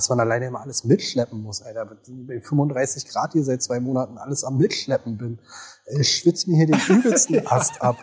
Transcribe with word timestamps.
was 0.00 0.08
man 0.08 0.20
alleine 0.20 0.46
immer 0.46 0.62
alles 0.62 0.84
mitschleppen 0.84 1.42
muss, 1.42 1.60
Alter. 1.60 1.84
Bei 1.84 2.40
35 2.40 3.06
Grad 3.06 3.32
hier 3.34 3.44
seit 3.44 3.62
zwei 3.62 3.80
Monaten 3.80 4.16
alles 4.16 4.44
am 4.44 4.56
Mitschleppen 4.56 5.18
bin. 5.18 5.38
Ich 6.00 6.16
schwitze 6.16 6.48
mir 6.48 6.56
hier 6.56 6.68
den 6.68 6.80
übelsten 6.88 7.46
Ast 7.46 7.82
ab. 7.82 7.98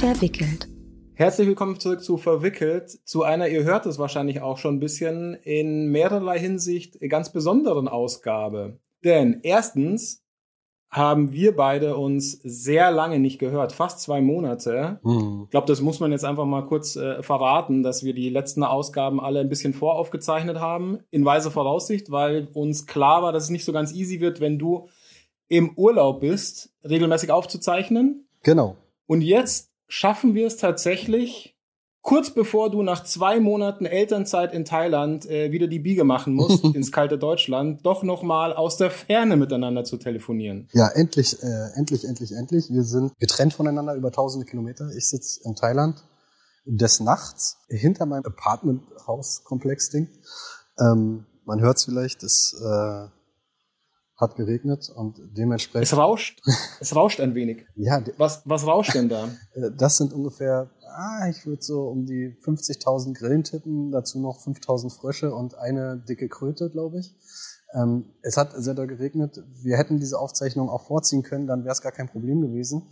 Verwickelt. 0.00 0.67
Herzlich 1.18 1.48
willkommen 1.48 1.80
zurück 1.80 2.00
zu 2.00 2.16
Verwickelt, 2.16 2.90
zu 3.04 3.24
einer, 3.24 3.48
ihr 3.48 3.64
hört 3.64 3.86
es 3.86 3.98
wahrscheinlich 3.98 4.40
auch 4.40 4.56
schon 4.56 4.76
ein 4.76 4.78
bisschen, 4.78 5.34
in 5.34 5.88
mehrerlei 5.88 6.38
Hinsicht 6.38 6.96
ganz 7.08 7.32
besonderen 7.32 7.88
Ausgabe. 7.88 8.78
Denn 9.02 9.40
erstens 9.42 10.22
haben 10.88 11.32
wir 11.32 11.56
beide 11.56 11.96
uns 11.96 12.38
sehr 12.44 12.92
lange 12.92 13.18
nicht 13.18 13.40
gehört, 13.40 13.72
fast 13.72 13.98
zwei 13.98 14.20
Monate. 14.20 15.00
Mhm. 15.02 15.42
Ich 15.46 15.50
glaube, 15.50 15.66
das 15.66 15.80
muss 15.80 15.98
man 15.98 16.12
jetzt 16.12 16.24
einfach 16.24 16.44
mal 16.44 16.64
kurz 16.64 16.94
äh, 16.94 17.20
verraten, 17.20 17.82
dass 17.82 18.04
wir 18.04 18.14
die 18.14 18.30
letzten 18.30 18.62
Ausgaben 18.62 19.18
alle 19.18 19.40
ein 19.40 19.48
bisschen 19.48 19.74
voraufgezeichnet 19.74 20.60
haben, 20.60 21.00
in 21.10 21.24
weiser 21.24 21.50
Voraussicht, 21.50 22.12
weil 22.12 22.46
uns 22.54 22.86
klar 22.86 23.24
war, 23.24 23.32
dass 23.32 23.42
es 23.42 23.50
nicht 23.50 23.64
so 23.64 23.72
ganz 23.72 23.92
easy 23.92 24.20
wird, 24.20 24.40
wenn 24.40 24.56
du 24.56 24.88
im 25.48 25.76
Urlaub 25.76 26.20
bist, 26.20 26.72
regelmäßig 26.88 27.32
aufzuzeichnen. 27.32 28.28
Genau. 28.44 28.76
Und 29.08 29.22
jetzt 29.22 29.67
schaffen 29.88 30.34
wir 30.34 30.46
es 30.46 30.56
tatsächlich, 30.56 31.56
kurz 32.02 32.30
bevor 32.30 32.70
du 32.70 32.82
nach 32.82 33.04
zwei 33.04 33.40
Monaten 33.40 33.86
Elternzeit 33.86 34.52
in 34.52 34.64
Thailand 34.64 35.26
äh, 35.26 35.50
wieder 35.50 35.66
die 35.66 35.80
Biege 35.80 36.04
machen 36.04 36.34
musst 36.34 36.62
ins 36.74 36.92
kalte 36.92 37.18
Deutschland, 37.18 37.84
doch 37.84 38.02
noch 38.02 38.22
mal 38.22 38.52
aus 38.52 38.76
der 38.76 38.90
Ferne 38.90 39.36
miteinander 39.36 39.84
zu 39.84 39.96
telefonieren. 39.96 40.68
Ja, 40.72 40.88
endlich, 40.88 41.42
äh, 41.42 41.70
endlich, 41.74 42.04
endlich, 42.04 42.32
endlich. 42.32 42.70
Wir 42.70 42.84
sind 42.84 43.18
getrennt 43.18 43.54
voneinander 43.54 43.94
über 43.94 44.12
tausende 44.12 44.46
Kilometer. 44.46 44.90
Ich 44.96 45.08
sitze 45.08 45.40
in 45.44 45.56
Thailand 45.56 46.04
des 46.64 47.00
Nachts 47.00 47.56
hinter 47.68 48.06
meinem 48.06 48.26
Apartment-Haus-Komplex-Ding. 48.26 50.08
Ähm, 50.78 51.24
man 51.44 51.60
hört 51.60 51.78
es 51.78 51.84
vielleicht, 51.86 52.22
es 52.22 52.54
äh, 52.62 53.06
hat 54.18 54.34
geregnet 54.34 54.90
und 54.94 55.20
dementsprechend. 55.36 55.84
Es 55.84 55.96
rauscht. 55.96 56.42
Es 56.80 56.94
rauscht 56.94 57.20
ein 57.20 57.34
wenig. 57.34 57.64
ja. 57.76 58.02
Was, 58.16 58.42
was 58.44 58.66
rauscht 58.66 58.94
denn 58.94 59.08
da? 59.08 59.28
Äh, 59.54 59.70
das 59.76 59.96
sind 59.96 60.12
ungefähr, 60.12 60.70
ah, 60.94 61.28
ich 61.28 61.46
würde 61.46 61.62
so 61.62 61.88
um 61.88 62.04
die 62.04 62.36
50.000 62.44 63.14
Grillen 63.14 63.44
tippen, 63.44 63.90
dazu 63.92 64.20
noch 64.20 64.38
5.000 64.40 64.90
Frösche 64.90 65.34
und 65.34 65.56
eine 65.56 65.96
dicke 65.96 66.28
Kröte, 66.28 66.68
glaube 66.70 66.98
ich. 66.98 67.14
Ähm, 67.74 68.12
es 68.22 68.36
hat 68.36 68.52
sehr 68.56 68.74
doll 68.74 68.86
geregnet. 68.86 69.42
Wir 69.62 69.76
hätten 69.76 69.98
diese 69.98 70.18
Aufzeichnung 70.18 70.68
auch 70.68 70.82
vorziehen 70.82 71.22
können, 71.22 71.46
dann 71.46 71.64
wäre 71.64 71.72
es 71.72 71.82
gar 71.82 71.92
kein 71.92 72.08
Problem 72.08 72.40
gewesen. 72.40 72.90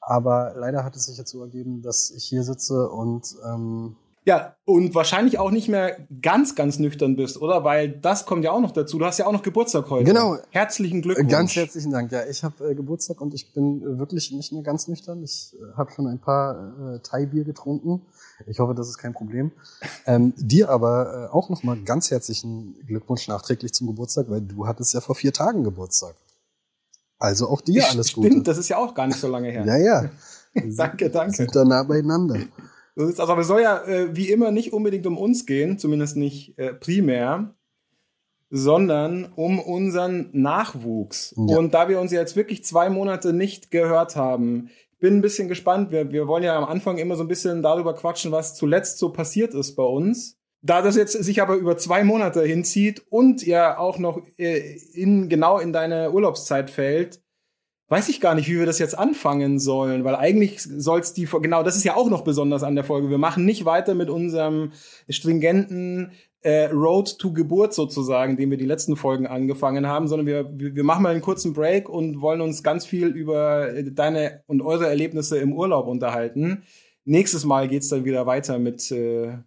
Aber 0.00 0.54
leider 0.56 0.84
hat 0.84 0.96
es 0.96 1.06
sich 1.06 1.18
jetzt 1.18 1.30
so 1.30 1.42
ergeben, 1.42 1.82
dass 1.82 2.10
ich 2.10 2.24
hier 2.24 2.42
sitze 2.42 2.88
und 2.88 3.36
ähm, 3.44 3.96
ja, 4.24 4.56
und 4.64 4.94
wahrscheinlich 4.94 5.38
auch 5.38 5.50
nicht 5.50 5.68
mehr 5.68 5.96
ganz, 6.20 6.54
ganz 6.54 6.78
nüchtern 6.78 7.16
bist, 7.16 7.40
oder? 7.40 7.64
Weil 7.64 7.88
das 7.90 8.26
kommt 8.26 8.44
ja 8.44 8.52
auch 8.52 8.60
noch 8.60 8.72
dazu. 8.72 8.98
Du 8.98 9.04
hast 9.06 9.18
ja 9.18 9.26
auch 9.26 9.32
noch 9.32 9.42
Geburtstag 9.42 9.88
heute. 9.88 10.04
Genau. 10.04 10.36
Herzlichen 10.50 11.00
Glückwunsch. 11.02 11.30
Ganz 11.30 11.56
herzlichen 11.56 11.92
Dank. 11.92 12.12
Ja, 12.12 12.26
ich 12.26 12.44
habe 12.44 12.70
äh, 12.70 12.74
Geburtstag 12.74 13.20
und 13.20 13.32
ich 13.32 13.52
bin 13.52 13.82
äh, 13.82 13.98
wirklich 13.98 14.30
nicht 14.32 14.52
mehr 14.52 14.62
ganz 14.62 14.86
nüchtern. 14.88 15.22
Ich 15.22 15.54
äh, 15.54 15.76
habe 15.76 15.90
schon 15.92 16.06
ein 16.06 16.18
paar 16.18 16.96
äh, 16.96 16.98
Thai-Bier 17.00 17.44
getrunken. 17.44 18.02
Ich 18.46 18.58
hoffe, 18.58 18.74
das 18.74 18.88
ist 18.88 18.98
kein 18.98 19.14
Problem. 19.14 19.52
Ähm, 20.06 20.34
dir 20.36 20.68
aber 20.68 21.30
äh, 21.30 21.34
auch 21.34 21.48
nochmal 21.48 21.78
ganz 21.82 22.10
herzlichen 22.10 22.76
Glückwunsch 22.86 23.28
nachträglich 23.28 23.72
zum 23.72 23.86
Geburtstag, 23.86 24.26
weil 24.28 24.42
du 24.42 24.66
hattest 24.66 24.92
ja 24.94 25.00
vor 25.00 25.14
vier 25.14 25.32
Tagen 25.32 25.64
Geburtstag. 25.64 26.14
Also 27.18 27.48
auch 27.48 27.60
dir 27.60 27.88
alles 27.90 28.12
Gute. 28.12 28.28
Stimmt, 28.28 28.46
das 28.46 28.58
ist 28.58 28.68
ja 28.68 28.76
auch 28.76 28.94
gar 28.94 29.06
nicht 29.06 29.18
so 29.18 29.28
lange 29.28 29.50
her. 29.50 29.64
ja, 29.64 29.76
ja. 29.76 30.10
danke, 30.76 31.10
danke. 31.10 31.36
Sind 31.36 31.54
da 31.54 31.64
nah 31.64 31.82
beieinander. 31.82 32.38
Also, 32.98 33.22
aber 33.22 33.42
es 33.42 33.46
soll 33.46 33.62
ja 33.62 33.82
äh, 33.84 34.14
wie 34.16 34.30
immer 34.30 34.50
nicht 34.50 34.72
unbedingt 34.72 35.06
um 35.06 35.16
uns 35.16 35.46
gehen, 35.46 35.78
zumindest 35.78 36.16
nicht 36.16 36.58
äh, 36.58 36.74
primär, 36.74 37.54
sondern 38.50 39.32
um 39.36 39.60
unseren 39.60 40.30
Nachwuchs. 40.32 41.34
Ja. 41.36 41.56
Und 41.56 41.74
da 41.74 41.88
wir 41.88 42.00
uns 42.00 42.12
jetzt 42.12 42.34
wirklich 42.34 42.64
zwei 42.64 42.90
Monate 42.90 43.32
nicht 43.32 43.70
gehört 43.70 44.16
haben, 44.16 44.70
bin 44.98 45.18
ein 45.18 45.22
bisschen 45.22 45.48
gespannt. 45.48 45.92
Wir, 45.92 46.10
wir 46.10 46.26
wollen 46.26 46.42
ja 46.42 46.56
am 46.56 46.64
Anfang 46.64 46.98
immer 46.98 47.16
so 47.16 47.22
ein 47.22 47.28
bisschen 47.28 47.62
darüber 47.62 47.94
quatschen, 47.94 48.32
was 48.32 48.56
zuletzt 48.56 48.98
so 48.98 49.10
passiert 49.10 49.54
ist 49.54 49.76
bei 49.76 49.84
uns. 49.84 50.36
Da 50.60 50.82
das 50.82 50.96
jetzt 50.96 51.12
sich 51.12 51.40
aber 51.40 51.54
über 51.54 51.76
zwei 51.76 52.02
Monate 52.02 52.42
hinzieht 52.42 53.04
und 53.10 53.46
ja 53.46 53.78
auch 53.78 53.98
noch 53.98 54.20
äh, 54.38 54.76
in, 54.92 55.28
genau 55.28 55.58
in 55.58 55.72
deine 55.72 56.10
Urlaubszeit 56.10 56.68
fällt, 56.68 57.20
weiß 57.88 58.08
ich 58.10 58.20
gar 58.20 58.34
nicht, 58.34 58.48
wie 58.48 58.58
wir 58.58 58.66
das 58.66 58.78
jetzt 58.78 58.98
anfangen 58.98 59.58
sollen, 59.58 60.04
weil 60.04 60.14
eigentlich 60.14 60.62
soll's 60.62 61.14
die, 61.14 61.24
genau, 61.24 61.62
das 61.62 61.76
ist 61.76 61.84
ja 61.84 61.96
auch 61.96 62.10
noch 62.10 62.22
besonders 62.22 62.62
an 62.62 62.74
der 62.74 62.84
Folge. 62.84 63.10
Wir 63.10 63.18
machen 63.18 63.44
nicht 63.44 63.64
weiter 63.64 63.94
mit 63.94 64.10
unserem 64.10 64.72
stringenten 65.08 66.12
äh, 66.42 66.66
Road 66.66 67.18
to 67.18 67.32
Geburt 67.32 67.74
sozusagen, 67.74 68.36
den 68.36 68.50
wir 68.50 68.58
die 68.58 68.66
letzten 68.66 68.96
Folgen 68.96 69.26
angefangen 69.26 69.86
haben, 69.86 70.06
sondern 70.06 70.26
wir, 70.26 70.50
wir 70.52 70.84
machen 70.84 71.02
mal 71.02 71.10
einen 71.10 71.22
kurzen 71.22 71.52
Break 71.52 71.88
und 71.88 72.20
wollen 72.20 72.40
uns 72.40 72.62
ganz 72.62 72.86
viel 72.86 73.08
über 73.08 73.72
deine 73.82 74.42
und 74.46 74.62
eure 74.62 74.86
Erlebnisse 74.86 75.38
im 75.38 75.52
Urlaub 75.52 75.86
unterhalten. 75.88 76.62
Nächstes 77.04 77.44
Mal 77.44 77.68
geht's 77.68 77.88
dann 77.88 78.04
wieder 78.04 78.26
weiter 78.26 78.58
mit, 78.58 78.90
äh, 78.92 79.38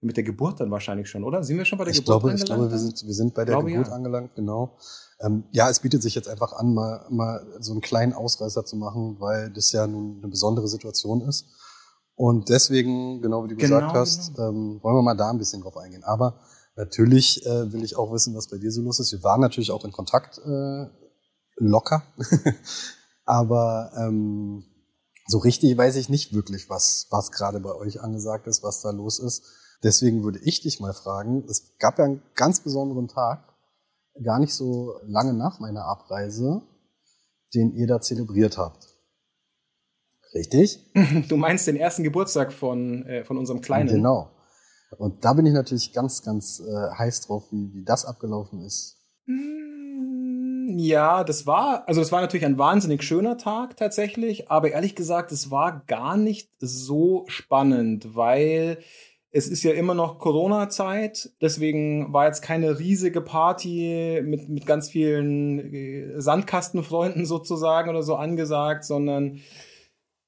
mit 0.00 0.16
der 0.16 0.24
Geburt 0.24 0.58
dann 0.60 0.70
wahrscheinlich 0.70 1.08
schon, 1.08 1.22
oder? 1.22 1.44
Sind 1.44 1.58
wir 1.58 1.64
schon 1.66 1.78
bei 1.78 1.84
der 1.84 1.92
ich 1.92 1.98
Geburt 1.98 2.22
glaube, 2.22 2.30
angelangt? 2.32 2.42
Ich 2.42 2.56
glaube, 2.56 2.70
wir 2.70 2.78
sind, 2.78 3.06
wir 3.06 3.14
sind 3.14 3.34
bei 3.34 3.44
der 3.44 3.54
glaube, 3.54 3.70
Geburt 3.70 3.88
ja. 3.88 3.92
angelangt, 3.92 4.34
genau. 4.34 4.76
Ähm, 5.20 5.44
ja, 5.52 5.70
es 5.70 5.80
bietet 5.80 6.02
sich 6.02 6.14
jetzt 6.14 6.28
einfach 6.28 6.52
an, 6.52 6.74
mal, 6.74 7.06
mal 7.10 7.46
so 7.60 7.72
einen 7.72 7.80
kleinen 7.80 8.12
Ausreißer 8.12 8.64
zu 8.64 8.76
machen, 8.76 9.16
weil 9.20 9.50
das 9.50 9.72
ja 9.72 9.86
nun 9.86 10.18
eine 10.18 10.28
besondere 10.28 10.68
Situation 10.68 11.20
ist. 11.22 11.46
Und 12.16 12.48
deswegen, 12.48 13.22
genau 13.22 13.44
wie 13.44 13.48
du 13.48 13.56
genau, 13.56 13.80
gesagt 13.80 13.94
hast, 13.94 14.34
genau. 14.34 14.48
ähm, 14.48 14.80
wollen 14.82 14.96
wir 14.96 15.02
mal 15.02 15.16
da 15.16 15.30
ein 15.30 15.38
bisschen 15.38 15.62
drauf 15.62 15.76
eingehen. 15.76 16.04
Aber 16.04 16.40
natürlich 16.76 17.44
äh, 17.46 17.72
will 17.72 17.82
ich 17.82 17.96
auch 17.96 18.12
wissen, 18.12 18.34
was 18.34 18.48
bei 18.48 18.58
dir 18.58 18.70
so 18.70 18.82
los 18.82 19.00
ist. 19.00 19.12
Wir 19.12 19.22
waren 19.22 19.40
natürlich 19.40 19.70
auch 19.70 19.84
in 19.84 19.92
Kontakt 19.92 20.38
äh, 20.38 20.86
locker. 21.56 22.02
Aber 23.24 23.92
ähm, 23.96 24.64
so 25.26 25.38
richtig 25.38 25.76
weiß 25.76 25.96
ich 25.96 26.08
nicht 26.08 26.34
wirklich, 26.34 26.68
was, 26.68 27.06
was 27.10 27.32
gerade 27.32 27.60
bei 27.60 27.74
euch 27.74 28.00
angesagt 28.02 28.46
ist, 28.46 28.62
was 28.62 28.82
da 28.82 28.90
los 28.90 29.18
ist. 29.18 29.44
Deswegen 29.82 30.22
würde 30.22 30.40
ich 30.42 30.60
dich 30.60 30.80
mal 30.80 30.92
fragen, 30.92 31.44
es 31.48 31.76
gab 31.78 31.98
ja 31.98 32.04
einen 32.04 32.22
ganz 32.34 32.60
besonderen 32.60 33.08
Tag, 33.08 33.53
gar 34.22 34.38
nicht 34.38 34.54
so 34.54 34.94
lange 35.06 35.34
nach 35.34 35.60
meiner 35.60 35.84
Abreise, 35.84 36.62
den 37.54 37.72
ihr 37.74 37.86
da 37.86 38.00
zelebriert 38.00 38.58
habt. 38.58 38.88
Richtig? 40.34 40.84
Du 41.28 41.36
meinst 41.36 41.66
den 41.66 41.76
ersten 41.76 42.02
Geburtstag 42.02 42.52
von, 42.52 43.06
äh, 43.06 43.24
von 43.24 43.38
unserem 43.38 43.60
Kleinen. 43.60 43.88
Genau. 43.88 44.30
Und 44.98 45.24
da 45.24 45.32
bin 45.32 45.46
ich 45.46 45.52
natürlich 45.52 45.92
ganz, 45.92 46.22
ganz 46.22 46.60
äh, 46.60 46.90
heiß 46.98 47.22
drauf, 47.22 47.44
wie, 47.50 47.72
wie 47.72 47.84
das 47.84 48.04
abgelaufen 48.04 48.60
ist. 48.60 48.96
Mm, 49.26 50.78
ja, 50.78 51.24
das 51.24 51.46
war, 51.46 51.88
also 51.88 52.00
es 52.00 52.12
war 52.12 52.20
natürlich 52.20 52.46
ein 52.46 52.58
wahnsinnig 52.58 53.02
schöner 53.02 53.38
Tag 53.38 53.76
tatsächlich, 53.76 54.50
aber 54.50 54.70
ehrlich 54.70 54.94
gesagt, 54.94 55.32
es 55.32 55.50
war 55.50 55.84
gar 55.86 56.16
nicht 56.16 56.50
so 56.58 57.24
spannend, 57.26 58.14
weil 58.14 58.78
es 59.36 59.48
ist 59.48 59.64
ja 59.64 59.72
immer 59.72 59.94
noch 59.94 60.20
Corona-Zeit, 60.20 61.30
deswegen 61.42 62.12
war 62.12 62.26
jetzt 62.26 62.40
keine 62.40 62.78
riesige 62.78 63.20
Party 63.20 64.22
mit, 64.24 64.48
mit 64.48 64.64
ganz 64.64 64.88
vielen 64.88 65.74
äh, 65.74 66.20
Sandkastenfreunden 66.20 67.26
sozusagen 67.26 67.90
oder 67.90 68.04
so 68.04 68.14
angesagt, 68.14 68.84
sondern 68.84 69.40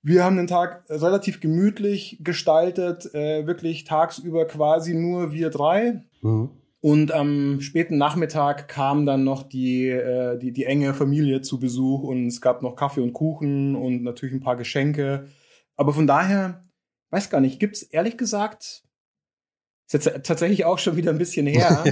wir 0.02 0.24
haben 0.24 0.36
den 0.36 0.48
Tag 0.48 0.84
relativ 0.88 1.38
gemütlich 1.40 2.18
gestaltet, 2.22 3.14
äh, 3.14 3.46
wirklich 3.46 3.84
tagsüber 3.84 4.44
quasi 4.44 4.92
nur 4.92 5.32
wir 5.32 5.50
drei. 5.50 6.02
Mhm. 6.22 6.50
Und 6.80 7.12
am 7.12 7.60
späten 7.60 7.98
Nachmittag 7.98 8.66
kam 8.66 9.06
dann 9.06 9.22
noch 9.22 9.44
die, 9.44 9.88
äh, 9.88 10.36
die, 10.36 10.52
die 10.52 10.64
enge 10.64 10.94
Familie 10.94 11.42
zu 11.42 11.60
Besuch 11.60 12.02
und 12.02 12.26
es 12.26 12.40
gab 12.40 12.60
noch 12.60 12.74
Kaffee 12.74 13.02
und 13.02 13.12
Kuchen 13.12 13.76
und 13.76 14.02
natürlich 14.02 14.34
ein 14.34 14.42
paar 14.42 14.56
Geschenke. 14.56 15.28
Aber 15.76 15.92
von 15.92 16.08
daher, 16.08 16.62
weiß 17.10 17.30
gar 17.30 17.40
nicht, 17.40 17.60
gibt's 17.60 17.82
ehrlich 17.82 18.16
gesagt 18.18 18.82
ist 19.86 19.92
jetzt 19.92 20.26
tatsächlich 20.26 20.64
auch 20.64 20.78
schon 20.78 20.96
wieder 20.96 21.12
ein 21.12 21.18
bisschen 21.18 21.46
her. 21.46 21.84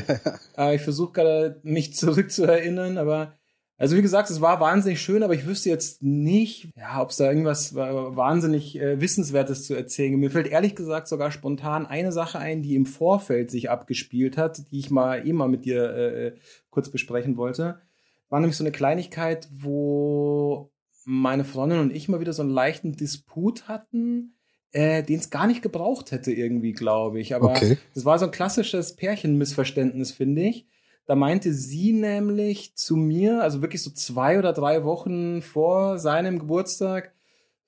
äh, 0.59 0.77
ich 0.77 0.83
versuche 0.83 1.13
gerade 1.13 1.61
mich 1.63 1.95
zurückzuerinnern, 1.95 2.99
aber 2.99 3.35
also 3.77 3.97
wie 3.97 4.03
gesagt, 4.03 4.31
es 4.31 4.41
war 4.41 4.61
wahnsinnig 4.61 5.01
schön, 5.01 5.25
aber 5.25 5.35
ich 5.35 5.47
wüsste 5.47 5.69
jetzt 5.69 6.01
nicht, 6.01 6.71
ja, 6.77 7.03
ob 7.03 7.11
es 7.11 7.17
da 7.17 7.29
irgendwas 7.29 7.75
wahnsinnig 7.75 8.81
äh, 8.81 9.01
Wissenswertes 9.01 9.67
zu 9.67 9.75
erzählen. 9.75 10.15
Mir 10.15 10.31
fällt 10.31 10.47
ehrlich 10.47 10.77
gesagt 10.77 11.09
sogar 11.09 11.33
spontan 11.33 11.85
eine 11.85 12.13
Sache 12.13 12.39
ein, 12.39 12.63
die 12.63 12.77
im 12.77 12.87
Vorfeld 12.87 13.51
sich 13.51 13.71
abgespielt 13.71 14.37
hat, 14.37 14.71
die 14.71 14.79
ich 14.79 14.91
mal 14.91 15.27
eh 15.27 15.33
mal 15.33 15.49
mit 15.49 15.65
dir 15.65 15.91
äh, 15.93 16.37
kurz 16.71 16.89
besprechen 16.91 17.37
wollte. 17.37 17.81
War 18.29 18.39
nämlich 18.39 18.57
so 18.57 18.63
eine 18.63 18.73
Kleinigkeit, 18.73 19.49
wo 19.53 20.73
meine 21.05 21.45
Freundin 21.45 21.81
und 21.81 21.95
ich 21.95 22.09
mal 22.09 22.21
wieder 22.21 22.33
so 22.33 22.43
einen 22.43 22.53
leichten 22.53 22.93
Disput 22.93 23.67
hatten 23.67 24.37
äh, 24.75 25.05
den 25.05 25.21
es 25.21 25.31
gar 25.31 25.47
nicht 25.47 25.63
gebraucht 25.63 26.11
hätte 26.11 26.33
irgendwie, 26.33 26.73
glaube 26.73 27.21
ich. 27.21 27.35
Aber 27.35 27.51
okay. 27.51 27.79
das 27.95 28.05
war 28.05 28.19
so 28.19 28.27
ein 28.27 28.33
klassisches 28.33 28.97
Pärchenmissverständnis, 28.97 30.11
finde 30.11 30.43
ich. 30.43 30.67
Da 31.07 31.15
meinte 31.15 31.53
sie 31.55 31.93
nämlich 31.93 32.75
zu 32.75 32.97
mir, 32.97 33.43
also 33.43 33.63
wirklich 33.63 33.83
so 33.83 33.91
zwei 33.91 34.39
oder 34.39 34.53
drei 34.53 34.83
Wochen 34.83 35.43
vor 35.43 35.99
seinem 35.99 36.41
Geburtstag, 36.41 37.15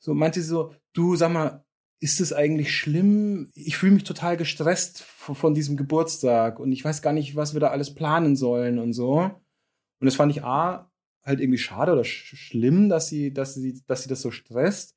so 0.00 0.14
meinte 0.14 0.42
sie 0.42 0.48
so, 0.48 0.74
du 0.94 1.14
sag 1.14 1.32
mal, 1.32 1.64
ist 2.00 2.20
es 2.20 2.32
eigentlich 2.32 2.74
schlimm? 2.76 3.50
Ich 3.54 3.76
fühle 3.76 3.92
mich 3.92 4.04
total 4.04 4.36
gestresst 4.36 5.02
von 5.02 5.54
diesem 5.54 5.76
Geburtstag 5.76 6.58
und 6.58 6.72
ich 6.72 6.84
weiß 6.84 7.02
gar 7.02 7.12
nicht, 7.12 7.36
was 7.36 7.54
wir 7.54 7.60
da 7.60 7.68
alles 7.68 7.94
planen 7.94 8.34
sollen 8.34 8.78
und 8.78 8.94
so. 8.94 9.18
Und 9.20 10.04
das 10.04 10.16
fand 10.16 10.32
ich 10.32 10.42
A, 10.42 10.90
halt 11.22 11.40
irgendwie 11.40 11.58
schade 11.58 11.92
oder 11.92 12.04
sch 12.04 12.34
schlimm, 12.34 12.88
dass 12.88 13.08
sie, 13.08 13.32
dass 13.32 13.54
sie, 13.54 13.80
dass 13.86 14.02
sie 14.02 14.08
das 14.08 14.22
so 14.22 14.32
stresst 14.32 14.96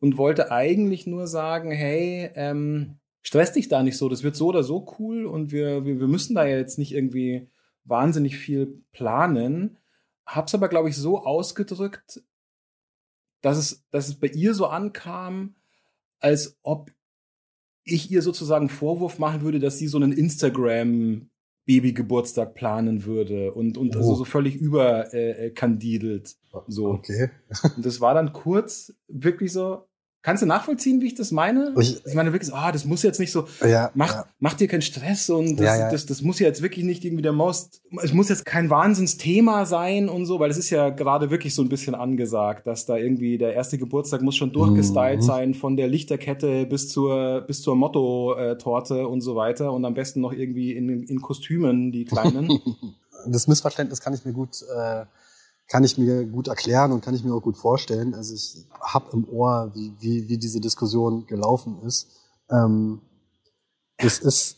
und 0.00 0.16
wollte 0.16 0.50
eigentlich 0.50 1.06
nur 1.06 1.26
sagen, 1.26 1.70
hey, 1.70 2.30
ähm, 2.34 2.98
stress 3.22 3.52
dich 3.52 3.68
da 3.68 3.82
nicht 3.82 3.96
so, 3.96 4.08
das 4.08 4.22
wird 4.22 4.34
so 4.34 4.48
oder 4.48 4.62
so 4.62 4.86
cool 4.98 5.26
und 5.26 5.52
wir, 5.52 5.84
wir, 5.84 6.00
wir 6.00 6.08
müssen 6.08 6.34
da 6.34 6.44
ja 6.46 6.56
jetzt 6.56 6.78
nicht 6.78 6.92
irgendwie 6.92 7.48
wahnsinnig 7.84 8.36
viel 8.36 8.82
planen. 8.92 9.78
Hab's 10.26 10.54
aber, 10.54 10.68
glaube 10.68 10.88
ich, 10.88 10.96
so 10.96 11.18
ausgedrückt, 11.24 12.22
dass 13.42 13.58
es, 13.58 13.84
dass 13.90 14.08
es 14.08 14.18
bei 14.18 14.28
ihr 14.28 14.54
so 14.54 14.66
ankam, 14.66 15.54
als 16.18 16.58
ob 16.62 16.90
ich 17.84 18.10
ihr 18.10 18.22
sozusagen 18.22 18.68
Vorwurf 18.68 19.18
machen 19.18 19.42
würde, 19.42 19.58
dass 19.58 19.78
sie 19.78 19.88
so 19.88 19.98
einen 19.98 20.12
Instagram 20.12 21.30
Babygeburtstag 21.66 22.54
planen 22.54 23.04
würde 23.04 23.52
und, 23.52 23.78
und 23.78 23.94
also 23.94 24.08
oh. 24.08 24.12
also 24.12 24.24
so 24.24 24.24
völlig 24.24 24.56
überkandidelt. 24.56 26.36
Äh, 26.52 26.58
so. 26.66 26.88
Okay. 26.88 27.30
und 27.76 27.84
das 27.84 28.00
war 28.00 28.14
dann 28.14 28.32
kurz 28.32 28.94
wirklich 29.08 29.52
so, 29.52 29.86
Kannst 30.22 30.42
du 30.42 30.46
nachvollziehen, 30.46 31.00
wie 31.00 31.06
ich 31.06 31.14
das 31.14 31.30
meine? 31.30 31.72
Ich, 31.80 32.04
ich 32.04 32.14
meine 32.14 32.32
wirklich 32.32 32.50
so, 32.50 32.54
ah, 32.54 32.70
das 32.72 32.84
muss 32.84 33.02
jetzt 33.02 33.18
nicht 33.18 33.32
so, 33.32 33.46
ja, 33.66 33.90
mach, 33.94 34.12
ja. 34.12 34.24
mach 34.38 34.52
dir 34.52 34.68
keinen 34.68 34.82
Stress 34.82 35.30
und 35.30 35.56
das, 35.56 35.78
ja, 35.78 35.90
das, 35.90 36.04
das 36.04 36.20
muss 36.20 36.38
ja 36.38 36.46
jetzt 36.46 36.60
wirklich 36.60 36.84
nicht 36.84 37.06
irgendwie 37.06 37.22
der 37.22 37.32
Most, 37.32 37.80
es 38.02 38.12
muss 38.12 38.28
jetzt 38.28 38.44
kein 38.44 38.68
Wahnsinnsthema 38.68 39.64
sein 39.64 40.10
und 40.10 40.26
so, 40.26 40.38
weil 40.38 40.50
es 40.50 40.58
ist 40.58 40.68
ja 40.68 40.90
gerade 40.90 41.30
wirklich 41.30 41.54
so 41.54 41.62
ein 41.62 41.70
bisschen 41.70 41.94
angesagt, 41.94 42.66
dass 42.66 42.84
da 42.84 42.98
irgendwie 42.98 43.38
der 43.38 43.54
erste 43.54 43.78
Geburtstag 43.78 44.20
muss 44.20 44.36
schon 44.36 44.52
durchgestylt 44.52 45.20
mhm. 45.20 45.24
sein, 45.24 45.54
von 45.54 45.78
der 45.78 45.88
Lichterkette 45.88 46.66
bis 46.66 46.90
zur, 46.90 47.40
bis 47.46 47.62
zur 47.62 47.74
Motto-Torte 47.74 49.08
und 49.08 49.22
so 49.22 49.36
weiter 49.36 49.72
und 49.72 49.86
am 49.86 49.94
besten 49.94 50.20
noch 50.20 50.34
irgendwie 50.34 50.72
in, 50.72 51.02
in 51.02 51.22
Kostümen, 51.22 51.92
die 51.92 52.04
kleinen. 52.04 52.60
das 53.26 53.48
Missverständnis 53.48 54.02
kann 54.02 54.12
ich 54.12 54.26
mir 54.26 54.34
gut, 54.34 54.62
äh 54.76 55.06
kann 55.70 55.84
ich 55.84 55.96
mir 55.96 56.26
gut 56.26 56.48
erklären 56.48 56.92
und 56.92 57.00
kann 57.00 57.14
ich 57.14 57.24
mir 57.24 57.32
auch 57.32 57.42
gut 57.42 57.56
vorstellen. 57.56 58.14
Also 58.14 58.34
ich 58.34 58.66
habe 58.80 59.10
im 59.12 59.26
Ohr, 59.28 59.70
wie, 59.74 59.94
wie, 60.00 60.28
wie 60.28 60.36
diese 60.36 60.60
Diskussion 60.60 61.26
gelaufen 61.26 61.80
ist. 61.82 62.08
Ähm, 62.50 63.00
es 63.96 64.18
ist, 64.18 64.56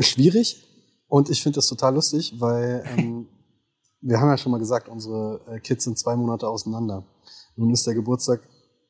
schwierig 0.00 0.66
und 1.08 1.30
ich 1.30 1.42
finde 1.42 1.56
das 1.56 1.66
total 1.66 1.94
lustig, 1.94 2.34
weil 2.40 2.84
ähm, 2.96 3.28
wir 4.00 4.20
haben 4.20 4.28
ja 4.28 4.38
schon 4.38 4.52
mal 4.52 4.58
gesagt, 4.58 4.88
unsere 4.88 5.40
äh, 5.46 5.60
Kids 5.60 5.84
sind 5.84 5.98
zwei 5.98 6.16
Monate 6.16 6.48
auseinander. 6.48 7.04
Nun 7.56 7.72
ist 7.72 7.86
der 7.86 7.94
Geburtstag 7.94 8.40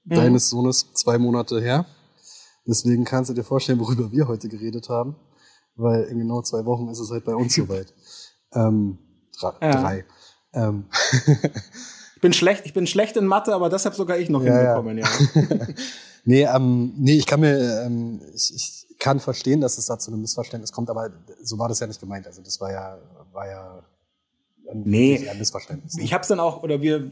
mhm. 0.04 0.14
deines 0.14 0.48
Sohnes 0.48 0.92
zwei 0.94 1.18
Monate 1.18 1.60
her. 1.60 1.86
Deswegen 2.66 3.04
kannst 3.04 3.28
du 3.30 3.34
dir 3.34 3.44
vorstellen, 3.44 3.80
worüber 3.80 4.10
wir 4.10 4.26
heute 4.26 4.48
geredet 4.48 4.88
haben, 4.88 5.16
weil 5.76 6.04
in 6.04 6.18
genau 6.18 6.40
zwei 6.40 6.64
Wochen 6.64 6.88
ist 6.88 7.00
es 7.00 7.10
halt 7.10 7.24
bei 7.24 7.34
uns 7.34 7.54
soweit. 7.56 7.92
Ähm, 8.52 8.98
drei. 9.38 9.54
Ja. 9.60 9.82
drei. 9.82 10.04
Ähm. 10.54 10.84
ich 12.14 12.20
bin 12.20 12.32
schlecht, 12.32 12.66
ich 12.66 12.72
bin 12.72 12.86
schlecht 12.86 13.16
in 13.16 13.26
Mathe, 13.26 13.54
aber 13.54 13.68
das 13.68 13.84
habe 13.84 13.94
sogar 13.94 14.18
ich 14.18 14.30
noch 14.30 14.42
ja, 14.42 14.56
hinbekommen, 14.56 14.98
ja. 14.98 15.06
ja. 15.34 15.66
nee, 16.24 16.42
ähm, 16.44 16.94
nee, 16.96 17.16
ich 17.16 17.26
kann 17.26 17.40
mir, 17.40 17.82
ähm, 17.84 18.20
ich, 18.34 18.54
ich 18.54 18.98
kann 18.98 19.20
verstehen, 19.20 19.60
dass 19.60 19.78
es 19.78 19.86
da 19.86 19.98
zu 19.98 20.10
einem 20.10 20.22
Missverständnis 20.22 20.72
kommt, 20.72 20.90
aber 20.90 21.10
so 21.42 21.58
war 21.58 21.68
das 21.68 21.80
ja 21.80 21.86
nicht 21.86 22.00
gemeint. 22.00 22.26
Also 22.26 22.42
das 22.42 22.60
war 22.60 22.72
ja, 22.72 22.98
war 23.32 23.46
ja 23.46 23.82
ein, 24.70 24.82
nee, 24.84 25.28
ein 25.28 25.38
Missverständnis. 25.38 25.98
Ich 25.98 26.12
habe 26.12 26.22
es 26.22 26.28
dann 26.28 26.40
auch, 26.40 26.62
oder 26.62 26.80
wir, 26.80 27.10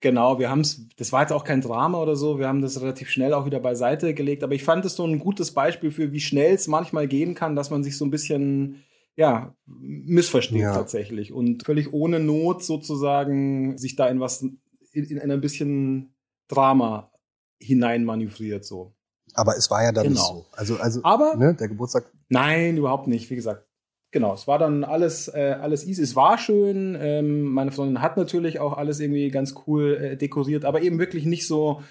genau, 0.00 0.38
wir 0.38 0.50
haben 0.50 0.60
es, 0.60 0.80
das 0.96 1.12
war 1.12 1.22
jetzt 1.22 1.32
auch 1.32 1.44
kein 1.44 1.60
Drama 1.60 1.98
oder 1.98 2.16
so, 2.16 2.38
wir 2.38 2.48
haben 2.48 2.60
das 2.60 2.80
relativ 2.80 3.10
schnell 3.10 3.34
auch 3.34 3.46
wieder 3.46 3.60
beiseite 3.60 4.14
gelegt, 4.14 4.42
aber 4.42 4.54
ich 4.54 4.64
fand 4.64 4.84
es 4.84 4.96
so 4.96 5.06
ein 5.06 5.18
gutes 5.18 5.52
Beispiel 5.52 5.90
für, 5.90 6.12
wie 6.12 6.20
schnell 6.20 6.54
es 6.54 6.66
manchmal 6.66 7.06
gehen 7.06 7.34
kann, 7.34 7.56
dass 7.56 7.70
man 7.70 7.84
sich 7.84 7.96
so 7.96 8.04
ein 8.04 8.10
bisschen 8.10 8.82
ja, 9.16 9.54
missversteht 9.66 10.60
ja. 10.60 10.74
tatsächlich 10.74 11.32
und 11.32 11.64
völlig 11.64 11.92
ohne 11.92 12.18
Not 12.18 12.64
sozusagen 12.64 13.76
sich 13.76 13.96
da 13.96 14.08
in 14.08 14.20
was, 14.20 14.42
in, 14.42 15.04
in 15.04 15.30
ein 15.30 15.40
bisschen 15.40 16.14
Drama 16.48 17.12
hineinmanövriert 17.60 18.64
so. 18.64 18.94
Aber 19.34 19.56
es 19.56 19.70
war 19.70 19.82
ja 19.82 19.92
dann 19.92 20.08
genau. 20.08 20.20
so. 20.20 20.46
Also, 20.52 20.76
also 20.76 21.00
Aber, 21.04 21.36
ne, 21.36 21.54
der 21.54 21.68
Geburtstag. 21.68 22.10
Nein, 22.28 22.76
überhaupt 22.76 23.06
nicht. 23.06 23.30
Wie 23.30 23.36
gesagt, 23.36 23.66
genau, 24.10 24.34
es 24.34 24.46
war 24.46 24.58
dann 24.58 24.84
alles, 24.84 25.28
äh, 25.28 25.56
alles 25.60 25.86
easy. 25.86 26.02
Es 26.02 26.16
war 26.16 26.38
schön. 26.38 26.96
Ähm, 27.00 27.44
meine 27.44 27.72
Freundin 27.72 28.02
hat 28.02 28.16
natürlich 28.16 28.60
auch 28.60 28.76
alles 28.76 29.00
irgendwie 29.00 29.30
ganz 29.30 29.54
cool 29.66 29.96
äh, 29.96 30.16
dekoriert, 30.16 30.64
aber 30.64 30.82
eben 30.82 30.98
wirklich 30.98 31.24
nicht 31.24 31.46
so, 31.46 31.82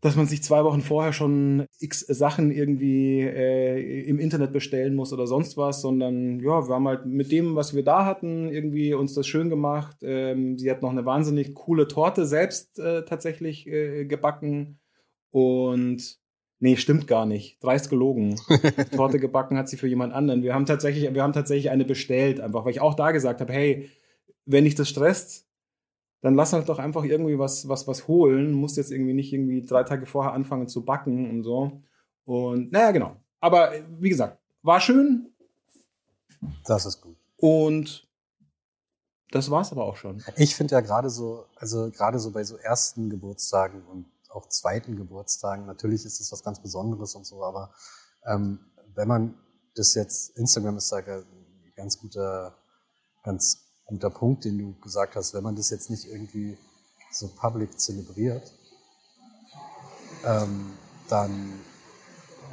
dass 0.00 0.16
man 0.16 0.26
sich 0.26 0.42
zwei 0.42 0.64
Wochen 0.64 0.80
vorher 0.80 1.12
schon 1.12 1.66
x 1.78 2.00
Sachen 2.00 2.50
irgendwie 2.50 3.20
äh, 3.20 4.02
im 4.08 4.18
Internet 4.18 4.52
bestellen 4.52 4.94
muss 4.94 5.12
oder 5.12 5.26
sonst 5.26 5.56
was, 5.56 5.80
sondern 5.80 6.40
ja, 6.40 6.68
wir 6.68 6.74
haben 6.74 6.88
halt 6.88 7.06
mit 7.06 7.30
dem, 7.32 7.54
was 7.54 7.74
wir 7.74 7.84
da 7.84 8.04
hatten, 8.04 8.48
irgendwie 8.48 8.94
uns 8.94 9.14
das 9.14 9.26
schön 9.26 9.48
gemacht. 9.48 9.96
Ähm, 10.02 10.58
sie 10.58 10.70
hat 10.70 10.82
noch 10.82 10.90
eine 10.90 11.04
wahnsinnig 11.04 11.54
coole 11.54 11.88
Torte 11.88 12.26
selbst 12.26 12.78
äh, 12.78 13.04
tatsächlich 13.04 13.66
äh, 13.66 14.04
gebacken 14.04 14.78
und 15.30 16.18
nee, 16.60 16.76
stimmt 16.76 17.06
gar 17.06 17.26
nicht. 17.26 17.62
Dreist 17.62 17.90
gelogen. 17.90 18.36
Torte 18.96 19.18
gebacken 19.18 19.56
hat 19.56 19.68
sie 19.68 19.76
für 19.76 19.88
jemand 19.88 20.12
anderen. 20.12 20.42
Wir 20.42 20.54
haben 20.54 20.66
tatsächlich, 20.66 21.12
wir 21.12 21.22
haben 21.22 21.32
tatsächlich 21.32 21.70
eine 21.70 21.84
bestellt, 21.84 22.40
einfach, 22.40 22.64
weil 22.64 22.72
ich 22.72 22.80
auch 22.80 22.94
da 22.94 23.10
gesagt 23.10 23.40
habe, 23.40 23.52
hey, 23.52 23.90
wenn 24.46 24.64
dich 24.64 24.74
das 24.74 24.88
stresst, 24.88 25.46
dann 26.22 26.34
lass 26.34 26.52
halt 26.52 26.68
doch 26.68 26.78
einfach 26.78 27.04
irgendwie 27.04 27.38
was, 27.38 27.68
was, 27.68 27.86
was 27.86 28.08
holen. 28.08 28.52
Musst 28.52 28.76
jetzt 28.76 28.92
irgendwie 28.92 29.12
nicht 29.12 29.32
irgendwie 29.32 29.60
drei 29.66 29.82
Tage 29.82 30.06
vorher 30.06 30.32
anfangen 30.32 30.68
zu 30.68 30.84
backen 30.84 31.28
und 31.28 31.42
so. 31.42 31.82
Und 32.24 32.72
naja, 32.72 32.92
genau. 32.92 33.16
Aber 33.40 33.72
wie 33.98 34.08
gesagt, 34.08 34.38
war 34.62 34.80
schön. 34.80 35.32
Das 36.64 36.86
ist 36.86 37.00
gut. 37.00 37.16
Und 37.36 38.08
das 39.32 39.50
war's 39.50 39.72
aber 39.72 39.84
auch 39.84 39.96
schon. 39.96 40.22
Ich 40.36 40.54
finde 40.54 40.74
ja 40.76 40.80
gerade 40.80 41.10
so, 41.10 41.46
also 41.56 41.90
gerade 41.90 42.20
so 42.20 42.30
bei 42.30 42.44
so 42.44 42.56
ersten 42.56 43.10
Geburtstagen 43.10 43.82
und 43.86 44.06
auch 44.28 44.48
zweiten 44.48 44.96
Geburtstagen, 44.96 45.66
natürlich 45.66 46.04
ist 46.04 46.20
es 46.20 46.30
was 46.30 46.42
ganz 46.42 46.60
Besonderes 46.60 47.14
und 47.14 47.26
so, 47.26 47.42
aber 47.44 47.74
ähm, 48.26 48.60
wenn 48.94 49.08
man 49.08 49.34
das 49.74 49.94
jetzt, 49.94 50.36
Instagram 50.36 50.76
ist 50.76 50.92
da 50.92 50.98
ein 50.98 51.24
ganz 51.74 51.98
guter, 51.98 52.54
ganz 53.22 53.61
guter 53.92 54.10
Punkt, 54.10 54.44
den 54.44 54.58
du 54.58 54.74
gesagt 54.80 55.16
hast, 55.16 55.34
wenn 55.34 55.42
man 55.42 55.54
das 55.54 55.68
jetzt 55.68 55.90
nicht 55.90 56.06
irgendwie 56.06 56.56
so 57.10 57.28
public 57.28 57.78
zelebriert, 57.78 58.50
ähm, 60.24 60.72
dann 61.08 61.52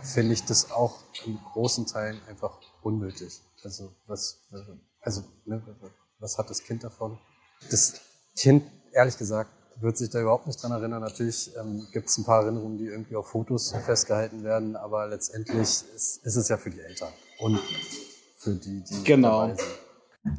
finde 0.04 0.34
ich 0.34 0.44
das 0.44 0.72
auch 0.72 1.00
in 1.26 1.40
großen 1.54 1.86
Teilen 1.86 2.20
einfach 2.28 2.60
unnötig. 2.82 3.42
Also 3.64 3.94
was, 4.06 4.42
also 5.02 5.24
ne, 5.46 5.62
was 6.20 6.38
hat 6.38 6.50
das 6.50 6.64
Kind 6.64 6.84
davon? 6.84 7.18
Das 7.70 8.02
Kind, 8.36 8.64
ehrlich 8.92 9.18
gesagt, 9.18 9.52
wird 9.80 9.98
sich 9.98 10.10
da 10.10 10.20
überhaupt 10.20 10.46
nicht 10.46 10.62
dran 10.62 10.74
erinnern. 10.74 11.02
Natürlich 11.02 11.56
ähm, 11.56 11.88
gibt 11.94 12.10
es 12.10 12.18
ein 12.18 12.26
paar 12.26 12.44
Erinnerungen, 12.44 12.78
die 12.78 12.88
irgendwie 12.88 13.16
auf 13.16 13.28
Fotos 13.28 13.72
festgehalten 13.86 14.44
werden, 14.44 14.76
aber 14.76 15.08
letztendlich 15.08 15.58
ist, 15.58 16.26
ist 16.26 16.36
es 16.36 16.50
ja 16.50 16.58
für 16.58 16.70
die 16.70 16.82
Eltern 16.82 17.14
und 17.40 17.60
für 18.38 18.56
die, 18.56 18.84
die 18.84 19.04
genau. 19.04 19.48
dabei 19.48 19.56
sind. 19.56 19.89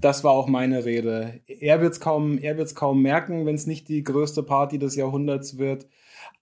Das 0.00 0.24
war 0.24 0.32
auch 0.32 0.46
meine 0.46 0.84
Rede. 0.84 1.40
Er 1.46 1.80
wird 1.80 1.94
es 1.94 2.00
kaum, 2.00 2.38
er 2.38 2.58
wird's 2.58 2.74
kaum 2.74 3.02
merken, 3.02 3.46
wenn 3.46 3.54
es 3.54 3.66
nicht 3.66 3.88
die 3.88 4.02
größte 4.02 4.42
Party 4.42 4.78
des 4.78 4.94
Jahrhunderts 4.94 5.58
wird. 5.58 5.86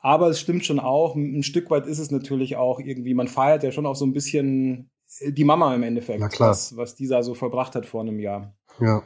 Aber 0.00 0.28
es 0.28 0.40
stimmt 0.40 0.64
schon 0.64 0.80
auch, 0.80 1.14
ein 1.14 1.42
Stück 1.42 1.70
weit 1.70 1.86
ist 1.86 1.98
es 1.98 2.10
natürlich 2.10 2.56
auch 2.56 2.80
irgendwie, 2.80 3.14
man 3.14 3.28
feiert 3.28 3.62
ja 3.62 3.72
schon 3.72 3.86
auch 3.86 3.96
so 3.96 4.06
ein 4.06 4.12
bisschen 4.12 4.90
die 5.26 5.44
Mama 5.44 5.74
im 5.74 5.82
Endeffekt, 5.82 6.20
Na 6.20 6.28
klar. 6.28 6.50
Was, 6.50 6.76
was 6.76 6.94
dieser 6.94 7.22
so 7.22 7.34
verbracht 7.34 7.74
hat 7.74 7.86
vor 7.86 8.02
einem 8.02 8.20
Jahr. 8.20 8.54
Ja. 8.80 9.02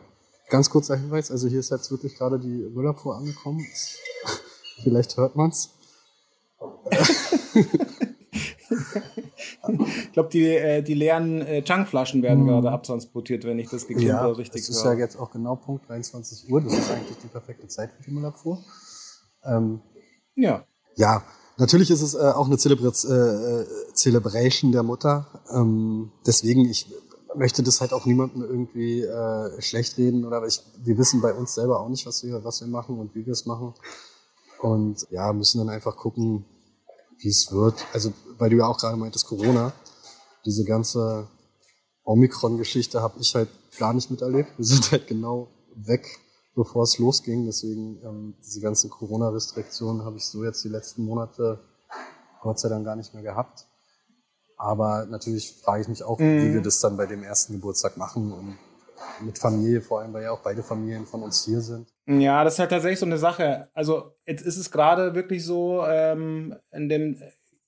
Ganz 0.48 0.68
kurzer 0.68 0.96
Hinweis, 0.96 1.30
also 1.30 1.48
hier 1.48 1.60
ist 1.60 1.70
jetzt 1.70 1.90
wirklich 1.90 2.16
gerade 2.16 2.38
die 2.38 2.68
Müllabfuhr 2.74 3.16
angekommen. 3.16 3.66
Vielleicht 4.82 5.16
hört 5.16 5.36
man's. 5.36 5.70
ich 9.68 10.12
glaube, 10.12 10.28
die, 10.30 10.46
äh, 10.48 10.82
die 10.82 10.94
leeren 10.94 11.40
äh, 11.42 11.62
Chunkflaschen 11.62 12.22
werden 12.22 12.40
hm. 12.40 12.46
gerade 12.46 12.70
abtransportiert, 12.70 13.44
wenn 13.44 13.58
ich 13.58 13.68
das 13.68 13.86
geklimper 13.86 14.12
ja, 14.12 14.26
richtig 14.26 14.62
höre. 14.62 14.68
Das 14.68 14.76
ist 14.76 14.84
ja 14.84 14.92
jetzt 14.94 15.16
auch 15.16 15.30
genau 15.30 15.56
Punkt 15.56 15.88
23 15.88 16.50
Uhr. 16.50 16.60
Das 16.60 16.72
ist 16.72 16.90
eigentlich 16.90 17.18
die 17.18 17.28
perfekte 17.28 17.68
Zeit 17.68 17.92
für 17.92 18.02
die 18.02 18.10
Müllabfuhr. 18.10 18.58
Ähm, 19.44 19.80
ja. 20.34 20.64
Ja, 20.96 21.22
natürlich 21.56 21.90
ist 21.90 22.02
es 22.02 22.14
äh, 22.14 22.18
auch 22.18 22.46
eine 22.46 22.58
Zelebra 22.58 22.88
äh, 22.88 23.64
Celebration 23.94 24.72
der 24.72 24.82
Mutter. 24.82 25.26
Ähm, 25.52 26.10
deswegen, 26.26 26.68
ich 26.68 26.86
möchte 27.34 27.62
das 27.62 27.80
halt 27.80 27.92
auch 27.92 28.04
niemandem 28.04 28.42
irgendwie 28.42 29.02
äh, 29.02 29.60
schlecht 29.62 29.96
reden 29.96 30.24
oder 30.24 30.44
ich, 30.46 30.60
wir 30.82 30.98
wissen 30.98 31.20
bei 31.20 31.32
uns 31.32 31.54
selber 31.54 31.80
auch 31.80 31.88
nicht, 31.88 32.06
was 32.06 32.22
wir, 32.24 32.44
was 32.44 32.60
wir 32.60 32.68
machen 32.68 32.98
und 32.98 33.14
wie 33.14 33.24
wir 33.24 33.32
es 33.32 33.46
machen. 33.46 33.74
Und 34.60 35.06
ja, 35.10 35.32
müssen 35.32 35.58
dann 35.58 35.70
einfach 35.70 35.96
gucken, 35.96 36.44
wie 37.22 37.28
es 37.28 37.52
wird. 37.52 37.86
Also, 37.92 38.12
weil 38.38 38.50
du 38.50 38.56
ja 38.56 38.66
auch 38.66 38.78
gerade 38.78 38.96
meintest, 38.96 39.26
Corona, 39.26 39.72
diese 40.44 40.64
ganze 40.64 41.28
Omikron-Geschichte 42.04 43.00
habe 43.00 43.20
ich 43.20 43.34
halt 43.34 43.48
gar 43.78 43.92
nicht 43.92 44.10
miterlebt. 44.10 44.50
Wir 44.56 44.64
sind 44.64 44.90
halt 44.92 45.06
genau 45.06 45.48
weg, 45.74 46.18
bevor 46.54 46.82
es 46.82 46.98
losging. 46.98 47.46
Deswegen 47.46 48.00
ähm, 48.02 48.34
diese 48.44 48.60
ganzen 48.60 48.90
Corona-Restriktionen 48.90 50.04
habe 50.04 50.16
ich 50.16 50.26
so 50.26 50.44
jetzt 50.44 50.64
die 50.64 50.68
letzten 50.68 51.04
Monate 51.04 51.60
Gott 52.40 52.58
sei 52.58 52.68
Dank 52.68 52.84
gar 52.84 52.96
nicht 52.96 53.14
mehr 53.14 53.22
gehabt. 53.22 53.66
Aber 54.56 55.06
natürlich 55.06 55.60
frage 55.62 55.82
ich 55.82 55.88
mich 55.88 56.02
auch, 56.02 56.18
mhm. 56.18 56.42
wie 56.42 56.54
wir 56.54 56.62
das 56.62 56.80
dann 56.80 56.96
bei 56.96 57.06
dem 57.06 57.22
ersten 57.22 57.54
Geburtstag 57.54 57.96
machen 57.96 58.32
und 58.32 58.58
mit 59.20 59.38
Familie, 59.38 59.80
vor 59.80 60.00
allem, 60.00 60.12
weil 60.12 60.24
ja 60.24 60.30
auch 60.32 60.42
beide 60.42 60.62
Familien 60.62 61.06
von 61.06 61.22
uns 61.22 61.44
hier 61.44 61.60
sind. 61.60 61.88
Ja, 62.06 62.44
das 62.44 62.54
ist 62.54 62.58
halt 62.58 62.70
tatsächlich 62.70 62.98
so 62.98 63.06
eine 63.06 63.18
Sache. 63.18 63.68
Also 63.74 64.14
jetzt 64.26 64.42
ist 64.42 64.56
es 64.56 64.70
gerade 64.70 65.14
wirklich 65.14 65.44
so, 65.44 65.84
ähm, 65.86 66.56
in 66.70 66.88
dem 66.88 67.22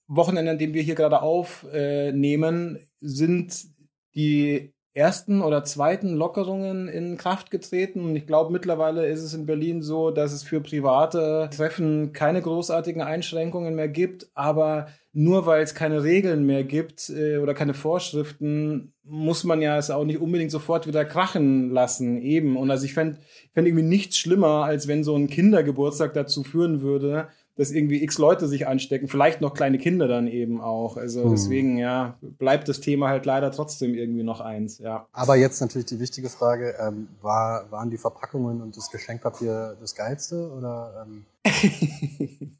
Wochenende, 0.07 0.51
an 0.51 0.59
dem 0.59 0.75
wir 0.75 0.83
hier 0.83 0.95
gerade 0.95 1.23
aufnehmen, 1.23 2.79
sind 3.01 3.67
die 4.15 4.75
ersten 4.95 5.43
oder 5.43 5.65
zweiten 5.65 6.15
Lockerungen 6.15 6.89
in 6.89 7.17
Kraft 7.17 7.51
getreten. 7.51 8.01
Und 8.01 8.15
ich 8.15 8.27
glaube, 8.27 8.53
mittlerweile 8.53 9.07
ist 9.07 9.23
es 9.23 9.35
in 9.35 9.45
Berlin 9.45 9.83
so, 9.83 10.13
dass 10.13 10.33
es 10.33 10.45
für 10.45 10.61
private 10.61 11.51
Treffen 11.55 12.13
keine 12.13 12.41
großartigen 12.41 13.03
Einschränkungen 13.03 13.75
mehr 13.75 13.89
gibt. 13.89 14.29
Aber 14.35 14.87
nur 15.13 15.47
weil 15.47 15.63
es 15.63 15.75
keine 15.75 16.05
Regeln 16.05 16.47
mehr 16.47 16.63
gibt 16.63 17.11
äh, 17.11 17.39
oder 17.39 17.55
keine 17.55 17.75
Vorschriften, 17.75 18.93
muss 19.03 19.43
man 19.43 19.61
ja 19.61 19.77
es 19.79 19.91
auch 19.91 20.05
nicht 20.05 20.21
unbedingt 20.21 20.53
sofort 20.53 20.87
wieder 20.87 21.05
krachen 21.05 21.71
lassen. 21.71 22.23
Eben. 22.23 22.57
Und 22.57 22.71
also 22.71 22.85
ich 22.85 22.95
fände 22.95 23.19
fänd 23.53 23.67
irgendwie 23.67 23.85
nichts 23.85 24.17
schlimmer, 24.17 24.65
als 24.65 24.87
wenn 24.87 25.03
so 25.03 25.17
ein 25.17 25.29
Kindergeburtstag 25.29 26.15
dazu 26.15 26.45
führen 26.45 26.83
würde, 26.83 27.29
dass 27.57 27.71
irgendwie 27.71 28.03
x 28.03 28.19
Leute 28.19 28.49
sich 28.49 28.67
anstecken, 28.67 29.09
vielleicht 29.09 29.41
noch 29.41 29.55
kleine 29.55 29.79
Kinder 29.79 30.09
dann 30.09 30.27
eben 30.27 30.61
auch. 30.61 30.97
Also 30.97 31.25
mhm. 31.25 31.31
deswegen, 31.31 31.79
ja, 31.79 32.19
bleibt 32.21 32.69
das 32.69 32.81
Thema 32.81 33.09
halt 33.09 33.27
leider 33.27 33.51
trotzdem 33.53 33.95
irgendwie 33.95 34.25
noch 34.25 34.41
eins, 34.41 34.79
ja. 34.79 35.07
Aber 35.13 35.37
jetzt 35.37 35.61
natürlich 35.61 35.87
die 35.87 36.01
wichtige 36.01 36.29
Frage, 36.29 36.75
ähm, 36.81 37.09
war, 37.21 37.71
waren 37.71 37.91
die 37.91 37.99
Verpackungen 37.99 38.61
und 38.61 38.77
das 38.77 38.91
Geschenkpapier 38.91 39.77
das 39.81 39.95
Geilste 39.95 40.51
oder? 40.51 41.07
Ähm? 41.07 41.25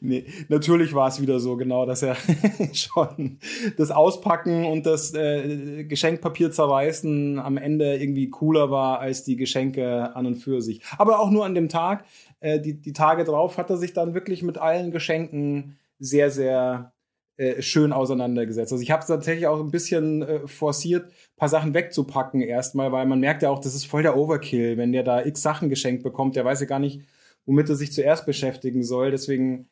nee, 0.00 0.26
natürlich 0.48 0.94
war 0.94 1.08
es 1.08 1.20
wieder 1.20 1.38
so, 1.38 1.56
genau, 1.56 1.86
dass 1.86 2.02
er 2.02 2.16
schon 2.72 3.38
das 3.76 3.90
Auspacken 3.90 4.64
und 4.64 4.84
das 4.86 5.14
äh, 5.14 5.84
Geschenkpapier 5.84 6.50
zerreißen 6.50 7.38
am 7.38 7.56
Ende 7.56 7.96
irgendwie 7.96 8.30
cooler 8.30 8.70
war 8.70 9.00
als 9.00 9.24
die 9.24 9.36
Geschenke 9.36 10.14
an 10.14 10.26
und 10.26 10.36
für 10.36 10.60
sich. 10.60 10.80
Aber 10.98 11.20
auch 11.20 11.30
nur 11.30 11.44
an 11.44 11.54
dem 11.54 11.68
Tag. 11.68 12.04
Äh, 12.44 12.60
die, 12.60 12.74
die 12.80 12.92
Tage 12.92 13.24
drauf 13.24 13.56
hat 13.56 13.70
er 13.70 13.78
sich 13.78 13.94
dann 13.94 14.12
wirklich 14.12 14.42
mit 14.42 14.58
allen 14.58 14.90
Geschenken 14.90 15.78
sehr, 15.98 16.30
sehr 16.30 16.92
äh, 17.38 17.62
schön 17.62 17.90
auseinandergesetzt. 17.92 18.70
Also 18.70 18.82
ich 18.82 18.90
habe 18.90 19.04
tatsächlich 19.06 19.46
auch 19.46 19.60
ein 19.60 19.70
bisschen 19.70 20.20
äh, 20.22 20.46
forciert, 20.46 21.10
paar 21.36 21.48
Sachen 21.48 21.72
wegzupacken 21.72 22.42
erstmal, 22.42 22.92
weil 22.92 23.06
man 23.06 23.18
merkt 23.18 23.42
ja 23.42 23.48
auch, 23.48 23.60
das 23.60 23.74
ist 23.74 23.86
voll 23.86 24.02
der 24.02 24.18
Overkill, 24.18 24.76
wenn 24.76 24.92
der 24.92 25.04
da 25.04 25.24
x 25.24 25.40
Sachen 25.40 25.70
geschenkt 25.70 26.02
bekommt, 26.02 26.36
der 26.36 26.44
weiß 26.44 26.60
ja 26.60 26.66
gar 26.66 26.80
nicht, 26.80 27.00
womit 27.46 27.70
er 27.70 27.76
sich 27.76 27.92
zuerst 27.92 28.26
beschäftigen 28.26 28.84
soll. 28.84 29.10
Deswegen, 29.10 29.70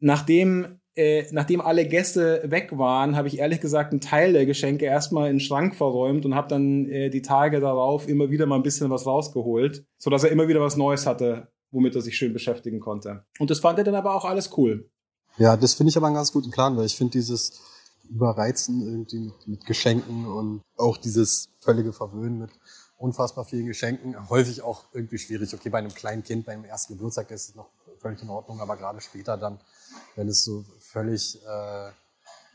nachdem 0.00 0.80
äh, 0.94 1.26
nachdem 1.32 1.60
alle 1.60 1.86
Gäste 1.86 2.44
weg 2.46 2.78
waren, 2.78 3.14
habe 3.14 3.28
ich 3.28 3.40
ehrlich 3.40 3.60
gesagt 3.60 3.92
einen 3.92 4.00
Teil 4.00 4.32
der 4.32 4.46
Geschenke 4.46 4.86
erstmal 4.86 5.28
in 5.28 5.34
den 5.34 5.40
Schrank 5.40 5.74
verräumt 5.74 6.24
und 6.24 6.34
habe 6.34 6.48
dann 6.48 6.88
äh, 6.88 7.10
die 7.10 7.20
Tage 7.20 7.60
darauf 7.60 8.08
immer 8.08 8.30
wieder 8.30 8.46
mal 8.46 8.56
ein 8.56 8.62
bisschen 8.62 8.88
was 8.88 9.04
rausgeholt, 9.04 9.84
so 9.98 10.08
dass 10.08 10.24
er 10.24 10.30
immer 10.30 10.48
wieder 10.48 10.62
was 10.62 10.78
Neues 10.78 11.04
hatte, 11.04 11.48
womit 11.76 11.94
er 11.94 12.00
sich 12.00 12.16
schön 12.16 12.32
beschäftigen 12.32 12.80
konnte. 12.80 13.24
Und 13.38 13.50
das 13.50 13.60
fand 13.60 13.78
er 13.78 13.84
dann 13.84 13.94
aber 13.94 14.14
auch 14.14 14.24
alles 14.24 14.50
cool. 14.56 14.88
Ja, 15.36 15.56
das 15.58 15.74
finde 15.74 15.90
ich 15.90 15.96
aber 15.98 16.06
einen 16.06 16.16
ganz 16.16 16.32
guten 16.32 16.50
Plan, 16.50 16.74
weil 16.76 16.86
ich 16.86 16.96
finde 16.96 17.12
dieses 17.12 17.60
Überreizen 18.08 18.80
irgendwie 18.80 19.18
mit, 19.18 19.46
mit, 19.46 19.66
Geschenken 19.66 20.26
und 20.26 20.62
auch 20.78 20.96
dieses 20.96 21.50
völlige 21.60 21.92
Verwöhnen 21.92 22.38
mit 22.38 22.50
unfassbar 22.96 23.44
vielen 23.44 23.66
Geschenken 23.66 24.30
häufig 24.30 24.62
auch 24.62 24.84
irgendwie 24.94 25.18
schwierig. 25.18 25.52
Okay, 25.52 25.68
bei 25.68 25.78
einem 25.78 25.92
kleinen 25.92 26.22
Kind, 26.22 26.46
beim 26.46 26.64
ersten 26.64 26.94
Geburtstag 26.94 27.30
ist 27.30 27.50
es 27.50 27.54
noch 27.54 27.68
völlig 27.98 28.22
in 28.22 28.30
Ordnung, 28.30 28.60
aber 28.60 28.78
gerade 28.78 29.02
später 29.02 29.36
dann, 29.36 29.60
wenn 30.14 30.28
es 30.28 30.44
so 30.44 30.64
völlig 30.80 31.38
äh, 31.44 31.90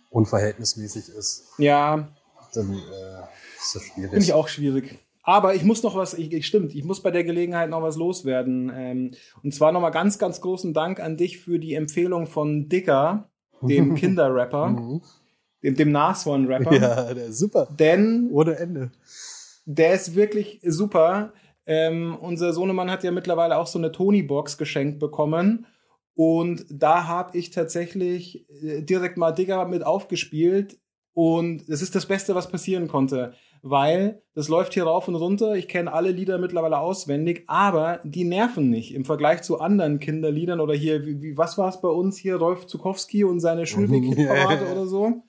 unverhältnismäßig 0.09 1.09
ist, 1.09 1.43
ja, 1.59 2.09
dann 2.53 2.73
äh, 2.73 3.21
ist 3.59 3.75
das 3.75 3.83
schwierig. 3.83 4.09
Finde 4.09 4.25
ich 4.25 4.33
auch 4.33 4.47
schwierig. 4.47 4.99
Aber 5.23 5.53
ich 5.53 5.63
muss 5.63 5.83
noch 5.83 5.95
was, 5.95 6.13
ich, 6.13 6.33
ich, 6.33 6.47
stimmt, 6.47 6.73
ich 6.73 6.83
muss 6.83 7.01
bei 7.01 7.11
der 7.11 7.23
Gelegenheit 7.23 7.69
noch 7.69 7.81
was 7.81 7.95
loswerden. 7.95 8.71
Ähm, 8.73 9.11
und 9.43 9.53
zwar 9.53 9.71
nochmal 9.71 9.91
ganz, 9.91 10.17
ganz 10.17 10.41
großen 10.41 10.73
Dank 10.73 10.99
an 10.99 11.17
dich 11.17 11.39
für 11.39 11.59
die 11.59 11.75
Empfehlung 11.75 12.25
von 12.25 12.69
Dicker, 12.69 13.29
dem 13.61 13.95
Kinderrapper, 13.95 14.69
mhm. 14.69 15.01
dem, 15.63 15.75
dem 15.75 15.91
Nashorn-Rapper. 15.91 16.73
Ja, 16.73 17.13
der 17.13 17.27
ist 17.27 17.37
super. 17.37 17.67
Denn. 17.77 18.29
Ohne 18.31 18.55
Ende. 18.55 18.91
Der 19.65 19.93
ist 19.93 20.15
wirklich 20.15 20.59
super. 20.63 21.33
Ähm, 21.67 22.17
unser 22.19 22.51
Sohnemann 22.53 22.89
hat 22.89 23.03
ja 23.03 23.11
mittlerweile 23.11 23.57
auch 23.57 23.67
so 23.67 23.77
eine 23.77 23.91
Tony-Box 23.91 24.57
geschenkt 24.57 24.99
bekommen. 24.99 25.67
Und 26.15 26.65
da 26.69 27.07
habe 27.07 27.37
ich 27.37 27.51
tatsächlich 27.51 28.49
äh, 28.63 28.81
direkt 28.81 29.17
mal 29.17 29.31
Digger 29.31 29.65
mit 29.67 29.85
aufgespielt. 29.85 30.79
Und 31.13 31.69
es 31.69 31.83
ist 31.83 31.93
das 31.93 32.07
Beste, 32.07 32.33
was 32.33 32.49
passieren 32.49 32.87
konnte 32.87 33.33
weil 33.61 34.21
das 34.33 34.47
läuft 34.47 34.73
hier 34.73 34.83
rauf 34.83 35.07
und 35.07 35.15
runter. 35.15 35.55
Ich 35.55 35.67
kenne 35.67 35.91
alle 35.93 36.11
Lieder 36.11 36.37
mittlerweile 36.37 36.79
auswendig, 36.79 37.43
aber 37.47 37.99
die 38.03 38.23
nerven 38.23 38.69
nicht 38.69 38.93
im 38.93 39.05
Vergleich 39.05 39.41
zu 39.41 39.59
anderen 39.59 39.99
Kinderliedern 39.99 40.59
oder 40.59 40.73
hier, 40.73 41.05
wie, 41.05 41.21
wie 41.21 41.37
was 41.37 41.57
war 41.57 41.69
es 41.69 41.81
bei 41.81 41.89
uns 41.89 42.17
hier, 42.17 42.37
Rolf 42.37 42.67
Zukowski 42.67 43.23
und 43.23 43.39
seine 43.39 43.65
Schulweg-Parade 43.65 44.65
oder 44.71 44.87
so, 44.87 45.23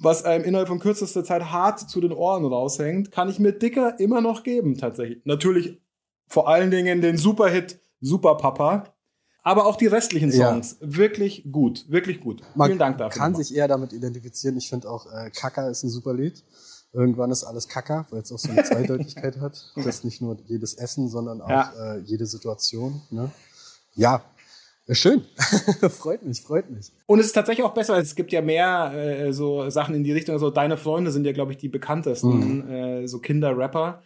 was 0.00 0.24
einem 0.24 0.44
innerhalb 0.44 0.68
von 0.68 0.80
kürzester 0.80 1.24
Zeit 1.24 1.44
hart 1.50 1.78
zu 1.78 2.00
den 2.00 2.12
Ohren 2.12 2.44
raushängt, 2.44 3.12
kann 3.12 3.28
ich 3.28 3.38
mir 3.38 3.52
dicker 3.52 4.00
immer 4.00 4.20
noch 4.20 4.42
geben, 4.42 4.76
tatsächlich. 4.76 5.20
Natürlich 5.24 5.80
vor 6.26 6.48
allen 6.48 6.70
Dingen 6.70 7.00
den 7.00 7.16
Superhit 7.16 7.80
Super 8.00 8.36
Papa. 8.36 8.94
Aber 9.42 9.66
auch 9.66 9.76
die 9.76 9.86
restlichen 9.86 10.30
Songs 10.32 10.76
ja. 10.80 10.96
wirklich 10.96 11.46
gut, 11.50 11.86
wirklich 11.88 12.20
gut. 12.20 12.42
Man 12.54 12.68
Vielen 12.68 12.78
Dank 12.78 12.98
dafür. 12.98 13.20
Man 13.20 13.32
kann 13.32 13.42
sich 13.42 13.56
eher 13.56 13.68
damit 13.68 13.92
identifizieren. 13.92 14.56
Ich 14.58 14.68
finde 14.68 14.90
auch 14.90 15.06
äh, 15.10 15.30
Kaka 15.30 15.68
ist 15.68 15.82
ein 15.82 15.88
super 15.88 16.12
Lied. 16.12 16.44
Irgendwann 16.92 17.30
ist 17.30 17.44
alles 17.44 17.68
Kacker, 17.68 18.06
weil 18.10 18.22
es 18.22 18.32
auch 18.32 18.38
so 18.38 18.50
eine 18.50 18.64
Zweideutigkeit 18.64 19.38
hat. 19.38 19.72
Das 19.76 19.86
ist 19.86 20.04
nicht 20.04 20.20
nur 20.20 20.36
jedes 20.46 20.74
Essen, 20.74 21.08
sondern 21.08 21.40
auch 21.40 21.48
ja. 21.48 21.72
äh, 21.94 21.98
jede 22.00 22.26
Situation. 22.26 23.00
Ne? 23.10 23.30
Ja, 23.94 24.24
Schön. 24.92 25.22
freut 25.88 26.24
mich, 26.24 26.40
freut 26.40 26.68
mich. 26.68 26.90
Und 27.06 27.20
es 27.20 27.26
ist 27.26 27.32
tatsächlich 27.32 27.64
auch 27.64 27.74
besser, 27.74 27.96
es 27.98 28.16
gibt 28.16 28.32
ja 28.32 28.42
mehr 28.42 28.92
äh, 28.92 29.32
so 29.32 29.70
Sachen 29.70 29.94
in 29.94 30.02
die 30.02 30.12
Richtung. 30.12 30.32
Also 30.32 30.50
deine 30.50 30.76
Freunde 30.76 31.12
sind 31.12 31.24
ja, 31.24 31.32
glaube 31.32 31.52
ich, 31.52 31.58
die 31.58 31.68
bekanntesten, 31.68 32.66
mhm. 32.66 32.70
äh, 32.70 33.06
so 33.06 33.20
Kinderrapper, 33.20 34.02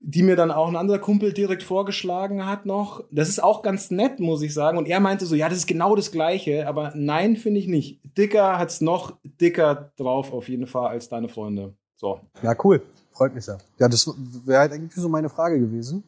die 0.00 0.22
mir 0.22 0.36
dann 0.36 0.50
auch 0.50 0.68
ein 0.68 0.76
anderer 0.76 0.98
Kumpel 0.98 1.32
direkt 1.32 1.62
vorgeschlagen 1.62 2.44
hat 2.44 2.66
noch. 2.66 3.04
Das 3.10 3.28
ist 3.28 3.42
auch 3.42 3.62
ganz 3.62 3.90
nett, 3.90 4.20
muss 4.20 4.42
ich 4.42 4.52
sagen. 4.52 4.76
Und 4.76 4.86
er 4.86 5.00
meinte 5.00 5.24
so, 5.24 5.34
ja, 5.34 5.48
das 5.48 5.58
ist 5.58 5.66
genau 5.66 5.96
das 5.96 6.12
Gleiche. 6.12 6.66
Aber 6.68 6.92
nein, 6.94 7.36
finde 7.36 7.60
ich 7.60 7.66
nicht. 7.66 8.00
Dicker 8.18 8.58
hat's 8.58 8.82
noch 8.82 9.16
dicker 9.22 9.92
drauf 9.96 10.32
auf 10.32 10.48
jeden 10.48 10.66
Fall 10.66 10.88
als 10.88 11.08
deine 11.08 11.28
Freunde. 11.28 11.74
So. 12.02 12.18
Ja, 12.42 12.54
cool. 12.64 12.82
Freut 13.12 13.32
mich 13.32 13.46
ja. 13.46 13.58
Ja, 13.78 13.88
das 13.88 14.10
wäre 14.44 14.58
halt 14.58 14.72
eigentlich 14.72 15.00
so 15.00 15.08
meine 15.08 15.28
Frage 15.28 15.60
gewesen, 15.60 16.02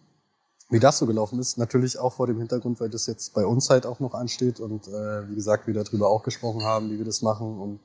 wie 0.69 0.81
das 0.81 0.99
so 0.99 1.07
gelaufen 1.07 1.39
ist. 1.39 1.57
Natürlich 1.57 1.99
auch 1.99 2.15
vor 2.15 2.27
dem 2.27 2.39
Hintergrund, 2.39 2.81
weil 2.81 2.91
das 2.91 3.07
jetzt 3.07 3.33
bei 3.33 3.47
uns 3.47 3.71
halt 3.71 3.87
auch 3.87 4.01
noch 4.01 4.13
ansteht 4.13 4.59
und 4.59 4.89
äh, 4.89 5.29
wie 5.29 5.37
gesagt, 5.37 5.69
wir 5.69 5.75
darüber 5.75 6.09
auch 6.09 6.25
gesprochen 6.25 6.65
haben, 6.65 6.91
wie 6.91 6.99
wir 6.99 7.05
das 7.05 7.23
machen 7.23 7.59
und 7.59 7.79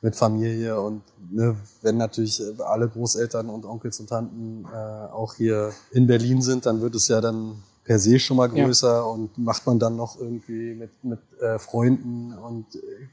mit 0.00 0.16
Familie 0.16 0.80
und 0.80 1.02
ne, 1.30 1.54
wenn 1.82 1.98
natürlich 1.98 2.42
alle 2.60 2.88
Großeltern 2.88 3.50
und 3.50 3.66
Onkels 3.66 4.00
und 4.00 4.08
Tanten 4.08 4.64
äh, 4.64 5.12
auch 5.12 5.34
hier 5.34 5.74
in 5.90 6.06
Berlin 6.06 6.40
sind, 6.40 6.64
dann 6.64 6.80
wird 6.80 6.94
es 6.94 7.08
ja 7.08 7.20
dann 7.20 7.62
per 7.84 7.98
se 7.98 8.18
schon 8.18 8.38
mal 8.38 8.48
größer 8.48 8.94
ja. 8.94 9.02
und 9.02 9.36
macht 9.36 9.66
man 9.66 9.78
dann 9.78 9.96
noch 9.96 10.18
irgendwie 10.18 10.74
mit, 10.74 11.04
mit 11.04 11.20
äh, 11.42 11.58
Freunden 11.58 12.32
und 12.32 12.64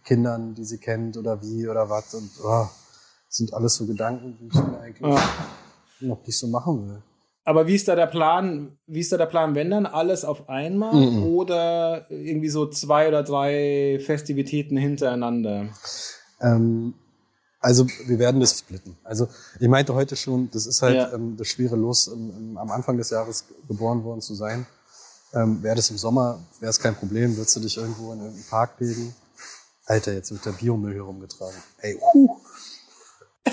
Kindern, 0.05 0.55
die 0.55 0.63
sie 0.63 0.77
kennt 0.77 1.17
oder 1.17 1.41
wie 1.41 1.67
oder 1.67 1.89
was 1.89 2.13
und 2.13 2.29
oh, 2.45 2.67
sind 3.29 3.53
alles 3.53 3.75
so 3.75 3.85
Gedanken, 3.85 4.37
die 4.39 4.47
ich 4.47 4.53
mir 4.53 4.79
eigentlich 4.79 5.07
ja. 5.07 5.29
noch 6.01 6.25
nicht 6.25 6.37
so 6.37 6.47
machen 6.47 6.87
will. 6.87 7.01
Aber 7.47 7.65
wie 7.65 7.75
ist 7.75 7.87
da 7.87 7.95
der 7.95 8.07
Plan? 8.07 8.77
Wie 8.87 8.99
ist 8.99 9.11
da 9.11 9.17
der 9.17 9.25
Plan, 9.25 9.55
wenn 9.55 9.71
dann 9.71 9.85
alles 9.85 10.25
auf 10.25 10.49
einmal 10.49 10.93
mhm. 10.93 11.23
oder 11.23 12.05
irgendwie 12.11 12.49
so 12.49 12.67
zwei 12.67 13.07
oder 13.07 13.23
drei 13.23 14.01
Festivitäten 14.05 14.75
hintereinander? 14.75 15.69
Ähm, 16.41 16.93
also 17.59 17.87
wir 18.05 18.19
werden 18.19 18.41
das 18.41 18.59
splitten. 18.59 18.97
Also 19.03 19.29
ich 19.59 19.67
meinte 19.67 19.93
heute 19.93 20.15
schon, 20.15 20.51
das 20.51 20.65
ist 20.65 20.81
halt 20.81 20.95
ja. 20.95 21.13
ähm, 21.13 21.37
das 21.37 21.47
schwere 21.47 21.75
Los, 21.75 22.07
im, 22.07 22.31
im, 22.31 22.57
am 22.57 22.69
Anfang 22.69 22.97
des 22.97 23.09
Jahres 23.11 23.45
geboren 23.67 24.03
worden 24.03 24.21
zu 24.21 24.35
sein. 24.35 24.67
Ähm, 25.33 25.63
wäre 25.63 25.75
das 25.75 25.89
im 25.89 25.97
Sommer, 25.97 26.39
wäre 26.59 26.69
es 26.69 26.79
kein 26.79 26.95
Problem, 26.95 27.35
würdest 27.35 27.55
du 27.55 27.59
dich 27.61 27.77
irgendwo 27.77 28.13
in 28.13 28.19
irgendeinen 28.19 28.49
Park 28.49 28.79
legen. 28.79 29.15
Alter, 29.85 30.13
jetzt 30.13 30.31
wird 30.31 30.45
der 30.45 30.51
Biomüll 30.51 30.93
hier 30.93 31.03
rumgetragen. 31.03 31.55
Ey, 31.79 31.97
huh. 32.13 32.37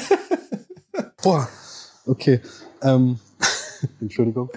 Boah, 1.22 1.48
okay. 2.06 2.40
Ähm, 2.82 3.18
Entschuldigung. 4.00 4.50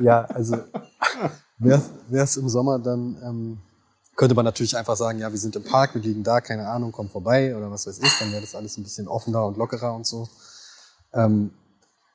Ja, 0.00 0.24
also 0.26 0.56
wäre 1.58 1.82
es 2.10 2.36
im 2.36 2.48
Sommer, 2.48 2.78
dann 2.78 3.18
ähm, 3.22 3.58
könnte 4.16 4.34
man 4.34 4.44
natürlich 4.44 4.76
einfach 4.76 4.96
sagen, 4.96 5.18
ja, 5.18 5.30
wir 5.30 5.38
sind 5.38 5.56
im 5.56 5.64
Park, 5.64 5.94
wir 5.94 6.02
liegen 6.02 6.22
da, 6.22 6.40
keine 6.40 6.68
Ahnung, 6.68 6.92
komm 6.92 7.08
vorbei 7.08 7.56
oder 7.56 7.70
was 7.70 7.86
weiß 7.86 8.00
ich, 8.00 8.18
dann 8.18 8.30
wäre 8.32 8.40
das 8.40 8.54
alles 8.54 8.76
ein 8.76 8.82
bisschen 8.82 9.08
offener 9.08 9.46
und 9.46 9.56
lockerer 9.56 9.94
und 9.94 10.06
so. 10.06 10.28
Ähm, 11.12 11.50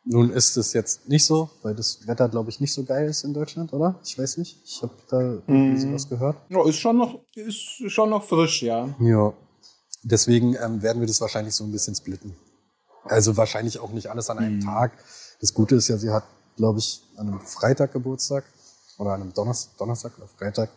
nun 0.07 0.29
ist 0.29 0.55
es 0.55 0.73
jetzt 0.73 1.09
nicht 1.09 1.25
so, 1.25 1.49
weil 1.63 1.73
das 1.73 2.07
Wetter, 2.07 2.29
glaube 2.29 2.51
ich, 2.51 2.59
nicht 2.59 2.73
so 2.73 2.83
geil 2.83 3.09
ist 3.09 3.23
in 3.23 3.33
Deutschland, 3.33 3.73
oder? 3.73 3.99
Ich 4.03 4.17
weiß 4.17 4.37
nicht. 4.37 4.59
Ich 4.63 4.83
habe 4.83 4.93
da 5.09 5.19
irgendwie 5.19 5.73
mm. 5.73 5.77
sowas 5.79 6.07
gehört. 6.07 6.37
Ja, 6.49 6.63
ist 6.67 6.77
schon 6.77 6.97
noch, 6.97 7.19
ist 7.33 7.91
schon 7.91 8.11
noch 8.11 8.23
frisch, 8.23 8.61
ja. 8.61 8.87
Ja. 8.99 9.33
Deswegen 10.03 10.55
ähm, 10.63 10.83
werden 10.83 10.99
wir 11.01 11.07
das 11.07 11.21
wahrscheinlich 11.21 11.55
so 11.55 11.63
ein 11.63 11.71
bisschen 11.71 11.95
splitten. 11.95 12.35
Also 13.05 13.37
wahrscheinlich 13.37 13.79
auch 13.79 13.91
nicht 13.91 14.09
alles 14.09 14.29
an 14.29 14.39
einem 14.39 14.59
mm. 14.59 14.61
Tag. 14.61 14.91
Das 15.39 15.53
Gute 15.53 15.75
ist 15.75 15.87
ja, 15.87 15.97
sie 15.97 16.11
hat, 16.11 16.23
glaube 16.57 16.79
ich, 16.79 17.03
an 17.17 17.27
einem 17.27 17.41
Freitag 17.41 17.93
Geburtstag 17.93 18.43
oder 18.97 19.11
an 19.11 19.21
einem 19.21 19.33
Donnerstag, 19.33 19.77
Donnerstag 19.77 20.17
oder 20.17 20.27
Freitag. 20.27 20.69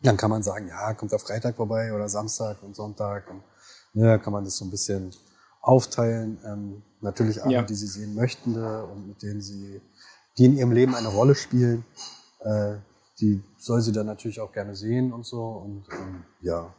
Dann 0.00 0.16
kann 0.16 0.30
man 0.30 0.42
sagen, 0.42 0.68
ja, 0.68 0.94
kommt 0.94 1.12
der 1.12 1.18
Freitag 1.18 1.56
vorbei 1.56 1.92
oder 1.92 2.08
Samstag 2.08 2.62
und 2.62 2.76
Sonntag. 2.76 3.30
Und 3.30 3.42
ja, 3.94 4.18
kann 4.18 4.32
man 4.32 4.44
das 4.44 4.56
so 4.56 4.64
ein 4.64 4.70
bisschen 4.70 5.12
aufteilen. 5.60 6.38
Ähm, 6.44 6.82
natürlich 7.00 7.42
alle, 7.42 7.52
ja. 7.52 7.62
die 7.62 7.74
sie 7.74 7.86
sehen 7.86 8.14
möchten 8.14 8.56
und 8.56 9.08
mit 9.08 9.22
denen 9.22 9.40
sie, 9.40 9.80
die 10.36 10.44
in 10.44 10.56
ihrem 10.56 10.72
Leben 10.72 10.94
eine 10.94 11.08
Rolle 11.08 11.34
spielen, 11.34 11.84
äh, 12.40 12.74
die 13.20 13.42
soll 13.58 13.80
sie 13.80 13.92
dann 13.92 14.06
natürlich 14.06 14.40
auch 14.40 14.52
gerne 14.52 14.74
sehen 14.74 15.12
und 15.12 15.24
so. 15.24 15.42
Und 15.42 15.84
ähm, 15.92 16.24
ja, 16.40 16.74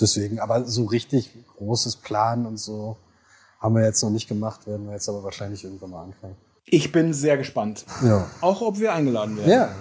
deswegen, 0.00 0.38
aber 0.38 0.64
so 0.64 0.84
richtig 0.84 1.36
großes 1.56 1.96
Plan 1.96 2.46
und 2.46 2.58
so 2.58 2.96
haben 3.62 3.76
wir 3.76 3.84
jetzt 3.84 4.02
noch 4.02 4.10
nicht 4.10 4.28
gemacht, 4.28 4.66
werden 4.66 4.86
wir 4.86 4.94
jetzt 4.94 5.08
aber 5.08 5.22
wahrscheinlich 5.22 5.62
irgendwann 5.62 5.90
mal 5.90 6.02
anfangen. 6.02 6.36
Ich 6.64 6.92
bin 6.92 7.14
sehr 7.14 7.38
gespannt. 7.38 7.86
Ja. 8.02 8.28
Auch 8.40 8.60
ob 8.60 8.78
wir 8.78 8.92
eingeladen 8.92 9.36
werden. 9.36 9.50
Ja. 9.50 9.74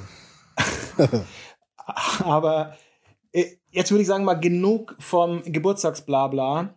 aber 2.24 2.78
äh, 3.32 3.46
jetzt 3.72 3.92
würde 3.92 4.02
ich 4.02 4.08
sagen, 4.08 4.24
mal 4.24 4.36
genug 4.36 4.96
vom 5.00 5.44
Geburtstagsblabla. 5.44 6.76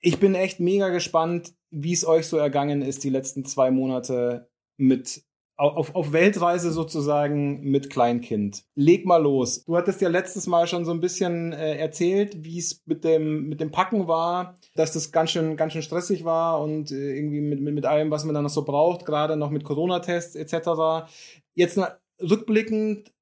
Ich 0.00 0.20
bin 0.20 0.34
echt 0.34 0.60
mega 0.60 0.88
gespannt, 0.90 1.54
wie 1.70 1.92
es 1.92 2.06
euch 2.06 2.26
so 2.26 2.36
ergangen 2.36 2.82
ist, 2.82 3.04
die 3.04 3.10
letzten 3.10 3.44
zwei 3.44 3.70
Monate 3.70 4.48
mit 4.76 5.24
auf, 5.58 5.94
auf 5.96 6.12
Weltreise 6.12 6.70
sozusagen 6.70 7.60
mit 7.62 7.90
Kleinkind. 7.90 8.64
Leg 8.76 9.04
mal 9.04 9.20
los. 9.20 9.64
Du 9.64 9.76
hattest 9.76 10.00
ja 10.00 10.08
letztes 10.08 10.46
Mal 10.46 10.68
schon 10.68 10.84
so 10.84 10.92
ein 10.92 11.00
bisschen 11.00 11.52
äh, 11.52 11.76
erzählt, 11.76 12.44
wie 12.44 12.58
es 12.58 12.82
mit 12.86 13.02
dem, 13.02 13.48
mit 13.48 13.60
dem 13.60 13.72
Packen 13.72 14.06
war, 14.06 14.54
dass 14.76 14.92
das 14.92 15.10
ganz 15.10 15.32
schön, 15.32 15.56
ganz 15.56 15.72
schön 15.72 15.82
stressig 15.82 16.24
war 16.24 16.62
und 16.62 16.92
äh, 16.92 17.16
irgendwie 17.16 17.40
mit, 17.40 17.60
mit, 17.60 17.74
mit 17.74 17.86
allem, 17.86 18.12
was 18.12 18.24
man 18.24 18.34
dann 18.34 18.44
noch 18.44 18.50
so 18.50 18.64
braucht, 18.64 19.04
gerade 19.04 19.36
noch 19.36 19.50
mit 19.50 19.64
Corona-Tests 19.64 20.36
etc. 20.36 21.10
Jetzt 21.54 21.76
na, 21.76 21.98
rückblickend, 22.22 23.12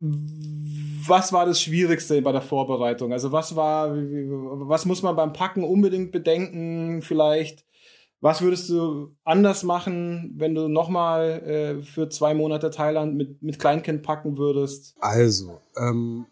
was 0.00 1.32
war 1.32 1.44
das 1.44 1.60
Schwierigste 1.60 2.22
bei 2.22 2.32
der 2.32 2.40
Vorbereitung? 2.40 3.12
Also 3.12 3.32
was 3.32 3.54
war, 3.54 3.94
was 3.94 4.86
muss 4.86 5.02
man 5.02 5.14
beim 5.14 5.34
Packen 5.34 5.62
unbedingt 5.62 6.10
bedenken? 6.10 7.02
Vielleicht, 7.02 7.66
was 8.22 8.40
würdest 8.40 8.68
du 8.70 9.16
anders 9.24 9.64
machen, 9.64 10.34
wenn 10.36 10.54
du 10.54 10.68
nochmal 10.68 11.42
äh, 11.42 11.82
für 11.82 12.08
zwei 12.08 12.34
Monate 12.34 12.70
Thailand 12.70 13.16
mit, 13.16 13.42
mit 13.42 13.58
Kleinkind 13.58 14.04
packen 14.04 14.38
würdest? 14.38 14.94
Also, 15.00 15.60
ähm, 15.76 16.26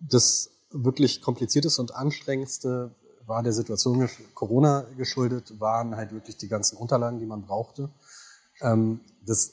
das 0.00 0.50
wirklich 0.70 1.20
komplizierteste 1.20 1.80
und 1.82 1.94
anstrengendste 1.94 2.94
war 3.26 3.42
der 3.42 3.52
Situation 3.52 4.08
Corona 4.34 4.86
geschuldet, 4.96 5.60
waren 5.60 5.94
halt 5.96 6.12
wirklich 6.12 6.38
die 6.38 6.48
ganzen 6.48 6.78
Unterlagen, 6.78 7.20
die 7.20 7.26
man 7.26 7.42
brauchte. 7.42 7.90
Ähm, 8.62 9.00
das 9.26 9.52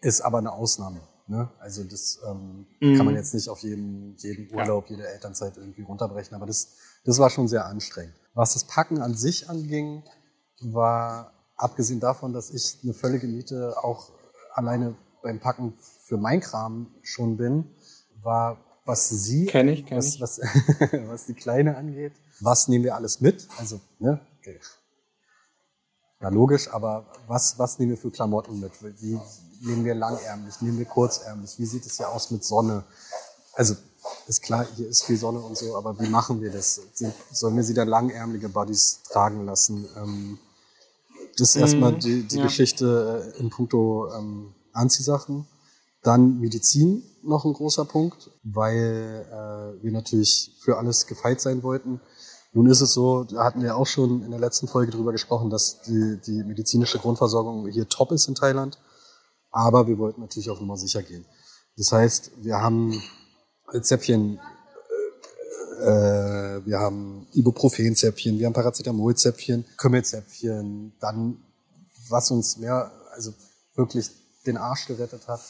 ist 0.00 0.20
aber 0.20 0.38
eine 0.38 0.52
Ausnahme. 0.52 1.00
Ne? 1.26 1.50
Also 1.58 1.82
das 1.82 2.20
ähm, 2.28 2.66
mhm. 2.80 2.96
kann 2.96 3.06
man 3.06 3.16
jetzt 3.16 3.34
nicht 3.34 3.48
auf 3.48 3.60
jeden, 3.60 4.16
jeden 4.18 4.54
Urlaub, 4.54 4.88
ja. 4.88 4.96
jede 4.96 5.08
Elternzeit 5.08 5.56
irgendwie 5.56 5.82
runterbrechen, 5.82 6.36
aber 6.36 6.46
das, 6.46 6.76
das 7.04 7.18
war 7.18 7.28
schon 7.28 7.48
sehr 7.48 7.66
anstrengend. 7.66 8.14
Was 8.34 8.54
das 8.54 8.64
Packen 8.64 9.02
an 9.02 9.14
sich 9.14 9.50
anging, 9.50 10.04
war 10.60 11.32
abgesehen 11.56 12.00
davon, 12.00 12.32
dass 12.32 12.50
ich 12.50 12.78
eine 12.82 12.94
völlige 12.94 13.26
Miete 13.26 13.76
auch 13.82 14.10
alleine 14.54 14.94
beim 15.22 15.40
Packen 15.40 15.74
für 16.02 16.16
mein 16.16 16.40
Kram 16.40 16.86
schon 17.02 17.36
bin, 17.36 17.70
war 18.22 18.58
was 18.84 19.10
sie, 19.10 19.46
kenn 19.46 19.68
ich, 19.68 19.84
kenn 19.84 19.98
was. 19.98 20.20
Was, 20.20 20.40
was 21.08 21.26
die 21.26 21.34
Kleine 21.34 21.76
angeht, 21.76 22.14
was 22.40 22.68
nehmen 22.68 22.84
wir 22.84 22.94
alles 22.94 23.20
mit? 23.20 23.46
Also, 23.58 23.80
ne, 23.98 24.20
okay. 24.38 24.58
na 26.20 26.30
logisch, 26.30 26.72
aber 26.72 27.04
was, 27.26 27.58
was 27.58 27.78
nehmen 27.78 27.90
wir 27.90 27.98
für 27.98 28.10
Klamotten 28.10 28.58
mit? 28.60 28.72
Wie, 29.02 29.20
nehmen 29.60 29.84
wir 29.84 29.94
langärmlich, 29.94 30.60
nehmen 30.62 30.78
wir 30.78 30.86
kurzärmlich, 30.86 31.58
wie 31.58 31.66
sieht 31.66 31.84
es 31.84 31.98
hier 31.98 32.08
aus 32.08 32.30
mit 32.30 32.44
Sonne? 32.44 32.84
Also 33.52 33.74
ist 34.26 34.42
klar, 34.42 34.66
hier 34.76 34.88
ist 34.88 35.04
viel 35.04 35.18
Sonne 35.18 35.40
und 35.40 35.56
so, 35.56 35.76
aber 35.76 35.98
wie 36.00 36.08
machen 36.08 36.40
wir 36.40 36.50
das? 36.50 36.80
Sollen 37.32 37.56
wir 37.56 37.64
sie 37.64 37.74
dann 37.74 37.88
langärmelige 37.88 38.48
Buddies 38.48 39.02
tragen 39.10 39.44
lassen? 39.44 39.86
Ähm, 39.96 40.38
das 41.38 41.50
ist 41.50 41.56
erstmal 41.56 41.92
mhm, 41.92 42.00
die, 42.00 42.22
die 42.24 42.36
ja. 42.36 42.42
Geschichte 42.42 43.32
äh, 43.36 43.40
in 43.40 43.50
puncto 43.50 44.12
ähm, 44.12 44.54
Anziehsachen. 44.72 45.46
Dann 46.02 46.38
Medizin 46.40 47.02
noch 47.22 47.44
ein 47.44 47.52
großer 47.52 47.84
Punkt, 47.84 48.30
weil 48.42 49.26
äh, 49.28 49.82
wir 49.82 49.92
natürlich 49.92 50.56
für 50.60 50.78
alles 50.78 51.06
gefeit 51.06 51.40
sein 51.40 51.62
wollten. 51.62 52.00
Nun 52.52 52.66
ist 52.66 52.80
es 52.80 52.92
so, 52.92 53.24
da 53.24 53.44
hatten 53.44 53.62
wir 53.62 53.76
auch 53.76 53.86
schon 53.86 54.22
in 54.22 54.30
der 54.30 54.40
letzten 54.40 54.68
Folge 54.68 54.92
drüber 54.92 55.12
gesprochen, 55.12 55.50
dass 55.50 55.82
die, 55.82 56.18
die 56.24 56.42
medizinische 56.44 56.98
Grundversorgung 56.98 57.68
hier 57.68 57.88
top 57.88 58.12
ist 58.12 58.26
in 58.26 58.34
Thailand. 58.34 58.78
Aber 59.50 59.86
wir 59.86 59.98
wollten 59.98 60.20
natürlich 60.20 60.50
auf 60.50 60.60
Nummer 60.60 60.76
sicher 60.76 61.02
gehen. 61.02 61.26
Das 61.76 61.92
heißt, 61.92 62.32
wir 62.42 62.56
haben 62.60 63.00
Zäpfchen, 63.82 64.40
äh, 65.78 66.66
wir 66.66 66.78
haben 66.78 67.26
Ibuprofen-Zäpfchen, 67.32 68.38
wir 68.38 68.46
haben 68.46 68.52
Paracetamol-Zäpfchen, 68.52 69.64
Kümmelzäpfchen, 69.76 70.92
dann, 71.00 71.38
was 72.08 72.30
uns 72.30 72.56
mehr, 72.58 72.90
also 73.12 73.32
wirklich 73.74 74.10
den 74.46 74.56
Arsch 74.56 74.86
gerettet 74.86 75.28
hat, 75.28 75.40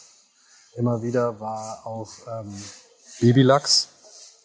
immer 0.77 1.03
wieder 1.03 1.41
war 1.41 1.87
auf 1.87 2.27
ähm, 2.29 2.55
Babylachs, 3.21 3.89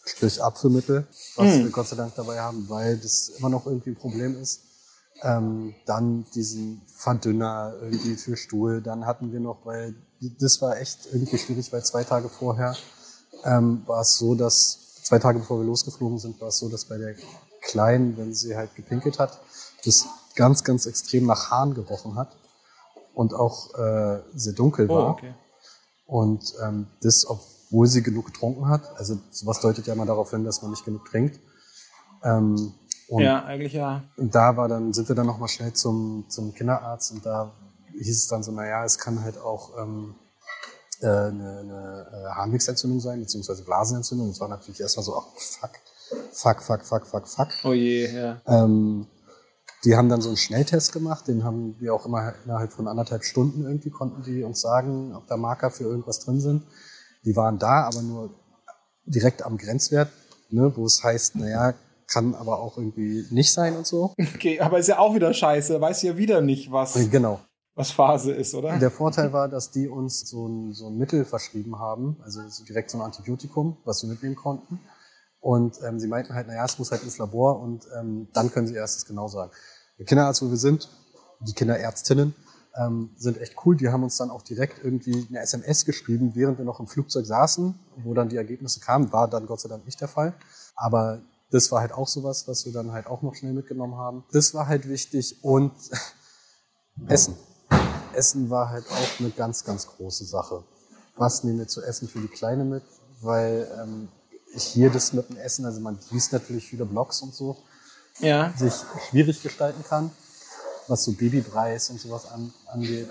sprich 0.06 0.42
Apfelmittel, 0.44 1.08
was 1.36 1.48
mm. 1.48 1.64
wir 1.64 1.70
Gott 1.70 1.88
sei 1.88 1.96
Dank 1.96 2.16
dabei 2.16 2.40
haben, 2.40 2.68
weil 2.70 2.98
das 2.98 3.30
immer 3.38 3.50
noch 3.50 3.66
irgendwie 3.66 3.92
ein 3.92 3.96
Problem 3.96 4.40
ist 4.42 4.62
ähm, 5.24 5.74
dann 5.86 6.26
diesen 6.36 6.82
Verdünner 6.88 7.74
irgendwie 7.82 8.16
für 8.16 8.38
Stuhl. 8.38 8.82
Dann 8.82 9.06
hatten 9.06 9.32
wir 9.32 9.40
noch, 9.40 9.66
weil 9.66 9.96
das 10.40 10.62
war 10.62 10.78
echt 10.80 11.08
irgendwie 11.12 11.38
schwierig, 11.38 11.72
weil 11.72 11.84
zwei 11.84 12.04
Tage 12.04 12.30
vorher 12.30 12.76
ähm, 13.44 13.84
war 13.86 14.02
es 14.02 14.18
so, 14.18 14.36
dass 14.36 14.80
zwei 15.04 15.20
Tage 15.20 15.40
bevor 15.40 15.60
wir 15.60 15.66
losgeflogen 15.66 16.18
sind, 16.18 16.40
war 16.42 16.50
es 16.50 16.58
so, 16.58 16.70
dass 16.70 16.86
bei 16.86 16.98
der 16.98 17.16
Kleinen, 17.62 18.18
wenn 18.18 18.34
sie 18.34 18.56
halt 18.56 18.76
gepinkelt 18.76 19.20
hat, 19.20 19.40
das 19.86 20.08
ganz, 20.36 20.64
ganz 20.64 20.86
extrem 20.86 21.26
nach 21.26 21.52
Haaren 21.52 21.74
gerochen 21.74 22.16
hat 22.16 22.36
und 23.14 23.34
auch 23.34 23.74
äh, 23.76 24.22
sehr 24.34 24.54
dunkel 24.54 24.90
war. 24.90 25.10
Oh, 25.10 25.12
okay. 25.12 25.34
Und 26.06 26.54
ähm, 26.64 26.88
das, 27.02 27.26
obwohl 27.28 27.88
sie 27.88 28.04
genug 28.04 28.28
getrunken 28.28 28.68
hat. 28.68 28.98
Also 28.98 29.18
sowas 29.32 29.60
deutet 29.60 29.88
ja 29.88 29.96
mal 29.96 30.06
darauf 30.06 30.32
hin, 30.32 30.44
dass 30.44 30.62
man 30.62 30.72
nicht 30.72 30.86
genug 30.86 31.06
trinkt. 31.06 31.40
Ähm, 32.24 32.74
ja, 33.10 33.44
eigentlich 33.44 33.74
ja. 33.74 34.04
Und 34.18 34.34
da 34.34 34.58
war 34.58 34.68
dann, 34.68 34.94
sind 34.94 35.08
wir 35.08 35.16
dann 35.16 35.28
nochmal 35.28 35.50
schnell 35.50 35.74
zum, 35.74 36.26
zum 36.30 36.54
Kinderarzt 36.54 37.12
und 37.12 37.26
da 37.26 37.52
hieß 37.92 38.18
es 38.18 38.28
dann 38.28 38.44
so, 38.44 38.52
naja, 38.52 38.84
es 38.86 38.98
kann 38.98 39.24
halt 39.24 39.38
auch 39.38 39.78
ähm, 39.78 40.16
äh, 41.04 41.08
eine, 41.08 41.60
eine 41.60 42.08
äh, 42.12 42.30
Harnwegsentzündung 42.36 43.00
sein, 43.00 43.20
beziehungsweise 43.20 43.64
Blasenentzündung. 43.64 44.30
Das 44.30 44.40
war 44.40 44.48
natürlich 44.48 44.80
erstmal 44.80 45.04
so, 45.04 45.16
ach, 45.16 45.28
fuck, 45.38 45.72
fuck, 46.32 46.62
fuck, 46.62 46.86
fuck, 46.86 47.06
fuck, 47.06 47.28
fuck. 47.28 47.48
Oh 47.64 47.74
je, 47.74 48.12
ja. 48.12 48.42
Ähm, 48.48 49.08
die 49.86 49.96
haben 49.96 50.08
dann 50.08 50.22
so 50.22 50.30
einen 50.30 50.38
Schnelltest 50.38 50.94
gemacht, 50.94 51.28
den 51.28 51.44
haben 51.44 51.76
wir 51.80 51.94
auch 51.94 52.06
immer 52.06 52.34
innerhalb 52.46 52.72
von 52.72 52.88
anderthalb 52.88 53.24
Stunden 53.26 53.66
irgendwie 53.66 53.90
konnten 53.90 54.24
die 54.24 54.44
uns 54.44 54.62
sagen, 54.62 55.14
ob 55.14 55.28
da 55.28 55.36
Marker 55.36 55.72
für 55.72 55.84
irgendwas 55.84 56.20
drin 56.20 56.40
sind. 56.40 56.64
Die 57.26 57.36
waren 57.36 57.60
da, 57.60 57.84
aber 57.84 58.02
nur 58.02 58.30
direkt 59.06 59.44
am 59.44 59.58
Grenzwert, 59.58 60.10
ne, 60.50 60.72
wo 60.76 60.86
es 60.86 61.04
heißt, 61.04 61.36
naja, 61.36 61.74
kann 62.08 62.36
aber 62.36 62.60
auch 62.60 62.78
irgendwie 62.78 63.26
nicht 63.32 63.52
sein 63.52 63.76
und 63.76 63.88
so. 63.88 64.14
Okay, 64.36 64.60
aber 64.62 64.80
ist 64.80 64.88
ja 64.88 65.00
auch 65.00 65.16
wieder 65.16 65.34
scheiße, 65.34 65.80
weiß 65.82 66.04
ja 66.04 66.18
wieder 66.18 66.42
nicht, 66.42 66.72
was, 66.72 66.94
genau. 67.10 67.42
Was 67.76 67.92
Phase 67.92 68.32
ist, 68.32 68.54
oder? 68.54 68.78
Der 68.78 68.92
Vorteil 68.92 69.34
war, 69.34 69.50
dass 69.50 69.72
die 69.72 69.88
uns 69.88 70.30
so 70.30 70.48
ein, 70.48 70.74
so 70.74 70.88
ein 70.88 70.98
Mittel 70.98 71.26
verschrieben 71.26 71.80
haben, 71.80 72.18
also 72.24 72.42
so 72.48 72.64
direkt 72.64 72.92
so 72.92 73.00
ein 73.00 73.02
Antibiotikum, 73.02 73.78
was 73.84 74.04
wir 74.04 74.10
mitnehmen 74.10 74.36
konnten. 74.36 74.80
Und 75.40 75.82
ähm, 75.84 76.00
sie 76.00 76.08
meinten 76.08 76.34
halt, 76.34 76.48
naja, 76.48 76.64
es 76.64 76.80
muss 76.80 76.92
halt 76.92 77.04
ins 77.04 77.18
Labor 77.18 77.60
und 77.60 77.88
ähm, 78.00 78.28
dann 78.34 78.52
können 78.52 78.68
sie 78.68 78.76
erst 78.76 78.98
das 78.98 79.06
genau 79.06 79.28
sagen. 79.28 79.52
Der 79.98 80.06
Kinderarzt, 80.06 80.42
wo 80.42 80.50
wir 80.50 80.58
sind, 80.58 80.90
die 81.42 81.54
Kinderärztinnen, 81.54 82.36
ähm, 82.76 83.10
sind 83.18 83.40
echt 83.40 83.56
cool. 83.66 83.76
Die 83.76 83.90
haben 83.90 84.04
uns 84.04 84.18
dann 84.18 84.30
auch 84.30 84.42
direkt 84.42 84.84
irgendwie 84.84 85.28
eine 85.30 85.40
SMS 85.40 85.86
geschrieben, 85.86 86.32
während 86.36 86.60
wir 86.60 86.66
noch 86.66 86.80
im 86.80 86.88
Flugzeug 86.88 87.26
saßen, 87.26 87.78
wo 88.04 88.14
dann 88.14 88.30
die 88.30 88.38
Ergebnisse 88.38 88.80
kamen. 88.80 89.12
War 89.12 89.28
dann 89.28 89.46
Gott 89.46 89.60
sei 89.60 89.70
Dank 89.70 89.86
nicht 89.86 90.00
der 90.00 90.08
Fall. 90.08 90.34
Aber 90.76 91.22
das 91.52 91.72
war 91.72 91.82
halt 91.82 91.92
auch 91.92 92.08
sowas, 92.08 92.48
was 92.48 92.66
wir 92.66 92.74
dann 92.74 92.92
halt 92.92 93.08
auch 93.08 93.22
noch 93.22 93.36
schnell 93.36 93.54
mitgenommen 93.54 93.96
haben. 93.96 94.24
Das 94.32 94.54
war 94.54 94.68
halt 94.68 94.88
wichtig 94.88 95.44
und 95.44 95.74
Essen. 97.08 97.36
Essen 98.14 98.50
war 98.50 98.70
halt 98.70 98.86
auch 98.90 99.20
eine 99.20 99.30
ganz, 99.30 99.64
ganz 99.64 99.88
große 99.88 100.26
Sache. 100.26 100.64
Was 101.16 101.44
nehmen 101.44 101.60
wir 101.60 101.68
zu 101.68 101.82
essen 101.82 102.08
für 102.08 102.20
die 102.20 102.28
Kleine 102.28 102.64
mit? 102.64 102.84
Weil 103.22 103.70
ähm, 103.82 104.10
ich 104.54 104.64
hier 104.64 104.90
das 104.90 105.14
mit 105.14 105.30
dem 105.30 105.38
Essen, 105.38 105.66
also 105.66 105.80
man 105.80 105.98
liest 106.12 106.34
natürlich 106.34 106.68
viele 106.68 106.86
Blogs 106.86 107.22
und 107.22 107.34
so, 107.34 107.58
ja. 108.20 108.54
sich 108.58 108.74
schwierig 109.10 109.42
gestalten 109.42 109.84
kann. 109.84 110.12
was 110.88 111.04
so 111.04 111.14
Babypreis 111.14 111.90
und 111.90 112.00
sowas 112.00 112.26
an, 112.26 112.54
angeht. 112.68 113.10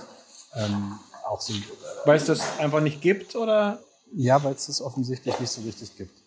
Ähm, 0.54 0.98
auch 1.26 1.40
so, 1.40 1.54
äh, 1.54 1.62
weil 2.04 2.18
es 2.18 2.26
das 2.26 2.58
einfach 2.58 2.80
nicht 2.80 3.00
gibt, 3.00 3.34
oder? 3.34 3.78
Ja, 4.14 4.42
weil 4.44 4.54
es 4.54 4.66
das 4.66 4.82
offensichtlich 4.82 5.38
nicht 5.40 5.50
so 5.50 5.62
richtig 5.62 5.96
gibt. 5.96 6.22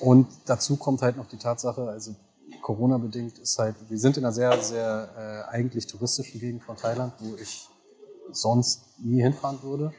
Und 0.00 0.26
dazu 0.46 0.76
kommt 0.76 1.02
halt 1.02 1.16
noch 1.16 1.28
die 1.28 1.36
Tatsache, 1.36 1.88
also 1.88 2.14
Corona-bedingt 2.64 3.38
ist 3.40 3.58
halt, 3.58 3.76
wir 3.90 3.98
sind 3.98 4.16
in 4.16 4.24
einer 4.24 4.32
sehr, 4.32 4.58
sehr 4.62 5.46
äh, 5.50 5.54
eigentlich 5.54 5.86
touristischen 5.86 6.40
Gegend 6.40 6.62
von 6.62 6.78
Thailand, 6.78 7.12
wo 7.18 7.36
ich 7.36 7.68
sonst 8.32 8.80
nie 8.98 9.20
hinfahren 9.20 9.62
würde. 9.62 9.92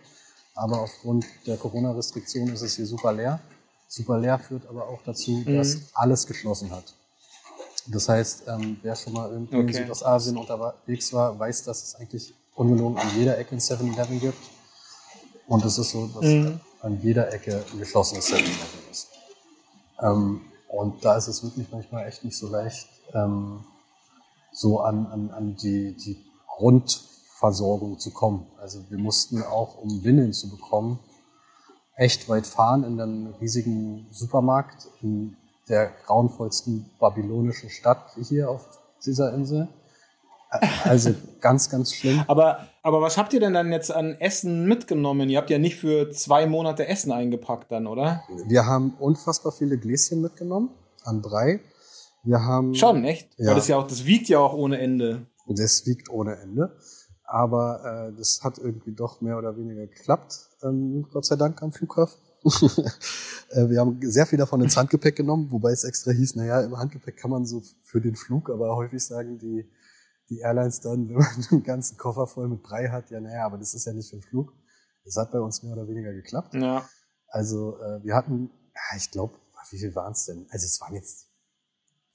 Aber 0.56 0.82
aufgrund 0.82 1.28
der 1.46 1.58
Corona-Restriktion 1.58 2.48
ist 2.50 2.64
es 2.64 2.76
hier 2.76 2.88
super 2.88 3.14
leer. 3.14 3.40
Super 3.88 4.18
leer 4.18 4.40
führt 4.40 4.66
aber 4.66 4.88
auch 4.88 5.00
dazu, 5.04 5.44
mhm. 5.46 5.58
dass 5.58 5.78
alles 5.94 6.26
geschlossen 6.26 6.72
hat. 6.72 6.96
Das 7.86 8.10
heißt, 8.10 8.46
ähm, 8.48 8.80
wer 8.82 8.96
schon 8.96 9.14
mal 9.14 9.30
irgendwie 9.30 9.58
okay. 9.58 9.68
in 9.68 9.74
Südostasien 9.74 10.36
unterwegs 10.36 11.14
war, 11.14 11.38
weiß, 11.38 11.66
dass 11.66 11.84
es 11.84 11.96
eigentlich 11.96 12.34
ungelogen 12.56 12.98
an 12.98 13.08
jeder 13.16 13.38
Ecke 13.38 13.54
ein 13.54 13.60
7-Eleven 13.60 14.20
gibt. 14.20 14.40
Und 15.46 15.64
es 15.64 15.78
ist 15.78 15.92
so, 15.92 16.08
dass 16.08 16.26
mhm. 16.26 16.60
an 16.82 17.00
jeder 17.04 17.32
Ecke 17.32 17.64
ein 17.72 17.78
geschlossenes 17.78 18.26
7-Eleven 18.28 18.90
ist. 18.90 19.10
Ähm, 20.02 20.42
und 20.76 21.06
da 21.06 21.16
ist 21.16 21.28
es 21.28 21.42
wirklich 21.44 21.72
manchmal 21.72 22.06
echt 22.06 22.26
nicht 22.26 22.38
so 22.38 22.50
leicht, 22.50 22.90
ähm, 23.14 23.64
so 24.52 24.82
an, 24.82 25.06
an, 25.08 25.32
an 25.32 25.56
die, 25.56 25.96
die 25.96 26.18
Grundversorgung 26.48 27.98
zu 27.98 28.12
kommen. 28.12 28.48
Also 28.60 28.80
wir 28.90 28.98
mussten 28.98 29.42
auch, 29.42 29.78
um 29.78 30.04
Windeln 30.04 30.34
zu 30.34 30.50
bekommen, 30.50 31.00
echt 31.96 32.28
weit 32.28 32.46
fahren 32.46 32.84
in 32.84 33.00
einem 33.00 33.28
riesigen 33.36 34.08
Supermarkt 34.12 34.88
in 35.02 35.38
der 35.70 35.92
grauenvollsten 36.06 36.90
babylonischen 37.00 37.70
Stadt 37.70 38.12
hier 38.22 38.50
auf 38.52 38.68
dieser 39.06 39.34
Insel. 39.34 39.70
Also 40.84 41.14
ganz, 41.42 41.70
ganz 41.70 41.94
schlimm. 41.94 42.24
Aber, 42.28 42.68
aber 42.82 43.02
was 43.02 43.18
habt 43.18 43.34
ihr 43.34 43.40
denn 43.40 43.54
dann 43.54 43.72
jetzt 43.72 43.92
an 43.92 44.14
Essen 44.14 44.66
mitgenommen? 44.66 45.30
Ihr 45.30 45.38
habt 45.38 45.50
ja 45.50 45.58
nicht 45.58 45.76
für 45.76 46.12
zwei 46.12 46.48
Monate 46.48 46.88
Essen 46.88 47.12
eingepackt 47.12 47.72
dann, 47.72 47.88
oder? 47.88 48.24
Wir 48.48 48.66
haben 48.66 48.94
unfassbar 49.00 49.52
viele 49.52 49.78
Gläschen 49.78 50.22
mitgenommen 50.22 50.70
an 51.04 51.22
Brei. 51.22 51.62
Wir 52.24 52.44
haben. 52.44 52.74
Schon, 52.74 53.04
echt? 53.04 53.30
Ja. 53.38 53.50
Weil 53.50 53.56
das 53.56 53.68
ja 53.68 53.78
auch, 53.78 53.88
das 53.88 54.06
wiegt 54.06 54.30
ja 54.30 54.40
auch 54.40 54.54
ohne 54.54 54.80
Ende. 54.80 55.28
Das 55.48 55.86
wiegt 55.86 56.10
ohne 56.10 56.38
Ende. 56.38 56.76
Aber 57.24 58.12
äh, 58.14 58.18
das 58.18 58.42
hat 58.44 58.58
irgendwie 58.58 58.94
doch 58.94 59.22
mehr 59.22 59.38
oder 59.38 59.58
weniger 59.58 59.88
geklappt, 59.88 60.50
ähm, 60.64 61.08
Gott 61.12 61.26
sei 61.26 61.36
Dank 61.36 61.62
am 61.62 61.72
Flughafen. 61.72 62.20
äh, 62.46 63.68
wir 63.70 63.80
haben 63.80 64.00
sehr 64.04 64.28
viel 64.28 64.38
davon 64.38 64.62
ins 64.62 64.78
Handgepäck 64.78 65.16
genommen, 65.16 65.48
wobei 65.50 65.72
es 65.72 65.84
extra 65.84 66.12
hieß, 66.12 66.36
naja, 66.36 66.62
im 66.62 66.78
Handgepäck 66.78 67.18
kann 67.18 67.32
man 67.32 67.46
so 67.46 67.64
für 67.82 68.00
den 68.00 68.16
Flug, 68.16 68.52
aber 68.52 68.76
häufig 68.76 69.04
sagen 69.04 69.40
die, 69.40 69.66
die 70.30 70.40
Airlines 70.40 70.82
dann, 70.82 71.10
wenn 71.10 71.18
man 71.18 71.46
einen 71.52 71.64
ganzen 71.64 71.98
Koffer 71.98 72.28
voll 72.28 72.48
mit 72.48 72.64
Brei 72.64 72.90
hat, 72.90 73.10
ja, 73.10 73.20
naja, 73.20 73.46
aber 73.46 73.58
das 73.58 73.74
ist 73.74 73.86
ja 73.86 73.94
nicht 73.94 74.10
für 74.10 74.18
den 74.18 74.24
Flug. 74.24 74.54
Das 75.04 75.18
hat 75.18 75.32
bei 75.32 75.40
uns 75.40 75.62
mehr 75.62 75.74
oder 75.74 75.88
weniger 75.88 76.14
geklappt. 76.14 76.56
Ja. 76.56 76.88
Also 77.28 77.78
äh, 77.80 78.04
wir 78.04 78.16
hatten, 78.16 78.50
ja, 78.74 78.98
ich 78.98 79.12
glaube, 79.12 79.36
wie 79.72 79.80
viel 79.80 79.96
waren 79.96 80.14
es 80.14 80.26
denn? 80.26 80.48
Also 80.50 80.66
es 80.66 80.80
waren 80.82 80.94
jetzt, 80.94 81.28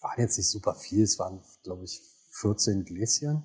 waren 0.01 0.21
jetzt 0.21 0.37
nicht 0.37 0.51
super 0.51 0.75
viel, 0.75 1.05
es 1.05 1.19
waren, 1.19 1.43
glaube 1.63 1.85
ich, 1.85 2.01
14 2.41 2.85
Gläschen. 2.85 3.45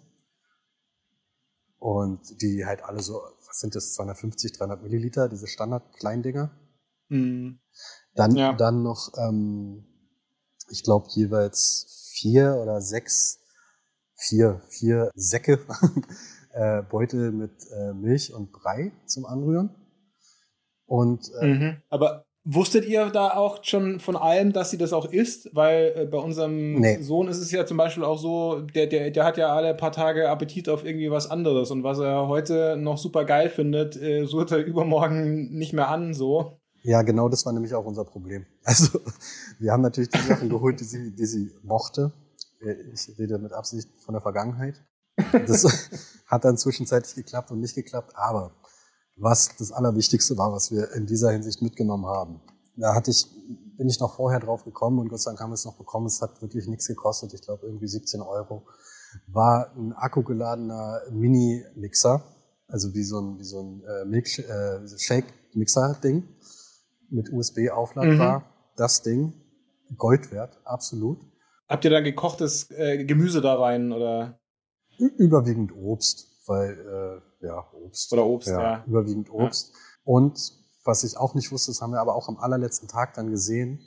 Und 1.78 2.42
die 2.42 2.66
halt 2.66 2.84
alle 2.84 3.02
so, 3.02 3.22
was 3.46 3.60
sind 3.60 3.76
das, 3.76 3.94
250, 3.94 4.54
300 4.54 4.82
Milliliter, 4.82 5.30
diese 5.30 5.48
Standard-Kleindinger. 5.48 6.52
Mhm. 7.10 7.60
Dann, 8.16 8.36
ja. 8.36 8.54
dann 8.54 8.82
noch, 8.82 9.12
ähm, 9.18 9.86
ich 10.70 10.84
glaube, 10.84 11.08
jeweils 11.12 12.10
vier 12.14 12.56
oder 12.56 12.82
sechs, 12.82 13.40
vier, 14.16 14.62
vier 14.70 15.12
Säcke 15.16 15.60
äh, 16.54 16.82
Beutel 16.84 17.32
mit 17.32 17.52
äh, 17.72 17.94
Milch 17.94 18.34
und 18.34 18.52
Brei 18.52 18.92
zum 19.06 19.26
Anrühren. 19.26 19.70
Und 20.86 21.32
äh, 21.42 21.46
mhm. 21.46 21.78
aber 21.90 22.26
Wusstet 22.48 22.86
ihr 22.86 23.10
da 23.10 23.32
auch 23.32 23.64
schon 23.64 24.00
von 24.00 24.16
allem, 24.16 24.54
dass 24.54 24.70
sie 24.70 24.78
das 24.78 24.94
auch 24.94 25.12
isst? 25.12 25.50
Weil 25.54 25.94
äh, 25.96 26.06
bei 26.06 26.20
unserem 26.20 26.76
nee. 26.76 27.02
Sohn 27.02 27.28
ist 27.28 27.40
es 27.40 27.50
ja 27.50 27.66
zum 27.66 27.78
Beispiel 27.78 28.04
auch 28.04 28.20
so, 28.20 28.62
der, 28.62 28.86
der, 28.86 29.10
der 29.10 29.26
hat 29.26 29.38
ja 29.38 29.52
alle 29.52 29.74
paar 29.74 29.92
Tage 29.92 30.30
Appetit 30.30 30.70
auf 30.70 30.86
irgendwie 30.86 31.10
was 31.10 31.28
anderes. 31.28 31.72
Und 31.72 31.84
was 31.84 31.98
er 31.98 32.28
heute 32.28 32.78
noch 32.78 33.00
super 33.00 33.26
geil 33.26 33.50
findet, 33.50 34.00
äh, 34.00 34.26
sucht 34.26 34.52
er 34.52 34.60
übermorgen 34.60 35.58
nicht 35.58 35.74
mehr 35.74 35.88
an, 35.88 36.14
so. 36.14 36.60
Ja, 36.84 37.02
genau 37.02 37.30
das 37.30 37.48
war 37.48 37.54
nämlich 37.54 37.74
auch 37.74 37.86
unser 37.86 38.06
Problem. 38.06 38.46
Also, 38.64 39.00
wir 39.58 39.72
haben 39.72 39.82
natürlich 39.82 40.10
die 40.10 40.20
Sachen 40.20 40.50
geholt, 40.50 40.80
die 40.80 40.84
sie, 40.84 41.16
die 41.16 41.26
sie 41.26 41.52
mochte. 41.64 42.12
Äh, 42.66 42.92
ich 42.94 43.18
rede 43.18 43.38
mit 43.38 43.54
Absicht 43.54 43.90
von 44.04 44.14
der 44.14 44.22
Vergangenheit. 44.22 44.84
Das 45.48 45.66
hat 46.28 46.44
dann 46.44 46.58
zwischenzeitlich 46.58 47.16
geklappt 47.16 47.52
und 47.52 47.60
nicht 47.60 47.76
geklappt, 47.76 48.14
aber 48.16 48.52
was 49.18 49.56
das 49.58 49.72
Allerwichtigste 49.72 50.38
war, 50.38 50.52
was 50.52 50.72
wir 50.72 50.92
in 50.94 51.06
dieser 51.06 51.32
Hinsicht 51.32 51.62
mitgenommen 51.62 52.06
haben. 52.06 52.42
Da 52.76 52.94
hatte 52.94 53.12
ich, 53.12 53.28
bin 53.78 53.88
ich 53.88 54.00
noch 54.00 54.16
vorher 54.16 54.40
drauf 54.40 54.66
gekommen 54.66 55.00
und 55.00 55.08
Gott 55.08 55.22
sei 55.22 55.32
Dank 55.32 55.40
haben 55.40 55.52
wir 55.52 55.56
es 55.56 55.66
noch 55.66 55.78
bekommen. 55.78 56.08
Es 56.08 56.22
hat 56.22 56.42
wirklich 56.42 56.68
nichts 56.68 56.88
gekostet. 56.88 57.34
Ich 57.34 57.42
glaube 57.42 57.66
irgendwie 57.66 57.88
17 57.88 58.22
Euro. 58.22 58.68
War 59.28 59.72
ein 59.78 59.94
akkugeladener 59.94 61.02
Mini-Mixer, 61.10 62.22
also 62.68 62.94
wie 62.94 63.04
so 63.04 63.22
ein, 63.22 63.40
wie 63.40 63.46
so 63.46 63.62
ein 63.62 63.84
äh, 63.84 64.06
Milk, 64.06 64.28
äh, 64.40 64.86
Shake-Mixer-Ding 64.98 66.28
mit 67.10 67.32
USB 67.32 67.70
aufladbar. 67.72 68.40
Mhm. 68.40 68.44
Das 68.76 69.04
Ding, 69.04 69.34
Gold 69.96 70.32
wert, 70.32 70.60
absolut. 70.66 71.20
Habt 71.68 71.86
ihr 71.86 71.92
da 71.92 72.02
gekochtes 72.02 72.70
äh, 72.72 73.06
Gemüse 73.06 73.42
da 73.42 73.56
rein 73.56 73.92
oder? 73.92 74.40
Überwiegend 74.98 75.76
Obst, 75.76 76.28
weil 76.48 77.22
äh, 77.42 77.46
ja, 77.46 77.66
Obst. 77.74 78.14
Oder 78.14 78.26
Obst, 78.26 78.48
ja. 78.48 78.62
ja. 78.62 78.84
Überwiegend 78.86 79.30
Obst. 79.32 79.72
Ja. 79.74 79.80
Und 80.04 80.54
was 80.84 81.04
ich 81.04 81.18
auch 81.18 81.34
nicht 81.34 81.52
wusste, 81.52 81.72
das 81.72 81.82
haben 81.82 81.92
wir 81.92 82.00
aber 82.00 82.16
auch 82.16 82.30
am 82.30 82.38
allerletzten 82.38 82.88
Tag 82.88 83.16
dann 83.16 83.32
gesehen, 83.32 83.82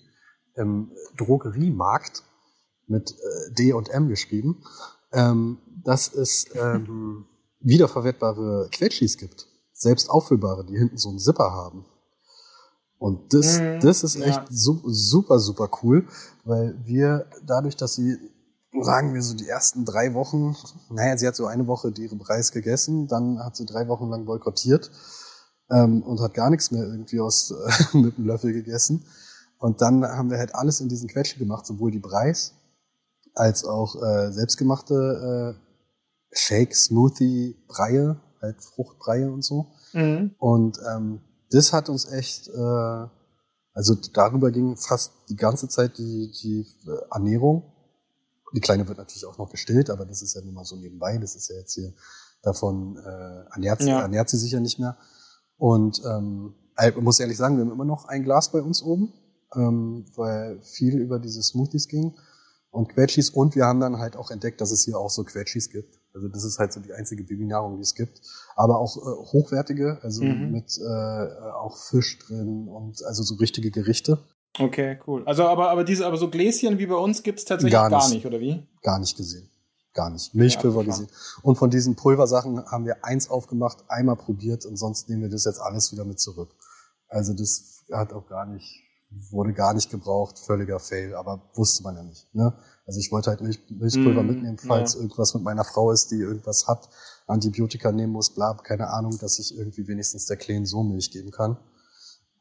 im 0.55 0.91
Drogeriemarkt 1.17 2.25
mit 2.87 3.13
äh, 3.13 3.55
D 3.55 3.73
und 3.73 3.89
M 3.91 4.09
geschrieben, 4.09 4.65
ähm, 5.13 5.59
dass 5.85 6.13
es 6.13 6.47
ähm, 6.55 7.27
wiederverwertbare 7.61 8.69
Quetschis 8.73 9.17
gibt. 9.17 9.47
Selbst 9.73 10.11
auffüllbare, 10.11 10.67
die 10.67 10.77
hinten 10.77 10.97
so 10.97 11.11
einen 11.11 11.21
Zipper 11.21 11.53
haben. 11.53 11.87
Und 12.99 13.33
das, 13.33 13.61
mhm, 13.61 13.81
das 13.81 14.03
ist 14.03 14.17
echt 14.17 14.39
ja. 14.39 14.47
super, 14.51 15.39
super 15.39 15.71
cool, 15.83 16.07
weil 16.45 16.77
wir 16.85 17.27
dadurch, 17.47 17.77
dass 17.77 17.95
sie 17.95 18.19
sagen 18.83 19.15
wir 19.15 19.23
so 19.23 19.35
die 19.35 19.49
ersten 19.49 19.85
drei 19.85 20.15
Wochen, 20.15 20.57
naja, 20.91 21.17
sie 21.17 21.27
hat 21.27 21.37
so 21.37 21.47
eine 21.47 21.67
Woche 21.67 21.91
die 21.91 22.03
ihren 22.03 22.19
Preis 22.19 22.53
gegessen, 22.53 23.09
dann 23.09 23.43
hat 23.43 23.57
sie 23.57 23.67
drei 23.67 23.89
Wochen 23.89 24.09
lang 24.09 24.27
boykottiert 24.27 24.91
ähm, 25.71 26.03
und 26.03 26.21
hat 26.21 26.35
gar 26.35 26.51
nichts 26.51 26.71
mehr 26.71 26.85
irgendwie 26.85 27.21
aus 27.21 27.51
äh, 27.51 27.97
mit 27.97 28.19
dem 28.19 28.27
Löffel 28.27 28.53
gegessen. 28.53 29.05
Und 29.59 29.81
dann 29.81 30.05
haben 30.05 30.31
wir 30.31 30.39
halt 30.39 30.55
alles 30.55 30.81
in 30.81 30.89
diesen 30.89 31.09
Quetsche 31.09 31.39
gemacht, 31.39 31.67
sowohl 31.67 31.91
die 31.91 32.01
Preis 32.01 32.55
als 33.35 33.65
auch 33.65 34.01
äh, 34.03 34.33
selbstgemachte 34.33 35.57
äh, 35.57 36.37
Shake, 36.37 36.75
Smoothie, 36.75 37.57
Breie, 37.67 38.21
halt 38.41 38.63
Fruchtbreie 38.63 39.31
und 39.31 39.43
so. 39.43 39.67
Mhm. 39.93 40.35
Und 40.39 40.79
ähm, 40.89 41.21
das 41.51 41.73
hat 41.73 41.89
uns 41.89 42.11
echt, 42.11 42.49
äh, 42.49 43.07
also 43.75 43.95
darüber 44.13 44.51
ging 44.51 44.77
fast 44.77 45.13
die 45.29 45.37
ganze 45.37 45.69
Zeit 45.69 45.99
die, 45.99 46.33
die 46.43 46.67
äh, 46.87 47.15
Ernährung. 47.15 47.73
Die 48.55 48.61
Kleine 48.61 48.89
wird 48.89 48.99
natürlich 48.99 49.27
auch 49.27 49.39
noch 49.39 49.51
gestillt, 49.51 49.91
aber 49.91 50.07
das 50.07 50.23
ist 50.23 50.35
ja 50.35 50.41
nun 50.41 50.55
mal 50.55 50.65
so 50.65 50.77
nebenbei. 50.77 51.19
Das 51.19 51.37
ist 51.37 51.49
ja 51.49 51.57
jetzt 51.57 51.75
hier 51.75 51.93
davon 52.43 52.97
äh, 52.97 53.53
ernährt, 53.53 53.83
ja. 53.83 54.01
ernährt 54.01 54.29
sie 54.31 54.39
sich 54.39 54.53
ja 54.53 54.61
nicht 54.61 54.79
mehr. 54.79 54.97
Und 55.57 56.03
ähm, 56.05 56.55
ich 56.87 56.97
muss 56.97 57.21
ehrlich 57.21 57.37
sagen, 57.37 57.57
wir 57.57 57.65
haben 57.65 57.73
immer 57.73 57.85
noch 57.85 58.07
ein 58.07 58.23
Glas 58.23 58.53
bei 58.53 58.63
uns 58.63 58.83
oben, 58.83 59.13
ähm, 59.55 60.07
weil 60.15 60.61
viel 60.63 60.99
über 60.99 61.19
diese 61.19 61.43
Smoothies 61.43 61.89
ging 61.89 62.17
und 62.71 62.89
Quetschis. 62.89 63.31
Und 63.31 63.55
wir 63.55 63.65
haben 63.65 63.81
dann 63.81 63.99
halt 63.99 64.17
auch 64.17 64.31
entdeckt, 64.31 64.61
dass 64.61 64.71
es 64.71 64.85
hier 64.85 64.99
auch 64.99 65.11
so 65.11 65.25
Quetschis 65.25 65.71
gibt. 65.71 65.98
Also 66.19 66.29
das 66.29 66.45
ist 66.45 66.59
halt 66.59 66.73
so 66.73 66.81
die 66.81 66.93
einzige 66.93 67.23
Babynahrung, 67.23 67.77
die 67.77 67.83
es 67.83 67.95
gibt. 67.95 68.21
Aber 68.57 68.79
auch 68.81 68.97
äh, 68.97 69.01
hochwertige, 69.01 69.99
also 70.03 70.25
mhm. 70.25 70.51
mit 70.51 70.77
äh, 70.79 71.53
auch 71.53 71.77
Fisch 71.77 72.19
drin 72.19 72.67
und 72.69 73.05
also 73.05 73.23
so 73.23 73.37
richtige 73.37 73.71
Gerichte. 73.71 74.19
Okay, 74.59 74.99
cool. 75.07 75.23
Also 75.27 75.47
aber, 75.47 75.71
aber 75.71 75.85
diese, 75.85 76.07
aber 76.07 76.17
so 76.17 76.29
Gläschen 76.29 76.79
wie 76.79 76.87
bei 76.87 76.97
uns 76.97 77.23
gibt's 77.23 77.45
tatsächlich 77.45 77.73
gar 77.73 77.89
nicht, 77.89 77.99
gar 77.99 78.09
nicht 78.09 78.27
oder 78.27 78.41
wie? 78.41 78.67
Gar 78.83 78.99
nicht 78.99 79.17
gesehen. 79.17 79.49
Gar 79.95 80.11
nicht. 80.11 80.35
Milchpulver 80.35 80.81
ja, 80.81 80.87
gesehen. 80.87 81.09
Und 81.43 81.57
von 81.57 81.71
diesen 81.71 81.95
Pulversachen 81.95 82.65
haben 82.67 82.85
wir 82.85 83.05
eins 83.05 83.31
aufgemacht, 83.31 83.85
einmal 83.89 84.17
probiert 84.17 84.67
und 84.67 84.77
sonst 84.77 85.09
nehmen 85.09 85.23
wir 85.23 85.29
das 85.29 85.45
jetzt 85.45 85.61
alles 85.61 85.93
wieder 85.93 86.05
mit 86.05 86.19
zurück. 86.19 86.51
Also 87.09 87.33
das 87.33 87.85
hat 87.93 88.13
auch 88.13 88.27
gar 88.27 88.47
nicht, 88.47 88.83
wurde 89.11 89.53
gar 89.53 89.75
nicht 89.75 89.91
gebraucht, 89.91 90.39
völliger 90.39 90.79
Fail, 90.79 91.15
aber 91.15 91.51
wusste 91.55 91.83
man 91.83 91.97
ja 91.97 92.03
nicht. 92.03 92.33
Ne? 92.35 92.53
Also 92.87 93.01
ich 93.01 93.11
wollte 93.11 93.31
halt 93.31 93.41
Milch, 93.41 93.61
Milchpulver 93.71 94.23
mm, 94.23 94.27
mitnehmen, 94.27 94.59
falls 94.59 94.95
ja. 94.95 95.01
irgendwas 95.01 95.35
mit 95.35 95.43
meiner 95.43 95.65
Frau 95.65 95.91
ist, 95.93 96.11
die 96.11 96.21
irgendwas 96.21 96.67
hat, 96.69 96.89
Antibiotika 97.27 97.93
nehmen 97.93 98.13
muss, 98.13 98.35
bla, 98.35 98.55
keine 98.55 98.89
Ahnung, 98.89 99.19
dass 99.19 99.39
ich 99.39 99.57
irgendwie 99.57 99.89
wenigstens 99.89 100.27
der 100.27 100.37
Kleinen 100.37 100.67
so 100.67 100.83
Milch 100.83 101.11
geben 101.11 101.31
kann. 101.31 101.59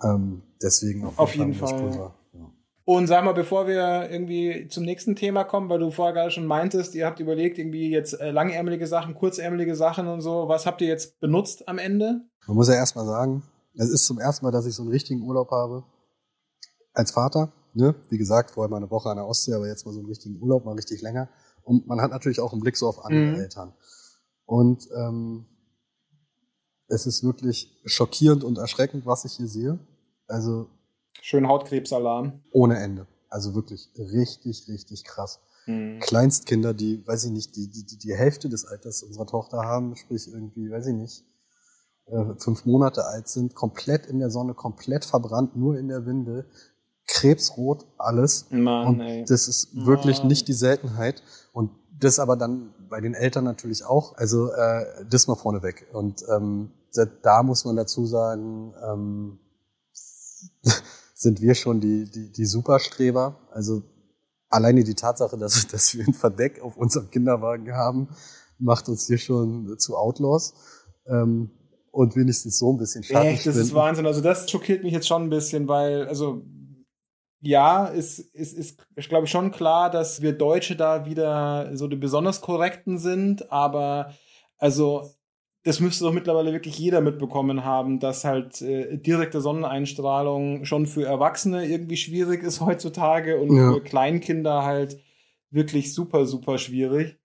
Ähm, 0.03 0.43
deswegen 0.61 1.05
auf, 1.05 1.19
auf 1.19 1.35
jeden 1.35 1.53
Fall. 1.53 2.11
Ja. 2.33 2.51
Und 2.85 3.07
sag 3.07 3.25
mal, 3.25 3.33
bevor 3.33 3.67
wir 3.67 4.09
irgendwie 4.09 4.69
zum 4.69 4.85
nächsten 4.85 5.17
Thema 5.17 5.43
kommen, 5.43 5.69
weil 5.69 5.79
du 5.79 5.91
vorher 5.91 6.13
gerade 6.13 6.31
schon 6.31 6.45
meintest, 6.45 6.95
ihr 6.95 7.05
habt 7.05 7.19
überlegt, 7.19 7.57
irgendwie 7.57 7.89
jetzt 7.89 8.13
äh, 8.13 8.31
langärmelige 8.31 8.87
Sachen, 8.87 9.13
kurzärmelige 9.13 9.75
Sachen 9.75 10.07
und 10.07 10.21
so. 10.21 10.47
Was 10.47 10.65
habt 10.65 10.79
ihr 10.81 10.87
jetzt 10.87 11.19
benutzt 11.19 11.67
am 11.67 11.79
Ende? 11.79 12.21
Man 12.47 12.55
muss 12.55 12.69
ja 12.69 12.75
erstmal 12.75 13.05
sagen, 13.05 13.43
es 13.75 13.89
ist 13.89 14.05
zum 14.05 14.19
ersten 14.19 14.45
Mal, 14.45 14.51
dass 14.51 14.65
ich 14.65 14.75
so 14.75 14.83
einen 14.83 14.91
richtigen 14.91 15.21
Urlaub 15.23 15.51
habe. 15.51 15.83
Als 16.97 17.11
Vater, 17.11 17.51
ne? 17.75 17.93
Wie 18.09 18.17
gesagt, 18.17 18.51
vorher 18.51 18.71
mal 18.71 18.77
eine 18.77 18.89
Woche 18.89 19.07
an 19.11 19.17
der 19.17 19.27
Ostsee, 19.27 19.53
aber 19.53 19.67
jetzt 19.67 19.85
mal 19.85 19.91
so 19.91 19.99
einen 19.99 20.07
richtigen 20.07 20.41
Urlaub, 20.41 20.65
mal 20.65 20.73
richtig 20.73 21.03
länger. 21.03 21.29
Und 21.63 21.85
man 21.85 22.01
hat 22.01 22.09
natürlich 22.09 22.39
auch 22.39 22.53
einen 22.53 22.61
Blick 22.61 22.75
so 22.75 22.87
auf 22.87 23.05
andere 23.05 23.35
mhm. 23.35 23.39
Eltern. 23.39 23.73
Und 24.47 24.89
ähm, 24.95 25.45
es 26.87 27.05
ist 27.05 27.23
wirklich 27.23 27.79
schockierend 27.85 28.43
und 28.43 28.57
erschreckend, 28.57 29.05
was 29.05 29.25
ich 29.25 29.33
hier 29.33 29.47
sehe. 29.47 29.77
Also 30.27 30.71
Schön 31.21 31.47
Hautkrebsalarm. 31.47 32.41
Ohne 32.51 32.79
Ende. 32.79 33.05
Also 33.29 33.53
wirklich 33.53 33.91
richtig, 33.95 34.67
richtig 34.67 35.03
krass. 35.03 35.39
Mhm. 35.67 35.99
Kleinstkinder, 35.99 36.73
die, 36.73 37.05
weiß 37.05 37.25
ich 37.25 37.31
nicht, 37.31 37.55
die, 37.55 37.69
die, 37.69 37.97
die 37.99 38.15
Hälfte 38.15 38.49
des 38.49 38.65
Alters 38.65 39.03
unserer 39.03 39.27
Tochter 39.27 39.59
haben, 39.59 39.95
sprich 39.95 40.27
irgendwie, 40.27 40.71
weiß 40.71 40.87
ich 40.87 40.95
nicht, 40.95 41.25
äh, 42.07 42.33
fünf 42.37 42.65
Monate 42.65 43.05
alt 43.05 43.27
sind, 43.27 43.53
komplett 43.53 44.07
in 44.07 44.17
der 44.17 44.31
Sonne, 44.31 44.55
komplett 44.55 45.05
verbrannt, 45.05 45.55
nur 45.55 45.77
in 45.77 45.89
der 45.89 46.05
Windel, 46.05 46.45
krebsrot, 47.07 47.85
alles. 47.97 48.45
Mann, 48.51 48.87
und 48.87 49.01
ey. 49.01 49.25
das 49.27 49.47
ist 49.47 49.69
wirklich 49.73 50.19
Mann. 50.19 50.27
nicht 50.27 50.47
die 50.47 50.53
Seltenheit. 50.53 51.23
Und 51.53 51.71
das 51.99 52.19
aber 52.19 52.35
dann 52.35 52.73
bei 52.89 53.01
den 53.01 53.13
Eltern 53.13 53.43
natürlich 53.43 53.85
auch. 53.85 54.15
Also 54.17 54.51
äh, 54.51 54.85
das 55.09 55.27
mal 55.27 55.35
vorneweg. 55.35 55.87
Und 55.93 56.23
ähm, 56.29 56.71
da 57.21 57.43
muss 57.43 57.65
man 57.65 57.75
dazu 57.75 58.05
sagen, 58.05 58.73
ähm, 58.83 59.39
sind 61.15 61.41
wir 61.41 61.55
schon 61.55 61.79
die, 61.79 62.09
die, 62.09 62.31
die 62.31 62.45
Superstreber. 62.45 63.39
Also 63.51 63.83
alleine 64.49 64.83
die 64.83 64.95
Tatsache, 64.95 65.37
dass, 65.37 65.67
dass 65.71 65.95
wir 65.95 66.05
ein 66.05 66.13
Verdeck 66.13 66.61
auf 66.61 66.77
unserem 66.77 67.09
Kinderwagen 67.09 67.71
haben, 67.73 68.09
macht 68.59 68.89
uns 68.89 69.07
hier 69.07 69.17
schon 69.17 69.77
zu 69.79 69.97
Outlaws. 69.97 70.53
Ähm, 71.07 71.51
und 71.91 72.15
wenigstens 72.15 72.59
so 72.59 72.71
ein 72.71 72.77
bisschen 72.77 73.03
Schatten 73.03 73.25
Echt, 73.25 73.47
das 73.47 73.55
ist 73.55 73.73
Wahnsinn. 73.73 74.05
Also 74.05 74.21
das 74.21 74.51
schockiert 74.51 74.83
mich 74.83 74.93
jetzt 74.93 75.07
schon 75.07 75.23
ein 75.23 75.29
bisschen, 75.31 75.67
weil, 75.67 76.07
also 76.07 76.43
ja, 77.41 77.85
ist, 77.85 78.19
ist, 78.19 78.53
ist, 78.53 78.79
ist 78.95 79.09
glaube 79.09 79.25
ich, 79.25 79.31
schon 79.31 79.51
klar, 79.51 79.89
dass 79.89 80.21
wir 80.21 80.33
Deutsche 80.33 80.75
da 80.75 81.05
wieder 81.05 81.75
so 81.75 81.87
die 81.87 81.95
besonders 81.95 82.41
korrekten 82.41 82.97
sind, 82.97 83.51
aber 83.51 84.13
also 84.57 85.11
das 85.63 85.81
müsste 85.81 86.05
doch 86.05 86.13
mittlerweile 86.13 86.53
wirklich 86.53 86.79
jeder 86.79 87.01
mitbekommen 87.01 87.65
haben, 87.65 87.99
dass 87.99 88.23
halt 88.23 88.61
äh, 88.61 88.97
direkte 88.97 89.41
Sonneneinstrahlung 89.41 90.63
schon 90.63 90.87
für 90.87 91.05
Erwachsene 91.05 91.67
irgendwie 91.67 91.97
schwierig 91.97 92.41
ist 92.41 92.61
heutzutage 92.61 93.37
und 93.37 93.55
ja. 93.55 93.73
für 93.73 93.81
Kleinkinder 93.81 94.63
halt 94.63 94.97
wirklich 95.51 95.93
super, 95.93 96.25
super 96.25 96.57
schwierig. 96.57 97.17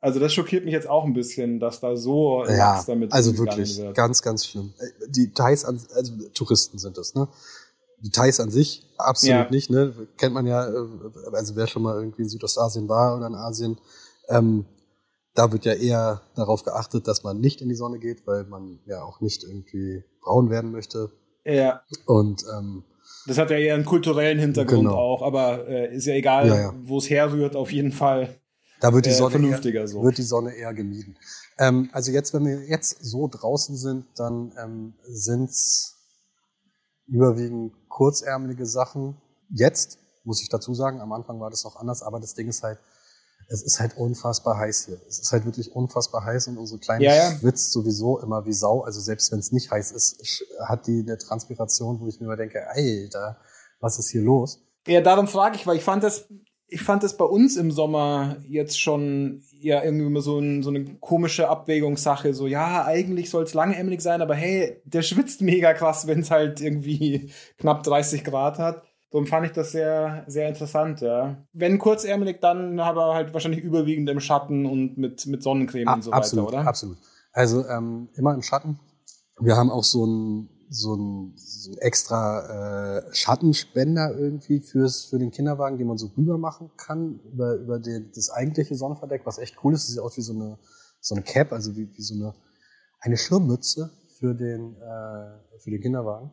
Also 0.00 0.20
das 0.20 0.32
schockiert 0.32 0.64
mich 0.64 0.74
jetzt 0.74 0.88
auch 0.88 1.04
ein 1.04 1.12
bisschen, 1.12 1.58
dass 1.58 1.80
da 1.80 1.96
so 1.96 2.44
ja, 2.46 2.84
damit 2.86 3.12
also 3.12 3.36
wirklich 3.36 3.78
wird. 3.78 3.96
ganz, 3.96 4.22
ganz 4.22 4.46
schlimm. 4.46 4.74
Äh, 4.78 5.08
die 5.08 5.32
Thais, 5.32 5.64
an, 5.64 5.80
also 5.94 6.12
Touristen 6.34 6.78
sind 6.78 6.98
das, 6.98 7.14
ne? 7.14 7.26
Die 8.00 8.10
Thais 8.10 8.40
an 8.40 8.50
sich 8.50 8.86
absolut 8.96 9.46
ja. 9.46 9.50
nicht, 9.50 9.70
ne? 9.70 9.94
Kennt 10.16 10.34
man 10.34 10.46
ja, 10.46 10.68
äh, 10.68 10.86
also 11.32 11.56
wer 11.56 11.66
schon 11.66 11.82
mal 11.82 11.96
irgendwie 11.96 12.22
in 12.22 12.28
Südostasien 12.28 12.88
war 12.88 13.16
oder 13.16 13.26
in 13.26 13.34
Asien, 13.34 13.78
ähm, 14.28 14.66
da 15.34 15.52
wird 15.52 15.64
ja 15.64 15.74
eher 15.74 16.22
darauf 16.34 16.64
geachtet, 16.64 17.06
dass 17.06 17.22
man 17.22 17.40
nicht 17.40 17.60
in 17.60 17.68
die 17.68 17.74
Sonne 17.74 17.98
geht, 17.98 18.26
weil 18.26 18.44
man 18.44 18.80
ja 18.86 19.02
auch 19.02 19.20
nicht 19.20 19.44
irgendwie 19.44 20.04
braun 20.20 20.50
werden 20.50 20.72
möchte. 20.72 21.10
Ja. 21.44 21.82
Und 22.06 22.44
ähm, 22.56 22.84
das 23.26 23.38
hat 23.38 23.50
ja 23.50 23.58
eher 23.58 23.74
einen 23.74 23.84
kulturellen 23.84 24.38
Hintergrund 24.38 24.88
genau. 24.88 24.94
auch, 24.94 25.22
aber 25.22 25.68
äh, 25.68 25.94
ist 25.94 26.06
ja 26.06 26.14
egal, 26.14 26.48
ja, 26.48 26.56
ja. 26.56 26.74
wo 26.82 26.98
es 26.98 27.08
herrührt, 27.08 27.56
auf 27.56 27.72
jeden 27.72 27.92
Fall. 27.92 28.40
Da 28.80 28.92
wird 28.92 29.06
die 29.06 29.12
Sonne, 29.12 29.28
äh, 29.28 29.38
vernünftiger 29.38 29.80
eher, 29.80 29.88
so. 29.88 30.02
wird 30.02 30.18
die 30.18 30.22
Sonne 30.22 30.54
eher 30.54 30.72
gemieden. 30.72 31.16
Ähm, 31.58 31.90
also 31.92 32.10
jetzt, 32.10 32.32
wenn 32.32 32.46
wir 32.46 32.64
jetzt 32.64 33.04
so 33.04 33.28
draußen 33.28 33.76
sind, 33.76 34.06
dann 34.16 34.52
ähm, 34.62 34.94
sind's 35.06 35.97
überwiegend 37.08 37.72
kurzärmelige 37.88 38.66
Sachen. 38.66 39.16
Jetzt, 39.50 39.98
muss 40.24 40.42
ich 40.42 40.48
dazu 40.48 40.74
sagen, 40.74 41.00
am 41.00 41.12
Anfang 41.12 41.40
war 41.40 41.50
das 41.50 41.64
noch 41.64 41.76
anders, 41.76 42.02
aber 42.02 42.20
das 42.20 42.34
Ding 42.34 42.48
ist 42.48 42.62
halt, 42.62 42.78
es 43.48 43.62
ist 43.62 43.80
halt 43.80 43.96
unfassbar 43.96 44.58
heiß 44.58 44.86
hier. 44.86 45.00
Es 45.08 45.18
ist 45.18 45.32
halt 45.32 45.46
wirklich 45.46 45.74
unfassbar 45.74 46.24
heiß 46.24 46.48
und 46.48 46.58
unsere 46.58 46.78
Kleine 46.80 47.04
ja, 47.04 47.14
ja. 47.14 47.38
schwitzt 47.38 47.72
sowieso 47.72 48.18
immer 48.20 48.44
wie 48.44 48.52
Sau. 48.52 48.82
Also 48.82 49.00
selbst 49.00 49.32
wenn 49.32 49.38
es 49.38 49.52
nicht 49.52 49.70
heiß 49.70 49.92
ist, 49.92 50.44
hat 50.66 50.86
die 50.86 51.00
eine 51.00 51.16
Transpiration, 51.16 52.00
wo 52.00 52.08
ich 52.08 52.20
mir 52.20 52.26
immer 52.26 52.36
denke, 52.36 52.68
Alter, 52.68 53.38
was 53.80 53.98
ist 53.98 54.10
hier 54.10 54.22
los? 54.22 54.60
Ja, 54.86 55.00
darum 55.00 55.28
frage 55.28 55.56
ich, 55.56 55.66
weil 55.66 55.76
ich 55.76 55.84
fand 55.84 56.02
das, 56.02 56.26
ich 56.68 56.82
fand 56.82 57.02
das 57.02 57.16
bei 57.16 57.24
uns 57.24 57.56
im 57.56 57.70
Sommer 57.70 58.36
jetzt 58.46 58.80
schon 58.80 59.42
ja 59.60 59.82
irgendwie 59.82 60.06
immer 60.06 60.20
so, 60.20 60.38
ein, 60.38 60.62
so 60.62 60.70
eine 60.70 60.84
komische 60.96 61.48
Abwägungssache. 61.48 62.34
So, 62.34 62.46
ja, 62.46 62.84
eigentlich 62.84 63.30
soll 63.30 63.44
es 63.44 63.54
langärmelig 63.54 64.02
sein, 64.02 64.22
aber 64.22 64.34
hey, 64.34 64.80
der 64.84 65.02
schwitzt 65.02 65.40
mega 65.40 65.72
krass, 65.72 66.06
wenn 66.06 66.20
es 66.20 66.30
halt 66.30 66.60
irgendwie 66.60 67.30
knapp 67.56 67.82
30 67.82 68.22
Grad 68.22 68.58
hat. 68.58 68.82
Darum 69.10 69.26
fand 69.26 69.46
ich 69.46 69.52
das 69.52 69.72
sehr, 69.72 70.24
sehr 70.26 70.48
interessant, 70.48 71.00
ja. 71.00 71.38
Wenn 71.54 71.78
kurzärmelig, 71.78 72.40
dann 72.40 72.78
aber 72.78 73.14
halt 73.14 73.32
wahrscheinlich 73.32 73.62
überwiegend 73.62 74.08
im 74.10 74.20
Schatten 74.20 74.66
und 74.66 74.98
mit, 74.98 75.26
mit 75.26 75.42
Sonnencreme 75.42 75.88
ah, 75.88 75.94
und 75.94 76.04
so 76.04 76.10
absolut, 76.12 76.48
weiter, 76.48 76.58
oder? 76.58 76.68
Absolut. 76.68 76.98
Also 77.32 77.66
ähm, 77.66 78.10
immer 78.14 78.34
im 78.34 78.42
Schatten. 78.42 78.78
Wir 79.40 79.56
haben 79.56 79.70
auch 79.70 79.84
so 79.84 80.04
ein 80.04 80.50
so 80.70 80.94
ein, 80.94 81.32
so 81.36 81.72
ein 81.72 81.78
extra 81.78 82.98
äh, 82.98 83.14
Schattenspender 83.14 84.14
irgendwie 84.16 84.60
fürs 84.60 85.04
für 85.04 85.18
den 85.18 85.30
Kinderwagen, 85.30 85.78
den 85.78 85.86
man 85.86 85.98
so 85.98 86.10
rüber 86.16 86.38
machen 86.38 86.70
kann 86.76 87.20
über 87.32 87.54
über 87.54 87.78
den, 87.78 88.10
das 88.14 88.30
eigentliche 88.30 88.74
Sonnenverdeck, 88.74 89.22
was 89.24 89.38
echt 89.38 89.56
cool 89.64 89.74
ist. 89.74 89.84
Das 89.84 89.92
sieht 89.92 90.00
aus 90.00 90.16
wie 90.16 90.22
so 90.22 90.32
eine 90.32 90.58
so 91.00 91.14
eine 91.14 91.24
Cap, 91.24 91.52
also 91.52 91.76
wie, 91.76 91.88
wie 91.96 92.02
so 92.02 92.14
eine 92.14 92.34
eine 93.00 93.16
Schirmmütze 93.16 93.90
für 94.18 94.34
den 94.34 94.76
äh, 94.76 95.58
für 95.58 95.70
den 95.70 95.80
Kinderwagen. 95.80 96.32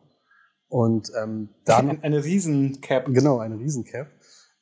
Und 0.68 1.12
ähm, 1.16 1.50
dann 1.64 2.02
eine 2.02 2.24
Riesencap. 2.24 3.06
Genau, 3.06 3.38
eine 3.38 3.58
Riesencap, 3.58 4.08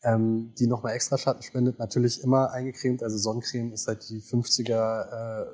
ähm, 0.02 0.52
die 0.58 0.66
nochmal 0.66 0.94
extra 0.94 1.16
Schatten 1.16 1.42
spendet. 1.42 1.78
Natürlich 1.78 2.22
immer 2.22 2.50
eingecremt, 2.50 3.02
also 3.02 3.16
Sonnencreme 3.16 3.72
ist 3.72 3.88
halt 3.88 4.08
die 4.10 4.20
50er 4.20 5.42
äh, 5.42 5.46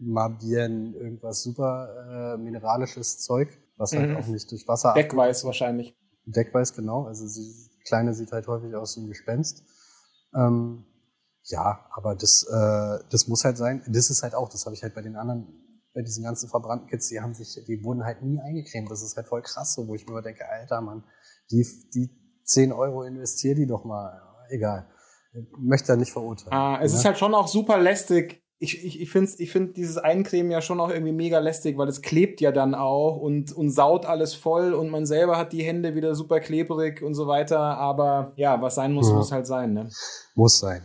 Mabien, 0.00 0.94
irgendwas 0.94 1.42
super 1.42 2.34
äh, 2.34 2.38
mineralisches 2.38 3.18
Zeug, 3.18 3.48
was 3.76 3.92
halt 3.92 4.10
mhm. 4.10 4.16
auch 4.16 4.26
nicht 4.26 4.50
durch 4.50 4.66
Wasser 4.68 4.94
Deckweiß 4.94 5.44
wahrscheinlich. 5.44 5.96
Deckweiß, 6.26 6.74
genau. 6.74 7.04
Also 7.04 7.26
sie, 7.26 7.70
Kleine 7.86 8.14
sieht 8.14 8.32
halt 8.32 8.46
häufig 8.48 8.74
aus 8.74 8.96
wie 8.96 9.02
ein 9.02 9.08
Gespenst. 9.08 9.64
Ähm, 10.34 10.84
ja, 11.44 11.86
aber 11.92 12.14
das, 12.14 12.44
äh, 12.50 13.04
das 13.10 13.28
muss 13.28 13.44
halt 13.44 13.56
sein. 13.56 13.82
Das 13.88 14.10
ist 14.10 14.22
halt 14.22 14.34
auch, 14.34 14.48
das 14.48 14.66
habe 14.66 14.74
ich 14.74 14.82
halt 14.82 14.94
bei 14.94 15.02
den 15.02 15.16
anderen 15.16 15.62
bei 15.96 16.02
diesen 16.02 16.24
ganzen 16.24 16.50
verbrannten 16.50 16.88
Kids, 16.88 17.08
die 17.08 17.22
haben 17.22 17.32
sich, 17.32 17.58
die 17.66 17.82
wurden 17.82 18.04
halt 18.04 18.20
nie 18.20 18.38
eingecremt. 18.38 18.90
Das 18.90 19.02
ist 19.02 19.16
halt 19.16 19.28
voll 19.28 19.40
krass, 19.40 19.72
so, 19.72 19.88
wo 19.88 19.94
ich 19.94 20.04
mir 20.04 20.12
immer 20.12 20.20
denke, 20.20 20.46
Alter, 20.46 20.82
Mann, 20.82 21.04
die, 21.50 21.66
die 21.94 22.10
10 22.44 22.70
Euro 22.72 23.02
investier 23.02 23.54
die 23.54 23.66
doch 23.66 23.84
mal. 23.84 24.20
Egal. 24.50 24.86
Ich 25.32 25.46
möchte 25.58 25.88
da 25.88 25.96
nicht 25.96 26.12
verurteilen. 26.12 26.52
Ah, 26.52 26.78
es 26.82 26.92
ja? 26.92 26.98
ist 26.98 27.04
halt 27.06 27.18
schon 27.18 27.34
auch 27.34 27.48
super 27.48 27.78
lästig. 27.78 28.45
Ich, 28.58 28.84
ich, 28.84 29.00
ich 29.02 29.10
finde 29.10 29.30
ich 29.36 29.52
find 29.52 29.76
dieses 29.76 29.98
Eincremen 29.98 30.50
ja 30.50 30.62
schon 30.62 30.80
auch 30.80 30.88
irgendwie 30.88 31.12
mega 31.12 31.38
lästig, 31.40 31.76
weil 31.76 31.88
es 31.88 32.00
klebt 32.00 32.40
ja 32.40 32.52
dann 32.52 32.74
auch 32.74 33.18
und, 33.18 33.52
und 33.52 33.70
saut 33.70 34.06
alles 34.06 34.34
voll 34.34 34.72
und 34.72 34.88
man 34.88 35.04
selber 35.04 35.36
hat 35.36 35.52
die 35.52 35.62
Hände 35.62 35.94
wieder 35.94 36.14
super 36.14 36.40
klebrig 36.40 37.02
und 37.02 37.14
so 37.14 37.26
weiter. 37.26 37.58
Aber 37.58 38.32
ja, 38.36 38.62
was 38.62 38.76
sein 38.76 38.94
muss, 38.94 39.10
ja. 39.10 39.14
muss 39.14 39.30
halt 39.30 39.46
sein. 39.46 39.74
Ne? 39.74 39.90
Muss 40.34 40.58
sein. 40.58 40.82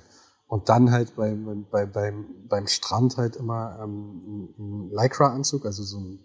Und 0.47 0.67
dann 0.67 0.91
halt 0.91 1.15
beim, 1.15 1.65
bei, 1.71 1.85
beim, 1.85 2.25
beim 2.49 2.67
Strand 2.67 3.15
halt 3.15 3.37
immer 3.37 3.79
ähm, 3.81 4.53
ein 4.59 4.89
Lycra-Anzug, 4.91 5.65
also 5.65 5.81
so 5.83 5.97
eine 5.97 6.19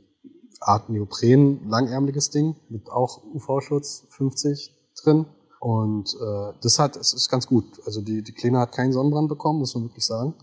Art 0.60 0.88
Neopren, 0.88 1.68
langärmeliges 1.68 2.30
Ding 2.30 2.56
mit 2.68 2.90
auch 2.90 3.22
UV-Schutz 3.22 4.06
50 4.10 4.74
drin. 5.00 5.26
Und 5.60 6.14
äh, 6.14 6.52
das 6.60 6.80
hat, 6.80 6.96
es 6.96 7.12
ist 7.12 7.30
ganz 7.30 7.46
gut. 7.46 7.64
Also 7.86 8.00
die, 8.00 8.22
die 8.22 8.32
Kleine 8.32 8.58
hat 8.58 8.72
keinen 8.72 8.92
Sonnenbrand 8.92 9.28
bekommen, 9.28 9.60
muss 9.60 9.74
man 9.74 9.84
wirklich 9.84 10.04
sagen. 10.04 10.34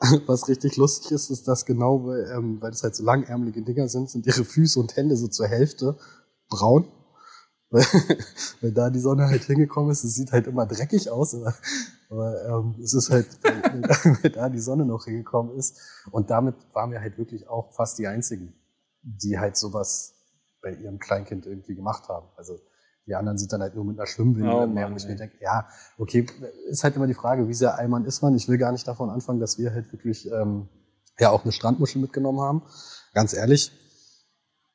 Was 0.26 0.48
richtig 0.48 0.76
lustig 0.76 1.12
ist, 1.12 1.30
ist, 1.30 1.48
dass 1.48 1.64
genau, 1.64 2.06
weil, 2.06 2.30
ähm, 2.30 2.60
weil 2.60 2.70
das 2.70 2.82
halt 2.82 2.94
so 2.94 3.04
langärmelige 3.04 3.62
Dinger 3.62 3.88
sind, 3.88 4.10
sind 4.10 4.26
ihre 4.26 4.44
Füße 4.44 4.78
und 4.78 4.96
Hände 4.96 5.16
so 5.16 5.28
zur 5.28 5.46
Hälfte 5.46 5.96
braun. 6.48 6.88
Weil, 7.70 7.84
weil 8.62 8.72
da 8.72 8.88
die 8.88 8.98
Sonne 8.98 9.26
halt 9.26 9.42
hingekommen 9.42 9.90
ist, 9.90 10.02
es 10.02 10.14
sieht 10.14 10.32
halt 10.32 10.46
immer 10.46 10.64
dreckig 10.64 11.10
aus, 11.10 11.34
aber 11.34 11.52
aber 12.10 12.42
ähm, 12.46 12.74
es 12.82 12.94
ist 12.94 13.10
halt, 13.10 13.26
weil 13.42 14.30
da 14.30 14.48
die 14.48 14.58
Sonne 14.58 14.86
noch 14.86 15.04
hingekommen 15.04 15.56
ist. 15.56 15.78
Und 16.10 16.30
damit 16.30 16.54
waren 16.72 16.90
wir 16.90 17.00
halt 17.00 17.18
wirklich 17.18 17.48
auch 17.48 17.72
fast 17.72 17.98
die 17.98 18.06
Einzigen, 18.06 18.54
die 19.02 19.38
halt 19.38 19.56
sowas 19.56 20.14
bei 20.62 20.72
ihrem 20.72 20.98
Kleinkind 20.98 21.46
irgendwie 21.46 21.74
gemacht 21.74 22.08
haben. 22.08 22.26
Also 22.36 22.58
die 23.08 23.14
anderen 23.14 23.38
sind 23.38 23.52
dann 23.52 23.62
halt 23.62 23.74
nur 23.74 23.84
mit 23.84 23.98
einer 23.98 24.06
Schwimmwindel 24.06 24.52
oh, 24.52 24.66
mehr, 24.66 24.90
wo 24.92 24.96
ich 24.96 25.08
mir 25.08 25.16
denke, 25.16 25.36
ja, 25.40 25.66
okay, 25.96 26.26
ist 26.68 26.84
halt 26.84 26.94
immer 26.94 27.06
die 27.06 27.14
Frage, 27.14 27.48
wie 27.48 27.54
sehr 27.54 27.78
Allmann 27.78 28.04
ist 28.04 28.22
man. 28.22 28.34
Ich 28.34 28.48
will 28.48 28.58
gar 28.58 28.70
nicht 28.70 28.86
davon 28.86 29.08
anfangen, 29.08 29.40
dass 29.40 29.58
wir 29.58 29.72
halt 29.72 29.90
wirklich 29.92 30.30
ähm, 30.30 30.68
ja 31.18 31.30
auch 31.30 31.42
eine 31.42 31.52
Strandmuschel 31.52 32.02
mitgenommen 32.02 32.40
haben. 32.40 32.62
Ganz 33.14 33.32
ehrlich, 33.32 33.72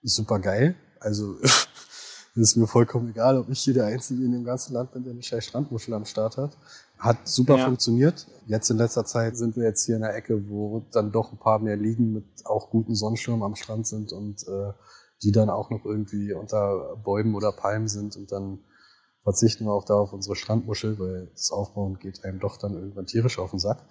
super 0.02 0.40
geil. 0.40 0.76
Also 1.00 1.36
ist 2.36 2.58
mir 2.58 2.66
vollkommen 2.66 3.10
egal, 3.10 3.38
ob 3.38 3.50
ich 3.50 3.60
hier 3.60 3.76
der 3.76 3.86
Einzige 3.86 4.24
in 4.24 4.32
dem 4.32 4.44
ganzen 4.44 4.74
Land 4.74 4.94
bin, 4.94 5.04
der 5.04 5.14
eine 5.14 5.22
scheiß 5.22 5.46
Strandmuschel 5.46 5.94
am 5.94 6.06
Start 6.06 6.38
hat. 6.38 6.58
Hat 6.98 7.28
super 7.28 7.58
ja. 7.58 7.66
funktioniert. 7.66 8.26
Jetzt 8.48 8.72
in 8.72 8.78
letzter 8.78 9.06
Zeit 9.06 9.38
sind 9.38 9.56
wir 9.56 9.64
jetzt 9.64 9.86
hier 9.86 9.96
in 9.96 10.02
der 10.02 10.16
Ecke, 10.16 10.50
wo 10.50 10.84
dann 10.92 11.12
doch 11.12 11.32
ein 11.32 11.38
paar 11.38 11.60
mehr 11.60 11.78
Liegen 11.78 12.14
mit 12.14 12.26
auch 12.46 12.72
guten 12.72 12.96
Sonnenschirmen 12.96 13.44
am 13.44 13.56
Strand 13.56 13.86
sind 13.86 14.12
und 14.12 14.48
äh, 14.48 14.74
die 15.24 15.32
dann 15.32 15.50
auch 15.50 15.70
noch 15.70 15.86
irgendwie 15.86 16.34
unter 16.34 16.98
Bäumen 17.04 17.36
oder 17.36 17.52
Palmen 17.52 17.88
sind 17.88 18.16
und 18.16 18.32
dann 18.32 18.60
verzichten 19.24 19.66
wir 19.66 19.72
auch 19.72 19.86
da 19.86 19.96
auf 19.96 20.14
unsere 20.14 20.36
Strandmuschel, 20.36 21.00
weil 21.00 21.30
das 21.34 21.52
Aufbauen 21.52 21.98
geht 21.98 22.24
einem 22.24 22.40
doch 22.40 22.58
dann 22.58 22.74
irgendwann 22.74 23.06
tierisch 23.06 23.40
auf 23.40 23.52
den 23.52 23.60
Sack. 23.60 23.84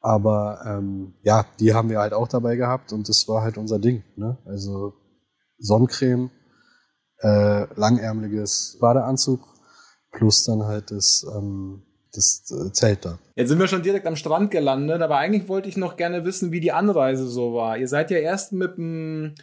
Aber 0.00 0.60
ähm, 0.66 1.14
ja, 1.22 1.46
die 1.58 1.74
haben 1.74 1.90
wir 1.90 1.98
halt 1.98 2.12
auch 2.12 2.28
dabei 2.28 2.56
gehabt 2.56 2.92
und 2.92 3.08
das 3.08 3.26
war 3.28 3.42
halt 3.42 3.58
unser 3.58 3.78
Ding. 3.78 4.04
Ne? 4.16 4.38
Also 4.44 4.94
Sonnencreme, 5.58 6.30
äh, 7.20 7.66
langärmeliges 7.74 8.78
Badeanzug 8.80 9.40
plus 10.12 10.44
dann 10.44 10.64
halt 10.64 10.90
das, 10.90 11.26
ähm, 11.36 11.82
das 12.12 12.44
äh, 12.50 12.72
Zelt 12.72 13.04
da. 13.04 13.18
Jetzt 13.34 13.48
sind 13.48 13.58
wir 13.58 13.66
schon 13.66 13.82
direkt 13.82 14.06
am 14.06 14.16
Strand 14.16 14.50
gelandet, 14.50 15.02
aber 15.02 15.16
eigentlich 15.16 15.48
wollte 15.48 15.68
ich 15.68 15.76
noch 15.76 15.96
gerne 15.96 16.24
wissen, 16.24 16.52
wie 16.52 16.60
die 16.60 16.72
Anreise 16.72 17.26
so 17.26 17.54
war. 17.54 17.76
Ihr 17.76 17.88
seid 17.88 18.10
ja 18.10 18.18
erst 18.18 18.52
mit 18.52 18.76
dem 18.76 19.34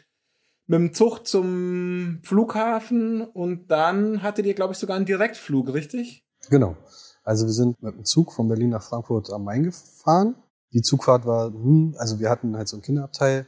mit 0.68 0.80
dem 0.80 0.94
Zug 0.94 1.28
zum 1.28 2.20
Flughafen 2.24 3.22
und 3.22 3.70
dann 3.70 4.24
hattet 4.24 4.46
ihr, 4.46 4.54
glaube 4.54 4.74
ich, 4.74 4.80
sogar 4.80 4.96
einen 4.96 5.06
Direktflug, 5.06 5.74
richtig? 5.74 6.26
Genau. 6.50 6.76
Also 7.24 7.46
wir 7.46 7.54
sind 7.54 7.82
mit 7.82 7.96
dem 7.96 8.06
Zug 8.06 8.34
von 8.34 8.48
Berlin 8.48 8.70
nach 8.70 8.84
Frankfurt 8.84 9.32
am 9.32 9.44
Main 9.44 9.64
gefahren. 9.64 10.36
Die 10.74 10.82
Zugfahrt 10.82 11.26
war, 11.26 11.48
hm, 11.48 11.96
also 11.98 12.20
wir 12.20 12.30
hatten 12.30 12.56
halt 12.56 12.68
so 12.68 12.78
ein 12.78 12.82
Kinderabteil. 12.82 13.48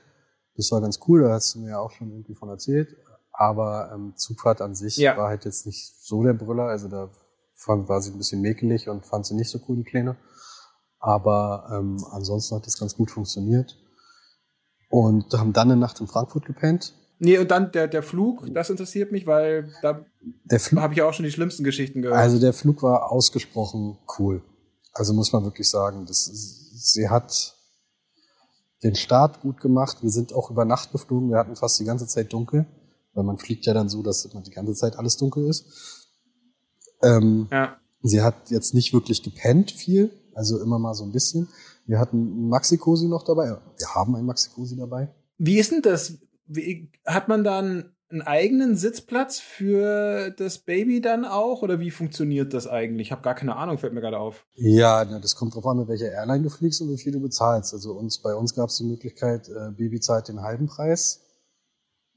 Das 0.56 0.72
war 0.72 0.82
ganz 0.82 1.00
cool, 1.08 1.22
da 1.24 1.34
hast 1.34 1.54
du 1.54 1.60
mir 1.60 1.72
ja 1.72 1.80
auch 1.80 1.92
schon 1.92 2.10
irgendwie 2.10 2.34
von 2.34 2.50
erzählt. 2.50 2.96
Aber 3.32 3.92
ähm, 3.94 4.14
Zugfahrt 4.16 4.62
an 4.62 4.74
sich 4.74 4.98
ja. 4.98 5.16
war 5.16 5.28
halt 5.28 5.46
jetzt 5.46 5.68
nicht 5.68 5.94
so 6.02 6.24
der 6.24 6.34
Brüller. 6.34 6.64
Also 6.64 6.88
da 6.88 7.12
fand, 7.54 7.88
war 7.88 8.02
sie 8.02 8.12
ein 8.12 8.18
bisschen 8.18 8.42
mäkelig 8.42 8.90
und 8.90 9.06
fand 9.06 9.26
sie 9.26 9.36
nicht 9.36 9.50
so 9.50 9.60
cool, 9.68 9.78
die 9.78 9.84
Kleine. 9.84 10.18
Aber 11.00 11.70
ähm, 11.72 12.04
ansonsten 12.12 12.56
hat 12.56 12.66
das 12.66 12.80
ganz 12.80 12.96
gut 12.96 13.12
funktioniert. 13.12 13.78
Und 14.90 15.32
haben 15.34 15.54
dann 15.54 15.70
eine 15.70 15.80
Nacht 15.80 16.00
in 16.00 16.08
Frankfurt 16.08 16.46
gepennt. 16.46 16.94
Nee, 17.20 17.38
und 17.40 17.50
dann 17.50 17.72
der, 17.72 17.88
der 17.88 18.04
Flug, 18.04 18.54
das 18.54 18.70
interessiert 18.70 19.12
mich, 19.12 19.26
weil 19.26 19.72
da 19.82 20.06
habe 20.76 20.94
ich 20.94 21.02
auch 21.02 21.14
schon 21.14 21.26
die 21.26 21.32
schlimmsten 21.32 21.64
Geschichten 21.64 22.02
gehört. 22.02 22.18
Also 22.18 22.40
der 22.40 22.54
Flug 22.54 22.84
war 22.84 23.12
ausgesprochen 23.12 23.98
cool. 24.20 24.44
Also 24.94 25.14
muss 25.14 25.34
man 25.34 25.44
wirklich 25.44 25.70
sagen, 25.70 26.06
das, 26.06 26.26
sie 26.26 27.10
hat 27.10 27.56
den 28.84 28.96
Start 28.96 29.42
gut 29.42 29.60
gemacht. 29.60 29.98
Wir 30.02 30.12
sind 30.12 30.34
auch 30.34 30.52
über 30.52 30.66
Nacht 30.66 30.92
geflogen. 30.92 31.30
Wir 31.30 31.38
hatten 31.38 31.56
fast 31.56 31.80
die 31.80 31.86
ganze 31.86 32.08
Zeit 32.08 32.32
dunkel 32.34 32.68
weil 33.18 33.24
man 33.24 33.40
fliegt 33.40 33.66
ja 33.66 33.74
dann 33.74 33.90
so, 33.90 34.04
dass 34.04 34.26
immer 34.26 34.42
die 34.42 34.52
ganze 34.52 34.76
Zeit 34.76 34.96
alles 34.96 35.18
dunkel 35.18 35.48
ist. 35.48 36.08
Ähm, 37.02 37.48
ja. 37.52 37.78
Sie 38.04 38.22
hat 38.22 38.52
jetzt 38.52 38.76
nicht 38.76 38.94
wirklich 38.94 39.24
gepennt 39.24 39.72
viel, 39.72 40.12
also 40.36 40.62
immer 40.62 40.78
mal 40.78 40.94
so 40.94 41.04
ein 41.04 41.12
bisschen. 41.12 41.50
Wir 41.88 41.98
hatten 41.98 42.18
einen 42.18 42.50
Maxi-Cosi 42.50 43.08
noch 43.08 43.24
dabei. 43.24 43.58
Wir 43.78 43.96
haben 43.96 44.16
einen 44.16 44.28
Maxi-Cosi 44.28 44.78
dabei. 44.78 45.10
Wie 45.40 45.58
ist 45.58 45.72
denn 45.72 45.82
das? 45.82 46.14
Wie, 46.48 46.92
hat 47.06 47.28
man 47.28 47.44
dann 47.44 47.94
einen 48.10 48.22
eigenen 48.22 48.78
Sitzplatz 48.78 49.40
für 49.40 50.32
das 50.32 50.60
Baby 50.60 51.02
dann 51.02 51.26
auch? 51.26 51.62
Oder 51.62 51.80
wie 51.80 51.92
funktioniert 51.92 52.54
das 52.54 52.68
eigentlich? 52.68 53.08
Ich 53.08 53.12
habe 53.12 53.22
gar 53.22 53.36
keine 53.36 53.56
Ahnung, 53.56 53.78
fällt 53.78 53.94
mir 53.94 54.02
gerade 54.02 54.20
auf. 54.20 54.46
Ja, 54.56 55.04
das 55.04 55.36
kommt 55.36 55.56
drauf 55.56 55.66
an, 55.66 55.78
mit 55.78 55.88
welcher 55.88 56.12
Airline 56.12 56.44
du 56.44 56.50
fliegst 56.50 56.82
und 56.82 56.90
wie 56.90 56.98
viel 56.98 57.12
du 57.12 57.20
bezahlst. 57.20 57.74
Also 57.74 57.94
uns, 57.94 58.22
bei 58.22 58.34
uns 58.34 58.56
gab 58.56 58.70
es 58.70 58.78
die 58.78 58.86
Möglichkeit, 58.86 59.50
äh, 59.50 59.72
Baby 59.72 60.00
zahlt 60.00 60.30
den 60.30 60.42
halben 60.42 60.68
Preis 60.68 61.22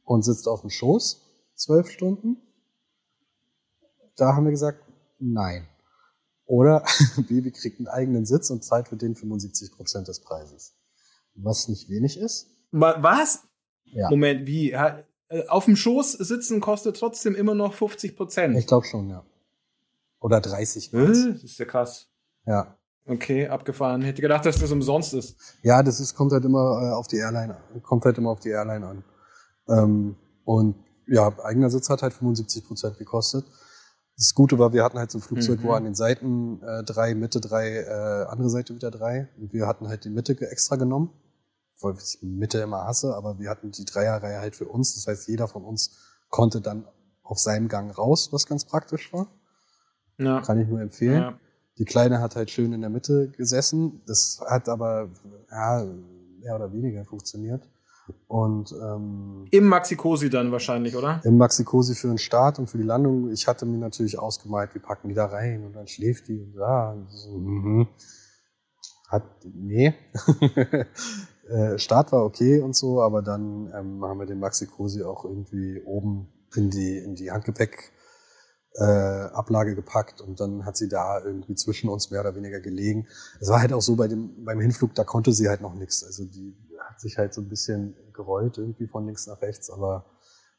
und 0.04 0.24
sitzt 0.24 0.46
auf 0.46 0.60
dem 0.60 0.70
Schoß 0.70 1.26
zwölf 1.56 1.90
Stunden. 1.90 2.36
Da 4.16 4.34
haben 4.34 4.44
wir 4.44 4.50
gesagt, 4.50 4.84
nein. 5.18 5.66
Oder 6.46 6.84
Baby 7.28 7.52
kriegt 7.52 7.78
einen 7.78 7.88
eigenen 7.88 8.26
Sitz 8.26 8.50
und 8.50 8.64
zahlt 8.64 8.88
für 8.88 8.96
den 8.96 9.14
75 9.14 9.72
Prozent 9.72 10.08
des 10.08 10.20
Preises. 10.20 10.74
Was 11.34 11.68
nicht 11.68 11.88
wenig 11.88 12.18
ist. 12.18 12.48
Was? 12.72 13.44
Ja. 13.92 14.10
Moment, 14.10 14.46
wie? 14.46 14.72
Äh, 14.72 15.02
auf 15.48 15.64
dem 15.66 15.76
Schoß 15.76 16.12
sitzen 16.12 16.60
kostet 16.60 16.96
trotzdem 16.96 17.34
immer 17.34 17.54
noch 17.54 17.74
50 17.74 18.16
Prozent. 18.16 18.56
Ich 18.56 18.66
glaube 18.66 18.86
schon, 18.86 19.08
ja. 19.08 19.24
Oder 20.20 20.40
30. 20.40 20.92
Äh, 20.92 21.06
das 21.06 21.18
ist 21.44 21.58
ja 21.58 21.64
krass. 21.64 22.08
Ja. 22.46 22.76
Okay, 23.06 23.48
abgefahren. 23.48 24.02
Hätte 24.02 24.22
gedacht, 24.22 24.44
dass 24.44 24.60
das 24.60 24.70
umsonst 24.70 25.14
ist. 25.14 25.36
Ja, 25.62 25.82
das 25.82 26.00
ist, 26.00 26.14
kommt 26.14 26.32
halt 26.32 26.44
immer 26.44 26.82
äh, 26.82 26.94
auf 26.94 27.08
die 27.08 27.16
Airline, 27.16 27.56
kommt 27.82 28.04
halt 28.04 28.18
immer 28.18 28.30
auf 28.30 28.40
die 28.40 28.50
Airline 28.50 28.86
an. 28.86 29.04
Ähm, 29.68 30.16
und 30.44 30.76
ja, 31.06 31.32
eigener 31.42 31.70
Sitz 31.70 31.88
hat 31.88 32.02
halt 32.02 32.12
75 32.12 32.66
Prozent 32.66 32.98
gekostet. 32.98 33.44
Das 34.16 34.34
Gute 34.34 34.58
war, 34.58 34.72
wir 34.72 34.84
hatten 34.84 34.98
halt 34.98 35.10
so 35.10 35.18
ein 35.18 35.22
Flugzeug, 35.22 35.60
mhm. 35.60 35.64
wo 35.64 35.72
an 35.72 35.84
den 35.84 35.94
Seiten 35.94 36.62
äh, 36.62 36.84
drei, 36.84 37.14
Mitte 37.14 37.40
drei, 37.40 37.78
äh, 37.78 38.26
andere 38.28 38.50
Seite 38.50 38.74
wieder 38.74 38.90
drei. 38.90 39.28
Und 39.38 39.52
wir 39.52 39.66
hatten 39.66 39.88
halt 39.88 40.04
die 40.04 40.10
Mitte 40.10 40.38
extra 40.50 40.76
genommen, 40.76 41.10
weil 41.82 41.94
ich 41.96 42.18
Mitte 42.22 42.58
immer 42.58 42.84
hasse, 42.84 43.14
aber 43.14 43.38
wir 43.38 43.50
hatten 43.50 43.70
die 43.70 43.84
Dreierreihe 43.84 44.40
halt 44.40 44.56
für 44.56 44.66
uns. 44.66 44.94
Das 44.94 45.06
heißt, 45.06 45.28
jeder 45.28 45.48
von 45.48 45.64
uns 45.64 45.98
konnte 46.28 46.60
dann 46.60 46.86
auf 47.22 47.38
seinem 47.38 47.68
Gang 47.68 47.96
raus, 47.96 48.32
was 48.32 48.46
ganz 48.46 48.64
praktisch 48.64 49.12
war. 49.12 49.28
Ja. 50.18 50.40
Kann 50.42 50.60
ich 50.60 50.68
nur 50.68 50.80
empfehlen. 50.80 51.22
Ja. 51.22 51.38
Die 51.78 51.84
Kleine 51.84 52.20
hat 52.20 52.36
halt 52.36 52.50
schön 52.50 52.72
in 52.72 52.80
der 52.80 52.90
Mitte 52.90 53.30
gesessen. 53.30 54.02
Das 54.06 54.40
hat 54.46 54.68
aber 54.68 55.10
ja, 55.50 55.84
mehr 56.40 56.56
oder 56.56 56.72
weniger 56.72 57.04
funktioniert. 57.04 57.68
Und 58.26 58.72
ähm, 58.72 59.46
im 59.50 59.66
Maxi-Cosi 59.66 60.30
dann 60.30 60.50
wahrscheinlich, 60.52 60.96
oder? 60.96 61.20
Im 61.24 61.38
Maxi-Cosi 61.38 61.94
für 61.94 62.08
den 62.08 62.18
Start 62.18 62.58
und 62.58 62.68
für 62.68 62.78
die 62.78 62.84
Landung. 62.84 63.30
Ich 63.30 63.46
hatte 63.46 63.66
mir 63.66 63.78
natürlich 63.78 64.18
ausgemalt, 64.18 64.74
wir 64.74 64.82
packen 64.82 65.08
die 65.08 65.14
da 65.14 65.26
rein 65.26 65.64
und 65.64 65.74
dann 65.74 65.86
schläft 65.86 66.28
die 66.28 66.40
und 66.40 66.54
ja, 66.54 66.90
und 66.90 67.08
so, 67.10 67.38
mhm. 67.38 67.88
hat 69.08 69.22
nee. 69.44 69.94
Äh, 71.50 71.78
Start 71.78 72.12
war 72.12 72.24
okay 72.24 72.60
und 72.60 72.76
so, 72.76 73.02
aber 73.02 73.22
dann 73.22 73.72
ähm, 73.74 74.04
haben 74.04 74.20
wir 74.20 74.26
den 74.26 74.38
Maxi-Cosi 74.38 75.02
auch 75.02 75.24
irgendwie 75.24 75.82
oben 75.84 76.28
in 76.54 76.70
die 76.70 76.98
in 76.98 77.16
die 77.16 77.30
Handgepäck 77.30 77.92
äh, 78.74 79.74
gepackt 79.74 80.20
und 80.20 80.38
dann 80.38 80.64
hat 80.64 80.76
sie 80.76 80.88
da 80.88 81.20
irgendwie 81.24 81.56
zwischen 81.56 81.90
uns 81.90 82.10
mehr 82.10 82.20
oder 82.20 82.36
weniger 82.36 82.60
gelegen. 82.60 83.08
Es 83.40 83.48
war 83.48 83.60
halt 83.60 83.72
auch 83.72 83.82
so 83.82 83.96
bei 83.96 84.06
dem 84.06 84.44
beim 84.44 84.60
Hinflug, 84.60 84.94
da 84.94 85.02
konnte 85.02 85.32
sie 85.32 85.48
halt 85.48 85.60
noch 85.60 85.74
nichts. 85.74 86.04
Also 86.04 86.24
die 86.24 86.56
hat 86.78 87.00
sich 87.00 87.18
halt 87.18 87.34
so 87.34 87.40
ein 87.40 87.48
bisschen 87.48 87.96
gerollt 88.12 88.58
irgendwie 88.58 88.86
von 88.86 89.06
links 89.06 89.26
nach 89.26 89.42
rechts, 89.42 89.70
aber 89.70 90.06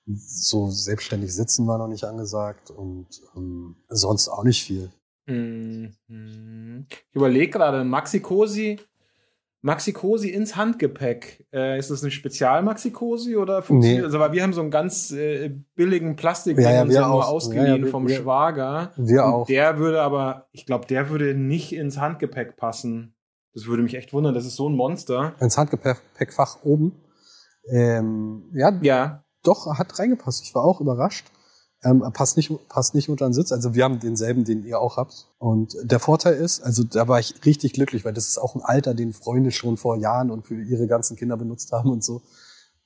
so 0.05 0.69
selbstständig 0.69 1.33
sitzen 1.33 1.67
war 1.67 1.77
noch 1.77 1.87
nicht 1.87 2.03
angesagt 2.03 2.69
und 2.69 3.07
ähm, 3.35 3.77
sonst 3.87 4.27
auch 4.27 4.43
nicht 4.43 4.63
viel. 4.63 4.91
Mhm. 5.25 5.95
Ich 6.89 7.15
überlege 7.15 7.51
gerade, 7.51 7.83
Maxi 7.85 8.19
Cosi, 8.19 8.79
Maxi 9.61 9.93
Cosi 9.93 10.29
ins 10.29 10.55
Handgepäck. 10.55 11.45
Äh, 11.53 11.77
ist 11.77 11.91
das 11.91 12.01
eine 12.01 12.11
Spezial-Maxi 12.11 12.91
Cosi 12.91 13.37
oder 13.37 13.61
funktioniert 13.61 14.01
nee. 14.01 14.05
Also, 14.05 14.19
weil 14.19 14.31
wir 14.31 14.41
haben 14.41 14.53
so 14.53 14.61
einen 14.61 14.71
ganz 14.71 15.11
äh, 15.11 15.49
billigen 15.75 16.15
Plastik, 16.15 16.57
ja, 16.57 16.71
ja, 16.71 16.81
uns 16.81 16.93
ja 16.93 17.07
nur 17.07 17.27
ausgeliehen 17.27 17.67
ja, 17.67 17.75
ja, 17.75 17.83
wir, 17.83 17.91
vom 17.91 18.07
wir, 18.07 18.15
Schwager. 18.15 18.91
Wir 18.97 19.25
auch. 19.25 19.45
Der 19.45 19.77
würde 19.77 20.01
aber, 20.01 20.47
ich 20.51 20.65
glaube, 20.65 20.87
der 20.87 21.09
würde 21.09 21.35
nicht 21.35 21.73
ins 21.73 21.99
Handgepäck 21.99 22.57
passen. 22.57 23.15
Das 23.53 23.67
würde 23.67 23.83
mich 23.83 23.95
echt 23.95 24.13
wundern, 24.13 24.33
das 24.33 24.45
ist 24.45 24.55
so 24.55 24.67
ein 24.67 24.75
Monster. 24.75 25.35
Ins 25.39 25.57
Handgepäckfach 25.57 26.63
oben. 26.63 26.95
Ähm, 27.69 28.49
ja, 28.53 28.71
ja, 28.81 29.23
doch, 29.43 29.67
hat 29.77 29.99
reingepasst. 29.99 30.43
Ich 30.43 30.55
war 30.55 30.63
auch 30.63 30.81
überrascht. 30.81 31.27
Ähm, 31.83 32.03
passt 32.13 32.37
nicht, 32.37 32.51
passt 32.69 32.93
nicht 32.93 33.09
unter 33.09 33.27
den 33.27 33.33
Sitz. 33.33 33.51
Also 33.51 33.73
wir 33.73 33.83
haben 33.83 33.99
denselben, 33.99 34.43
den 34.43 34.63
ihr 34.63 34.79
auch 34.79 34.97
habt. 34.97 35.27
Und 35.39 35.75
der 35.81 35.99
Vorteil 35.99 36.35
ist, 36.35 36.61
also 36.61 36.83
da 36.83 37.07
war 37.07 37.19
ich 37.19 37.43
richtig 37.43 37.73
glücklich, 37.73 38.05
weil 38.05 38.13
das 38.13 38.27
ist 38.27 38.37
auch 38.37 38.55
ein 38.55 38.61
Alter, 38.61 38.93
den 38.93 39.13
Freunde 39.13 39.51
schon 39.51 39.77
vor 39.77 39.95
Jahren 39.97 40.29
und 40.29 40.45
für 40.45 40.61
ihre 40.61 40.87
ganzen 40.87 41.17
Kinder 41.17 41.37
benutzt 41.37 41.71
haben 41.71 41.89
und 41.89 42.03
so. 42.03 42.21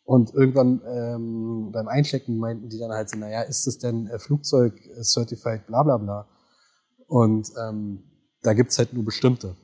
Und 0.05 0.33
irgendwann 0.33 0.81
ähm, 0.87 1.71
beim 1.71 1.87
Einchecken 1.87 2.37
meinten 2.37 2.69
die 2.69 2.77
dann 2.77 2.91
halt 2.91 3.09
so, 3.09 3.17
naja, 3.17 3.41
ist 3.41 3.65
das 3.67 3.79
denn 3.79 4.07
äh, 4.07 4.19
Flugzeug 4.19 4.79
certified, 5.01 5.65
bla 5.67 5.83
bla 5.83 5.97
bla. 5.97 6.27
Und 7.07 7.51
ähm, 7.61 8.03
da 8.43 8.53
gibt's 8.53 8.77
halt 8.77 8.93
nur 8.93 9.03
bestimmte. 9.03 9.55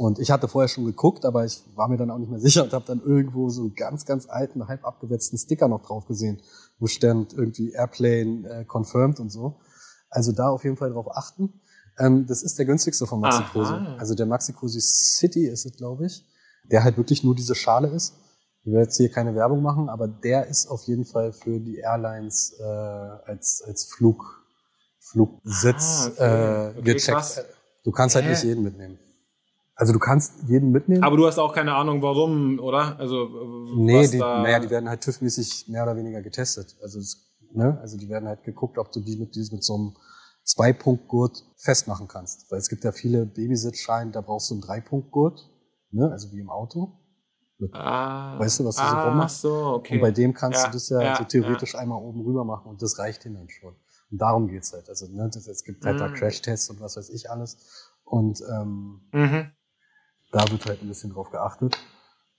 Und 0.00 0.18
ich 0.18 0.30
hatte 0.30 0.48
vorher 0.48 0.68
schon 0.68 0.86
geguckt, 0.86 1.26
aber 1.26 1.44
ich 1.44 1.62
war 1.74 1.86
mir 1.86 1.98
dann 1.98 2.10
auch 2.10 2.16
nicht 2.16 2.30
mehr 2.30 2.40
sicher 2.40 2.64
und 2.64 2.72
habe 2.72 2.86
dann 2.86 3.02
irgendwo 3.02 3.50
so 3.50 3.60
einen 3.60 3.74
ganz, 3.74 4.06
ganz 4.06 4.26
alten, 4.26 4.66
halb 4.66 4.82
abgewetzten 4.82 5.36
Sticker 5.36 5.68
noch 5.68 5.82
drauf 5.82 6.06
gesehen, 6.06 6.40
wo 6.78 6.86
stand 6.86 7.34
irgendwie 7.34 7.72
Airplane 7.72 8.48
äh, 8.48 8.64
confirmed 8.64 9.20
und 9.20 9.28
so. 9.28 9.60
Also 10.08 10.32
da 10.32 10.48
auf 10.48 10.64
jeden 10.64 10.78
Fall 10.78 10.90
drauf 10.90 11.14
achten. 11.14 11.60
Ähm, 11.98 12.24
das 12.26 12.42
ist 12.42 12.58
der 12.58 12.64
günstigste 12.64 13.06
von 13.06 13.20
Maxi 13.20 13.42
Cosi. 13.52 13.74
Also 13.98 14.14
der 14.14 14.24
Maxi 14.24 14.54
Cosi 14.54 14.80
City 14.80 15.46
ist 15.46 15.66
es, 15.66 15.76
glaube 15.76 16.06
ich, 16.06 16.24
der 16.64 16.82
halt 16.82 16.96
wirklich 16.96 17.22
nur 17.22 17.34
diese 17.34 17.54
Schale 17.54 17.88
ist. 17.88 18.14
Ich 18.62 18.72
will 18.72 18.80
jetzt 18.80 18.96
hier 18.96 19.10
keine 19.10 19.34
Werbung 19.34 19.60
machen, 19.60 19.90
aber 19.90 20.08
der 20.08 20.46
ist 20.46 20.66
auf 20.68 20.84
jeden 20.84 21.04
Fall 21.04 21.34
für 21.34 21.60
die 21.60 21.76
Airlines 21.76 22.54
äh, 22.58 22.62
als, 22.64 23.62
als 23.66 23.84
Flug, 23.84 24.46
Flugsitz 24.98 26.08
ah, 26.16 26.68
okay. 26.70 26.70
äh, 26.70 26.70
okay, 26.70 26.82
gecheckt. 26.94 27.18
Krass. 27.18 27.44
Du 27.84 27.90
kannst 27.90 28.14
halt 28.16 28.26
nicht 28.26 28.44
jeden 28.44 28.62
mitnehmen. 28.62 28.98
Also 29.80 29.92
du 29.94 29.98
kannst 29.98 30.42
jeden 30.46 30.70
mitnehmen. 30.70 31.02
Aber 31.02 31.16
du 31.16 31.26
hast 31.26 31.38
auch 31.38 31.54
keine 31.54 31.74
Ahnung, 31.74 32.02
warum, 32.02 32.58
oder? 32.60 32.98
Also 32.98 33.28
nee, 33.76 34.06
die, 34.06 34.18
naja, 34.18 34.60
die 34.60 34.68
werden 34.68 34.88
halt 34.88 35.02
TÜV-mäßig 35.02 35.68
mehr 35.68 35.84
oder 35.84 35.96
weniger 35.96 36.20
getestet. 36.20 36.76
Also 36.82 36.98
es 36.98 37.30
Ne? 37.52 37.78
Also 37.80 37.96
die 37.96 38.08
werden 38.08 38.28
halt 38.28 38.44
geguckt, 38.44 38.78
ob 38.78 38.92
du 38.92 39.00
die 39.00 39.16
mit, 39.16 39.34
diesem, 39.34 39.56
mit 39.56 39.64
so 39.64 39.74
einem 39.74 39.96
Zwei-Punkt-Gurt 40.44 41.44
festmachen 41.56 42.08
kannst. 42.08 42.50
Weil 42.50 42.58
es 42.58 42.68
gibt 42.68 42.84
ja 42.84 42.92
viele 42.92 43.26
Babysitzscheine, 43.26 44.10
da 44.10 44.20
brauchst 44.20 44.50
du 44.50 44.54
einen 44.54 44.62
Drei-Punkt-Gurt, 44.62 45.50
ne? 45.90 46.10
also 46.10 46.32
wie 46.32 46.40
im 46.40 46.50
Auto. 46.50 46.96
Mit, 47.58 47.74
ah, 47.74 48.38
weißt 48.38 48.60
du, 48.60 48.64
was 48.64 48.76
du 48.76 48.82
ah, 48.82 49.02
so 49.02 49.08
rummachst? 49.10 49.40
So, 49.42 49.54
okay. 49.74 49.96
Und 49.96 50.00
bei 50.00 50.10
dem 50.12 50.32
kannst 50.32 50.62
ja, 50.62 50.66
du 50.68 50.72
das 50.72 50.88
ja, 50.88 51.02
ja 51.02 51.16
so 51.16 51.24
theoretisch 51.24 51.74
ja. 51.74 51.80
einmal 51.80 52.00
oben 52.02 52.22
rüber 52.22 52.44
machen 52.44 52.70
und 52.70 52.80
das 52.80 52.98
reicht 52.98 53.26
ihnen 53.26 53.34
dann 53.34 53.50
schon. 53.50 53.74
Und 54.10 54.18
darum 54.18 54.48
geht's 54.48 54.72
halt. 54.72 54.88
Also 54.88 55.06
ne, 55.08 55.28
das, 55.32 55.46
es 55.46 55.62
gibt 55.62 55.84
halt 55.84 55.96
mhm. 55.96 56.00
da 56.00 56.08
Crash-Tests 56.08 56.70
und 56.70 56.80
was 56.80 56.96
weiß 56.96 57.10
ich 57.10 57.30
alles. 57.30 57.58
Und 58.04 58.40
ähm, 58.50 59.02
mhm. 59.12 59.50
Da 60.32 60.50
wird 60.50 60.66
halt 60.66 60.82
ein 60.82 60.88
bisschen 60.88 61.12
drauf 61.12 61.30
geachtet. 61.30 61.78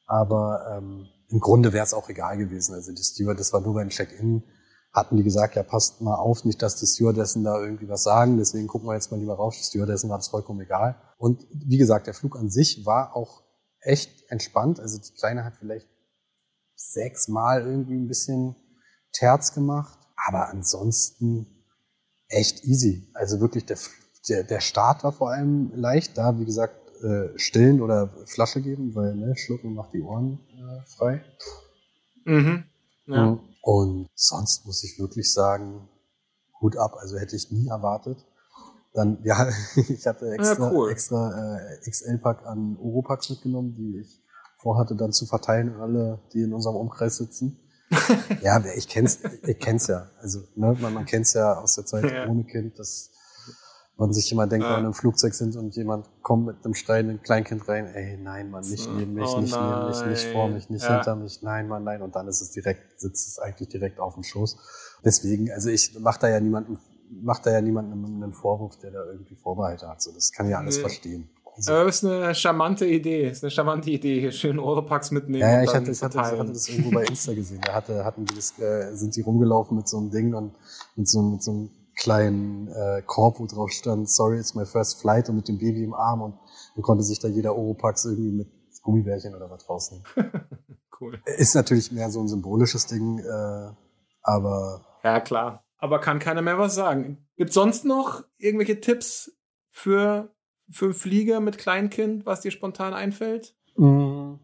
Aber 0.06 0.78
ähm, 0.78 1.08
im 1.30 1.40
Grunde 1.40 1.74
wäre 1.74 1.86
es 1.86 1.94
auch 1.94 2.10
egal 2.10 2.38
gewesen. 2.38 2.74
Also 2.74 2.92
die 2.92 3.04
Steward, 3.04 3.40
das 3.40 3.54
war 3.54 3.62
nur 3.62 3.74
beim 3.74 3.90
Check-in, 3.90 4.44
hatten 4.92 5.16
die 5.16 5.24
gesagt, 5.24 5.56
ja, 5.56 5.64
passt 5.64 6.02
mal 6.02 6.16
auf, 6.16 6.44
nicht, 6.44 6.62
dass 6.62 6.76
die 6.76 6.86
Stewardessen 6.86 7.44
da 7.44 7.60
irgendwie 7.62 7.88
was 7.88 8.04
sagen, 8.04 8.38
deswegen 8.38 8.68
gucken 8.68 8.90
wir 8.90 8.96
jetzt 8.96 9.12
mal 9.12 9.20
lieber 9.20 9.36
rauf. 9.36 9.56
Die 9.56 9.64
Stewardessen 9.64 10.10
war 10.10 10.18
das 10.18 10.28
vollkommen 10.28 10.60
egal. 10.62 11.02
Und 11.18 11.48
wie 11.54 11.78
gesagt, 11.78 12.08
der 12.08 12.14
Flug 12.14 12.36
an 12.36 12.50
sich 12.50 12.86
war 12.86 13.16
auch 13.16 13.44
echt 13.80 14.30
entspannt. 14.30 14.80
Also 14.80 15.00
die 15.00 15.14
Kleine 15.14 15.46
hat 15.46 15.56
vielleicht 15.58 15.88
sechsmal 16.76 17.62
irgendwie 17.62 17.96
ein 17.96 18.08
bisschen 18.08 18.56
Terz 19.14 19.54
gemacht, 19.54 19.98
aber 20.16 20.50
ansonsten 20.50 21.64
echt 22.28 22.64
easy. 22.66 23.10
Also 23.14 23.40
wirklich 23.40 23.66
der, 23.66 23.78
der, 24.28 24.44
der 24.44 24.60
Start 24.60 25.04
war 25.04 25.12
vor 25.12 25.32
allem 25.32 25.72
leicht. 25.76 26.18
Da, 26.18 26.38
wie 26.40 26.46
gesagt, 26.46 26.76
äh, 27.04 27.38
stillen 27.38 27.82
oder 27.82 28.14
Flasche 28.26 28.62
geben, 28.62 28.96
weil 28.96 29.16
ne, 29.16 29.36
Schlucken 29.36 29.74
macht 29.74 29.94
die 29.94 30.02
Ohren 30.02 30.40
äh, 30.50 30.86
frei. 30.88 31.24
Mhm. 32.26 32.64
Ja. 33.08 33.40
Und 33.62 34.08
sonst 34.16 34.66
muss 34.66 34.84
ich 34.84 35.00
wirklich 35.00 35.32
sagen, 35.34 35.88
Hut 36.62 36.78
ab. 36.78 36.96
Also 37.00 37.18
hätte 37.18 37.36
ich 37.36 37.52
nie 37.52 37.68
erwartet. 37.68 38.26
Dann, 38.94 39.20
ja, 39.24 39.50
ich 39.76 40.06
hatte 40.06 40.32
extra, 40.32 40.68
ja, 40.68 40.74
cool. 40.74 40.92
extra 40.92 41.58
äh, 41.58 41.90
XL-Pack 41.90 42.46
an 42.46 42.78
Oropax 42.78 43.30
mitgenommen, 43.30 43.74
die 43.74 44.00
ich 44.00 44.22
vorhatte 44.58 44.96
dann 44.96 45.12
zu 45.12 45.26
verteilen 45.26 45.74
an 45.74 45.82
alle, 45.82 46.20
die 46.34 46.42
in 46.42 46.54
unserem 46.54 46.76
Umkreis 46.76 47.18
sitzen. 47.18 47.60
ja, 48.42 48.64
ich 48.76 48.88
kenn's, 48.88 49.20
ich 49.46 49.60
kenn's 49.60 49.88
ja. 49.88 50.10
Also, 50.20 50.40
ne, 50.56 50.78
man, 50.80 50.94
man 50.94 51.06
kennt's 51.06 51.34
ja 51.34 51.60
aus 51.60 51.76
der 51.76 51.86
Zeit 51.86 52.12
ja. 52.12 52.28
ohne 52.28 52.46
Kind, 52.46 52.80
dass 52.80 53.11
man 53.98 54.14
sich 54.14 54.32
immer 54.32 54.48
denkt, 54.48 54.66
wenn 54.66 54.74
wir 54.74 54.78
in 54.80 54.86
einem 54.86 54.94
Flugzeug 54.94 55.34
sind 55.34 55.56
und 55.56 55.76
jemand 55.76 56.08
kommt 56.24 56.48
mit 56.48 56.66
einem 56.66 56.74
schreienden 56.74 57.22
Kleinkind 57.22 57.68
rein, 57.68 57.86
ey, 57.88 58.18
nein, 58.18 58.50
Mann, 58.50 58.68
nicht 58.68 58.90
neben 58.96 59.14
mich, 59.14 59.28
oh, 59.28 59.42
nicht 59.42 59.56
neben 59.56 59.88
mich, 59.88 60.06
nicht 60.06 60.26
vor 60.32 60.50
mich, 60.50 60.70
nicht 60.70 60.84
ja. 60.84 60.96
hinter 60.96 61.16
mich, 61.16 61.42
nein, 61.42 61.68
Mann, 61.68 61.84
nein. 61.84 62.02
Und 62.02 62.16
dann 62.16 62.28
ist 62.28 62.42
es 62.42 62.52
direkt, 62.52 63.00
sitzt 63.00 63.28
es 63.28 63.40
eigentlich 63.40 63.70
direkt 63.70 64.00
auf 64.00 64.16
dem 64.16 64.24
Schoß. 64.24 64.58
Deswegen, 65.06 65.52
also 65.52 65.70
ich 65.70 65.98
mach 66.00 66.18
da 66.18 66.30
ja 66.30 66.40
niemanden, 66.40 66.80
mach 67.10 67.40
da 67.40 67.52
ja 67.52 67.62
niemanden 67.62 68.24
einen 68.24 68.34
Vorwurf, 68.34 68.78
der 68.78 68.92
da 68.92 69.06
irgendwie 69.06 69.36
Vorbehalte 69.36 69.88
hat. 69.88 70.02
So, 70.02 70.12
das 70.12 70.32
kann 70.32 70.50
ja 70.50 70.58
alles 70.58 70.78
nee. 70.78 70.82
verstehen. 70.82 71.30
Also, 71.56 71.74
Aber 71.74 71.86
das 71.86 71.98
ist 71.98 72.06
eine 72.06 72.34
charmante 72.34 72.86
Idee. 72.86 73.30
Ist 73.30 73.44
eine 73.44 73.52
charmante 73.52 73.90
Idee. 73.90 74.20
Hier 74.22 74.32
schön 74.32 74.58
Oropax 74.58 75.12
mitnehmen. 75.12 75.42
Ja, 75.42 75.58
ja 75.58 75.64
ich, 75.64 75.74
hatte, 75.74 75.92
ich 75.92 76.02
hatte, 76.02 76.20
hatte, 76.20 76.46
das 76.46 76.70
irgendwo 76.70 76.92
bei 76.92 77.04
Insta 77.04 77.34
gesehen. 77.34 77.62
Da 77.62 77.74
hatte, 77.74 78.06
hatten 78.06 78.26
die 78.26 78.36
das, 78.36 78.58
äh, 78.60 78.96
sind 78.96 79.16
die 79.16 79.22
rumgelaufen 79.22 79.78
mit 79.78 79.88
so 79.88 79.98
einem 79.98 80.12
Ding 80.12 80.34
und 80.34 80.54
mit 80.96 81.08
so, 81.08 81.22
mit 81.22 81.44
so 81.44 81.52
einem 81.52 81.70
kleinen 81.96 82.68
äh, 82.68 83.02
Korb, 83.06 83.40
wo 83.40 83.46
drauf 83.46 83.72
stand, 83.72 84.10
sorry, 84.10 84.40
it's 84.40 84.56
my 84.56 84.66
first 84.66 85.02
flight 85.02 85.30
und 85.30 85.36
mit 85.36 85.48
dem 85.48 85.58
Baby 85.58 85.84
im 85.84 85.94
Arm 85.94 86.22
und 86.22 86.36
dann 86.76 86.84
konnte 86.84 87.04
sich 87.04 87.20
da 87.20 87.28
jeder 87.28 87.56
Oropax 87.56 88.06
irgendwie 88.06 88.32
mit 88.32 88.48
Gummibärchen 88.82 89.36
oder 89.36 89.50
was 89.50 89.70
rausnehmen. 89.70 90.06
cool. 91.00 91.22
Ist 91.26 91.56
natürlich 91.56 91.92
mehr 91.92 92.10
so 92.10 92.22
ein 92.22 92.28
symbolisches 92.28 92.88
Ding, 92.88 93.20
äh, 93.20 93.72
aber. 94.22 94.86
Ja, 95.04 95.20
klar. 95.20 95.64
Aber 95.78 96.00
kann 96.00 96.20
keiner 96.20 96.42
mehr 96.42 96.60
was 96.60 96.76
sagen. 96.76 97.28
Gibt 97.38 97.54
sonst 97.54 97.86
noch 97.86 98.24
irgendwelche 98.38 98.82
Tipps 98.82 99.32
für, 99.72 100.32
für 100.70 100.94
Flieger 100.94 101.40
mit 101.40 101.58
Kleinkind, 101.58 102.26
was 102.26 102.42
dir 102.42 102.52
spontan 102.52 102.94
einfällt? 102.94 103.56
Mm. 103.78 104.36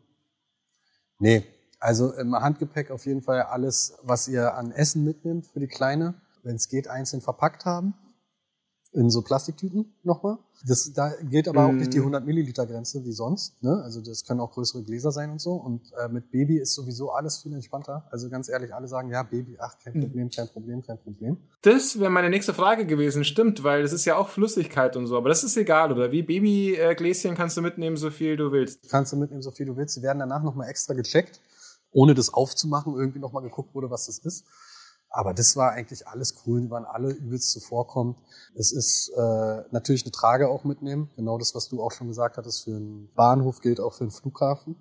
Nee. 1.19 1.43
Also 1.79 2.11
im 2.13 2.33
Handgepäck 2.33 2.89
auf 2.89 3.05
jeden 3.05 3.21
Fall 3.21 3.43
alles, 3.43 3.99
was 4.01 4.27
ihr 4.27 4.55
an 4.55 4.71
Essen 4.71 5.03
mitnimmt 5.03 5.45
für 5.45 5.59
die 5.59 5.67
Kleine 5.67 6.19
wenn 6.43 6.55
es 6.55 6.69
geht, 6.69 6.88
einzeln 6.88 7.21
verpackt 7.21 7.65
haben. 7.65 7.93
In 8.93 9.09
so 9.09 9.21
Plastiktüten 9.21 9.93
nochmal. 10.03 10.38
Das, 10.65 10.91
da 10.93 11.11
gilt 11.21 11.47
aber 11.47 11.63
mm. 11.63 11.69
auch 11.69 11.73
nicht 11.73 11.93
die 11.93 11.99
100 11.99 12.21
mhm. 12.21 12.27
Milliliter 12.27 12.65
Grenze 12.65 13.03
wie 13.03 13.11
sonst. 13.11 13.61
Ne? 13.61 13.81
Also 13.83 14.01
das 14.01 14.23
können 14.23 14.39
auch 14.39 14.51
größere 14.53 14.81
Gläser 14.81 15.11
sein 15.11 15.29
und 15.29 15.39
so. 15.39 15.53
Und 15.53 15.91
äh, 16.01 16.07
mit 16.07 16.31
Baby 16.31 16.57
ist 16.57 16.73
sowieso 16.73 17.11
alles 17.11 17.38
viel 17.38 17.53
entspannter. 17.53 18.07
Also 18.11 18.29
ganz 18.29 18.47
ehrlich, 18.49 18.73
alle 18.73 18.88
sagen, 18.88 19.11
ja, 19.11 19.23
Baby, 19.23 19.57
ach, 19.59 19.77
kein 19.83 19.93
mhm. 19.93 20.01
Problem, 20.01 20.29
kein 20.31 20.47
Problem, 20.47 20.81
kein 20.81 20.97
Problem. 20.99 21.38
Das 21.61 21.99
wäre 21.99 22.09
meine 22.09 22.29
nächste 22.29 22.53
Frage 22.53 22.85
gewesen. 22.85 23.23
Stimmt, 23.23 23.63
weil 23.63 23.83
das 23.83 23.91
ist 23.91 24.05
ja 24.05 24.15
auch 24.15 24.29
Flüssigkeit 24.29 24.95
und 24.95 25.05
so. 25.05 25.17
Aber 25.17 25.29
das 25.29 25.43
ist 25.43 25.57
egal, 25.57 25.91
oder? 25.91 26.11
Wie 26.11 26.23
Babygläschen 26.23 27.35
kannst 27.35 27.57
du 27.57 27.61
mitnehmen, 27.61 27.97
so 27.97 28.09
viel 28.09 28.38
du 28.38 28.51
willst. 28.51 28.89
Kannst 28.89 29.11
du 29.11 29.17
mitnehmen, 29.17 29.41
so 29.41 29.51
viel 29.51 29.65
du 29.65 29.75
willst. 29.75 29.95
Sie 29.95 30.01
werden 30.01 30.19
danach 30.19 30.41
nochmal 30.41 30.69
extra 30.69 30.93
gecheckt, 30.93 31.41
ohne 31.91 32.15
das 32.15 32.33
aufzumachen, 32.33 32.95
irgendwie 32.95 33.19
nochmal 33.19 33.43
geguckt 33.43 33.75
wurde, 33.75 33.91
was 33.91 34.05
das 34.05 34.17
ist. 34.19 34.45
Aber 35.10 35.34
das 35.34 35.55
war 35.55 35.72
eigentlich 35.72 36.08
alles 36.08 36.43
cool, 36.45 36.62
die 36.62 36.70
waren 36.70 36.86
alle 36.86 37.12
übelst 37.12 37.51
zuvorkommend. 37.51 38.18
Es 38.55 38.72
ist 38.72 39.10
äh, 39.18 39.64
natürlich 39.72 40.03
eine 40.03 40.12
Trage 40.12 40.49
auch 40.49 40.64
mitnehmen, 40.64 41.10
genau 41.16 41.38
das, 41.38 41.55
was 41.55 41.70
du 41.70 41.82
auch 41.82 41.91
schon 41.91 42.08
gesagt 42.08 42.38
hattest, 42.38 42.66
für 42.66 42.76
einen 42.76 43.12
Bahnhof 43.16 43.62
gilt 43.62 43.80
auch 43.80 43.93
für 43.93 44.03
einen 44.03 44.12
Flughafen. 44.12 44.76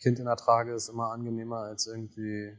Kind 0.00 0.18
in 0.18 0.26
der 0.26 0.36
Trage 0.36 0.72
ist 0.74 0.88
immer 0.88 1.10
angenehmer 1.10 1.58
als 1.58 1.86
irgendwie 1.86 2.56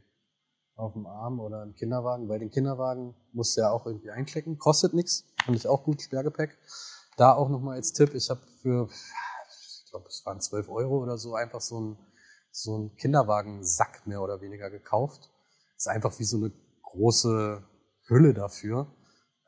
auf 0.76 0.94
dem 0.94 1.06
Arm 1.06 1.40
oder 1.40 1.62
im 1.62 1.74
Kinderwagen, 1.74 2.28
weil 2.28 2.38
den 2.38 2.50
Kinderwagen 2.50 3.14
musst 3.32 3.56
du 3.56 3.62
ja 3.62 3.70
auch 3.70 3.86
irgendwie 3.86 4.10
einchecken, 4.10 4.58
kostet 4.58 4.94
nichts, 4.94 5.24
finde 5.44 5.58
ich 5.58 5.68
auch 5.68 5.84
gut, 5.84 6.02
Sperrgepäck. 6.02 6.58
Da 7.16 7.34
auch 7.34 7.48
nochmal 7.48 7.76
als 7.76 7.92
Tipp, 7.92 8.14
ich 8.14 8.30
habe 8.30 8.40
für, 8.62 8.88
ich 8.88 9.90
glaube, 9.90 10.06
es 10.08 10.24
waren 10.24 10.40
12 10.40 10.68
Euro 10.70 11.02
oder 11.02 11.18
so, 11.18 11.34
einfach 11.34 11.60
so 11.60 11.80
ein 11.80 11.98
so 12.50 12.90
Kinderwagensack 12.96 14.06
mehr 14.06 14.22
oder 14.22 14.40
weniger 14.40 14.70
gekauft. 14.70 15.30
ist 15.76 15.88
einfach 15.88 16.18
wie 16.18 16.24
so 16.24 16.36
eine 16.36 16.52
große 16.92 17.62
Hülle 18.06 18.34
dafür, 18.34 18.86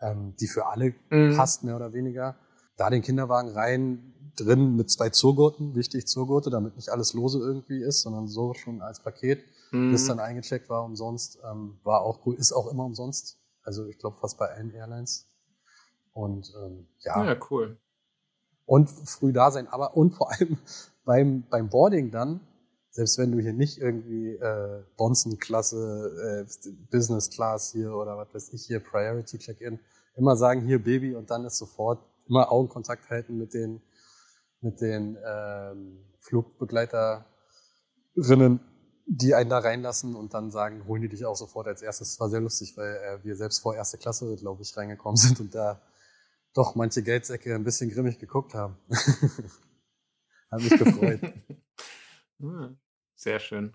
ähm, 0.00 0.34
die 0.40 0.46
für 0.46 0.66
alle 0.66 0.94
mhm. 1.10 1.36
passt, 1.36 1.64
mehr 1.64 1.76
oder 1.76 1.92
weniger. 1.92 2.36
Da 2.76 2.90
den 2.90 3.02
Kinderwagen 3.02 3.50
rein, 3.50 4.14
drin 4.36 4.76
mit 4.76 4.90
zwei 4.90 5.10
Zurgurten, 5.10 5.74
wichtig 5.74 6.06
Zurgurte, 6.06 6.50
damit 6.50 6.76
nicht 6.76 6.88
alles 6.88 7.14
lose 7.14 7.38
irgendwie 7.38 7.82
ist, 7.82 8.02
sondern 8.02 8.26
so 8.26 8.54
schon 8.54 8.82
als 8.82 9.00
Paket, 9.00 9.44
mhm. 9.70 9.92
das 9.92 10.06
dann 10.06 10.18
eingecheckt 10.18 10.68
war 10.68 10.84
umsonst, 10.84 11.38
ähm, 11.48 11.78
war 11.84 12.02
auch 12.02 12.26
cool, 12.26 12.34
ist 12.34 12.52
auch 12.52 12.66
immer 12.66 12.84
umsonst. 12.84 13.38
Also 13.62 13.86
ich 13.86 13.98
glaube 13.98 14.16
fast 14.20 14.38
bei 14.38 14.46
allen 14.46 14.72
Airlines. 14.72 15.28
Und 16.12 16.52
ähm, 16.64 16.86
ja. 17.00 17.24
Ja, 17.24 17.36
cool. 17.50 17.78
Und 18.66 18.88
früh 18.88 19.32
da 19.32 19.50
sein, 19.50 19.68
aber 19.68 19.96
und 19.96 20.14
vor 20.14 20.32
allem 20.32 20.58
beim, 21.04 21.44
beim 21.50 21.68
Boarding 21.68 22.10
dann 22.10 22.40
selbst 22.94 23.18
wenn 23.18 23.32
du 23.32 23.40
hier 23.40 23.52
nicht 23.52 23.78
irgendwie 23.78 24.36
äh, 24.36 24.84
Bonzen-Klasse, 24.96 26.46
äh, 26.46 26.70
Business 26.92 27.28
Class 27.28 27.72
hier 27.72 27.92
oder 27.92 28.16
was 28.16 28.32
weiß 28.32 28.52
ich 28.52 28.66
hier, 28.66 28.78
Priority 28.78 29.38
Check-in, 29.38 29.80
immer 30.14 30.36
sagen, 30.36 30.64
hier 30.64 30.82
Baby 30.82 31.16
und 31.16 31.28
dann 31.28 31.44
ist 31.44 31.58
sofort 31.58 32.06
immer 32.28 32.52
Augenkontakt 32.52 33.10
halten 33.10 33.36
mit 33.36 33.52
den, 33.52 33.82
mit 34.60 34.80
den 34.80 35.18
ähm, 35.26 36.04
Flugbegleiterinnen, 36.20 38.60
die 39.06 39.34
einen 39.34 39.50
da 39.50 39.58
reinlassen 39.58 40.14
und 40.14 40.32
dann 40.32 40.52
sagen, 40.52 40.86
holen 40.86 41.02
die 41.02 41.08
dich 41.08 41.24
auch 41.24 41.34
sofort 41.34 41.66
als 41.66 41.82
erstes. 41.82 42.10
Das 42.10 42.20
war 42.20 42.30
sehr 42.30 42.42
lustig, 42.42 42.76
weil 42.76 42.94
äh, 42.94 43.18
wir 43.24 43.34
selbst 43.34 43.58
vor 43.58 43.74
erste 43.74 43.98
Klasse, 43.98 44.36
glaube 44.36 44.62
ich, 44.62 44.76
reingekommen 44.76 45.16
sind 45.20 45.40
und 45.40 45.52
da 45.52 45.82
doch 46.54 46.76
manche 46.76 47.02
Geldsäcke 47.02 47.56
ein 47.56 47.64
bisschen 47.64 47.90
grimmig 47.90 48.20
geguckt 48.20 48.54
haben. 48.54 48.76
Hat 50.48 50.60
mich 50.60 50.78
gefreut. 50.78 51.20
Hm. 52.40 52.76
Sehr 53.24 53.40
schön. 53.40 53.72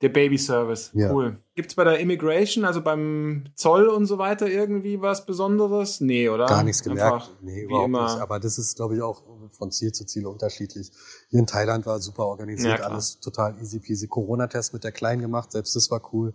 Der 0.00 0.08
Baby 0.08 0.38
Service, 0.38 0.90
ja. 0.94 1.12
cool. 1.12 1.38
Gibt 1.54 1.70
es 1.70 1.74
bei 1.74 1.84
der 1.84 1.98
Immigration, 1.98 2.64
also 2.64 2.82
beim 2.82 3.44
Zoll 3.54 3.88
und 3.88 4.06
so 4.06 4.16
weiter, 4.16 4.48
irgendwie 4.48 5.00
was 5.02 5.26
Besonderes? 5.26 6.00
Nee, 6.00 6.30
oder? 6.30 6.46
Gar 6.46 6.62
nichts 6.64 6.82
gemerkt. 6.82 7.12
Einfach 7.12 7.30
nee, 7.42 7.64
überhaupt 7.64 7.88
immer. 7.88 8.04
nicht. 8.04 8.22
Aber 8.22 8.40
das 8.40 8.56
ist, 8.56 8.76
glaube 8.76 8.96
ich, 8.96 9.02
auch 9.02 9.22
von 9.50 9.70
Ziel 9.70 9.92
zu 9.92 10.06
Ziel 10.06 10.26
unterschiedlich. 10.26 10.90
Hier 11.28 11.40
in 11.40 11.46
Thailand 11.46 11.84
war 11.84 12.00
super 12.00 12.24
organisiert, 12.26 12.78
ja, 12.78 12.86
alles 12.86 13.20
total 13.20 13.58
easy 13.60 13.78
peasy. 13.78 14.06
Corona-Test 14.06 14.72
mit 14.72 14.84
der 14.84 14.92
Kleinen 14.92 15.20
gemacht, 15.20 15.52
selbst 15.52 15.76
das 15.76 15.90
war 15.90 16.00
cool. 16.14 16.32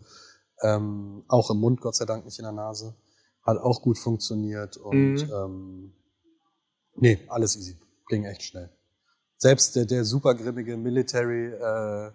Ähm, 0.62 1.24
auch 1.28 1.50
im 1.50 1.58
Mund, 1.58 1.82
Gott 1.82 1.96
sei 1.96 2.06
Dank 2.06 2.26
nicht 2.26 2.38
in 2.38 2.46
der 2.46 2.52
Nase. 2.52 2.96
Hat 3.42 3.58
auch 3.58 3.82
gut 3.82 3.98
funktioniert 3.98 4.78
und 4.78 5.14
mhm. 5.16 5.32
ähm, 5.34 5.94
nee, 6.96 7.20
alles 7.30 7.58
easy. 7.58 7.80
Ging 8.10 8.26
echt 8.26 8.44
schnell 8.44 8.70
selbst 9.42 9.76
der, 9.76 9.86
der 9.86 10.06
super 10.06 10.36
grimmige 10.36 10.78
Military 10.78 11.48
äh, 11.48 12.12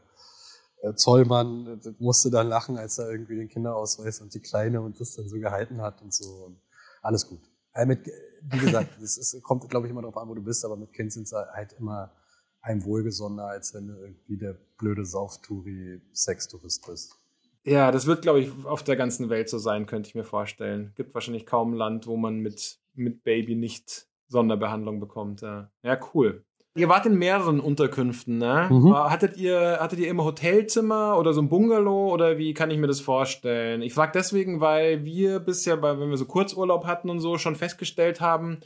äh, 0.83 0.95
Zollmann 0.95 1.81
musste 1.99 2.31
dann 2.31 2.49
lachen, 2.49 2.79
als 2.79 2.99
er 2.99 3.11
irgendwie 3.11 3.35
den 3.35 3.49
Kinderausweis 3.49 4.21
und 4.21 4.33
die 4.33 4.39
Kleine 4.39 4.81
und 4.81 5.01
das 5.01 5.17
dann 5.17 5.29
so 5.29 5.37
gehalten 5.37 5.83
hat 5.83 6.03
und 6.03 6.15
so. 6.15 6.45
Und 6.47 6.61
alles 7.03 7.27
gut. 7.27 7.41
Äh, 7.75 7.87
mit, 7.87 8.07
wie 8.43 8.59
gesagt, 8.59 8.97
es 9.03 9.37
kommt, 9.43 9.69
glaube 9.69 9.89
ich, 9.89 9.91
immer 9.91 10.03
darauf 10.03 10.17
an, 10.19 10.29
wo 10.29 10.35
du 10.35 10.43
bist, 10.43 10.65
aber 10.65 10.77
mit 10.77 10.93
Kind 10.93 11.13
sind 11.13 11.27
sie 11.27 11.37
halt 11.37 11.73
immer 11.73 12.13
einem 12.61 12.85
wohlgesonder, 12.85 13.47
als 13.49 13.75
wenn 13.75 13.89
du 13.89 13.95
irgendwie 13.95 14.37
der 14.37 14.57
blöde 14.79 15.05
Saufturi-Sextourist 15.05 16.87
bist. 16.87 17.17
Ja, 17.65 17.91
das 17.91 18.07
wird, 18.07 18.23
glaube 18.23 18.39
ich, 18.39 18.53
auf 18.65 18.85
der 18.85 18.95
ganzen 18.95 19.31
Welt 19.31 19.49
so 19.49 19.59
sein, 19.59 19.87
könnte 19.87 20.09
ich 20.09 20.15
mir 20.15 20.25
vorstellen. 20.25 20.93
Gibt 20.95 21.13
wahrscheinlich 21.13 21.45
kaum 21.45 21.73
ein 21.73 21.77
Land, 21.77 22.07
wo 22.07 22.17
man 22.17 22.39
mit, 22.39 22.79
mit 22.95 23.25
Baby 23.25 23.57
nicht 23.57 24.07
Sonderbehandlung 24.29 25.01
bekommt. 25.01 25.41
Ja, 25.41 25.73
ja 25.83 25.99
cool. 26.15 26.45
Ihr 26.77 26.91
wart 26.91 27.07
in 27.07 27.17
mehreren 27.17 27.59
Unterkünften, 27.59 28.37
ne? 28.37 28.69
Mhm. 28.71 28.95
Hattet 28.95 29.39
ihr, 29.39 29.79
hattet 29.81 29.99
ihr 29.99 30.09
immer 30.09 30.25
Hotelzimmer 30.25 31.17
oder 31.19 31.33
so 31.33 31.41
ein 31.41 31.49
Bungalow 31.49 32.13
oder 32.13 32.37
wie 32.37 32.53
kann 32.53 32.71
ich 32.71 32.77
mir 32.77 32.87
das 32.87 33.01
vorstellen? 33.01 33.81
Ich 33.81 33.95
frage 33.95 34.13
deswegen, 34.15 34.61
weil 34.61 35.05
wir 35.05 35.41
bisher, 35.41 35.83
wenn 35.83 36.11
wir 36.11 36.17
so 36.19 36.27
Kurzurlaub 36.27 36.85
hatten 36.85 37.09
und 37.09 37.21
so, 37.21 37.39
schon 37.39 37.57
festgestellt 37.57 38.21
haben, 38.21 38.61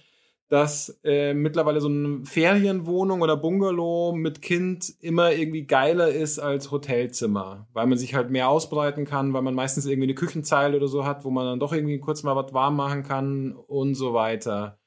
dass 0.48 0.98
äh, 1.04 1.32
mittlerweile 1.32 1.80
so 1.80 1.86
eine 1.88 2.24
Ferienwohnung 2.24 3.22
oder 3.22 3.36
Bungalow 3.36 4.12
mit 4.12 4.42
Kind 4.42 4.92
immer 4.98 5.30
irgendwie 5.30 5.64
geiler 5.64 6.08
ist 6.08 6.40
als 6.40 6.72
Hotelzimmer, 6.72 7.68
weil 7.72 7.86
man 7.86 7.96
sich 7.96 8.16
halt 8.16 8.30
mehr 8.30 8.48
ausbreiten 8.48 9.04
kann, 9.04 9.32
weil 9.32 9.42
man 9.42 9.54
meistens 9.54 9.86
irgendwie 9.86 10.08
eine 10.08 10.16
Küchenzeile 10.16 10.76
oder 10.76 10.88
so 10.88 11.04
hat, 11.04 11.24
wo 11.24 11.30
man 11.30 11.46
dann 11.46 11.60
doch 11.60 11.72
irgendwie 11.72 12.00
kurz 12.00 12.24
mal 12.24 12.34
was 12.34 12.52
warm 12.52 12.74
machen 12.74 13.04
kann 13.04 13.52
und 13.52 13.94
so 13.94 14.12
weiter. 14.12 14.79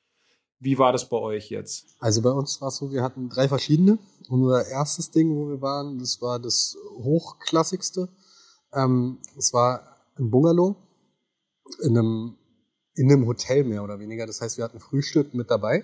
Wie 0.63 0.77
war 0.77 0.93
das 0.93 1.09
bei 1.09 1.17
euch 1.17 1.49
jetzt? 1.49 1.87
Also 1.99 2.21
bei 2.21 2.29
uns 2.31 2.61
war 2.61 2.69
es 2.69 2.77
so, 2.77 2.89
wir 2.91 3.03
hatten 3.03 3.27
drei 3.27 3.49
verschiedene. 3.49 3.99
Unser 4.29 4.65
erstes 4.65 5.11
Ding, 5.11 5.35
wo 5.35 5.49
wir 5.49 5.61
waren, 5.61 5.99
das 5.99 6.21
war 6.21 6.39
das 6.39 6.77
hochklassigste. 6.99 8.07
Ähm, 8.71 9.19
es 9.37 9.51
war 9.51 9.97
ein 10.17 10.31
Bungalow 10.31 10.77
in 11.81 11.97
einem 11.97 12.37
in 12.95 13.11
einem 13.11 13.25
Hotel 13.25 13.63
mehr 13.65 13.83
oder 13.83 13.99
weniger. 13.99 14.25
Das 14.25 14.39
heißt, 14.39 14.57
wir 14.57 14.63
hatten 14.63 14.79
Frühstück 14.79 15.33
mit 15.33 15.51
dabei. 15.51 15.83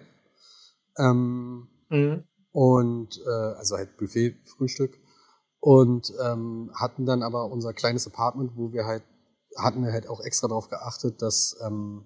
Ähm, 0.97 1.67
mhm. 1.89 2.23
Und 2.51 3.19
äh, 3.25 3.55
also 3.57 3.75
halt 3.75 3.97
Buffet-Frühstück. 3.97 4.97
Und 5.59 6.13
ähm, 6.23 6.71
hatten 6.73 7.05
dann 7.05 7.21
aber 7.21 7.51
unser 7.51 7.73
kleines 7.73 8.07
Apartment, 8.07 8.51
wo 8.55 8.71
wir 8.71 8.85
halt, 8.85 9.03
hatten 9.57 9.83
wir 9.83 9.91
halt 9.91 10.07
auch 10.07 10.21
extra 10.21 10.47
darauf 10.47 10.69
geachtet, 10.69 11.21
dass 11.21 11.57
ähm, 11.65 12.05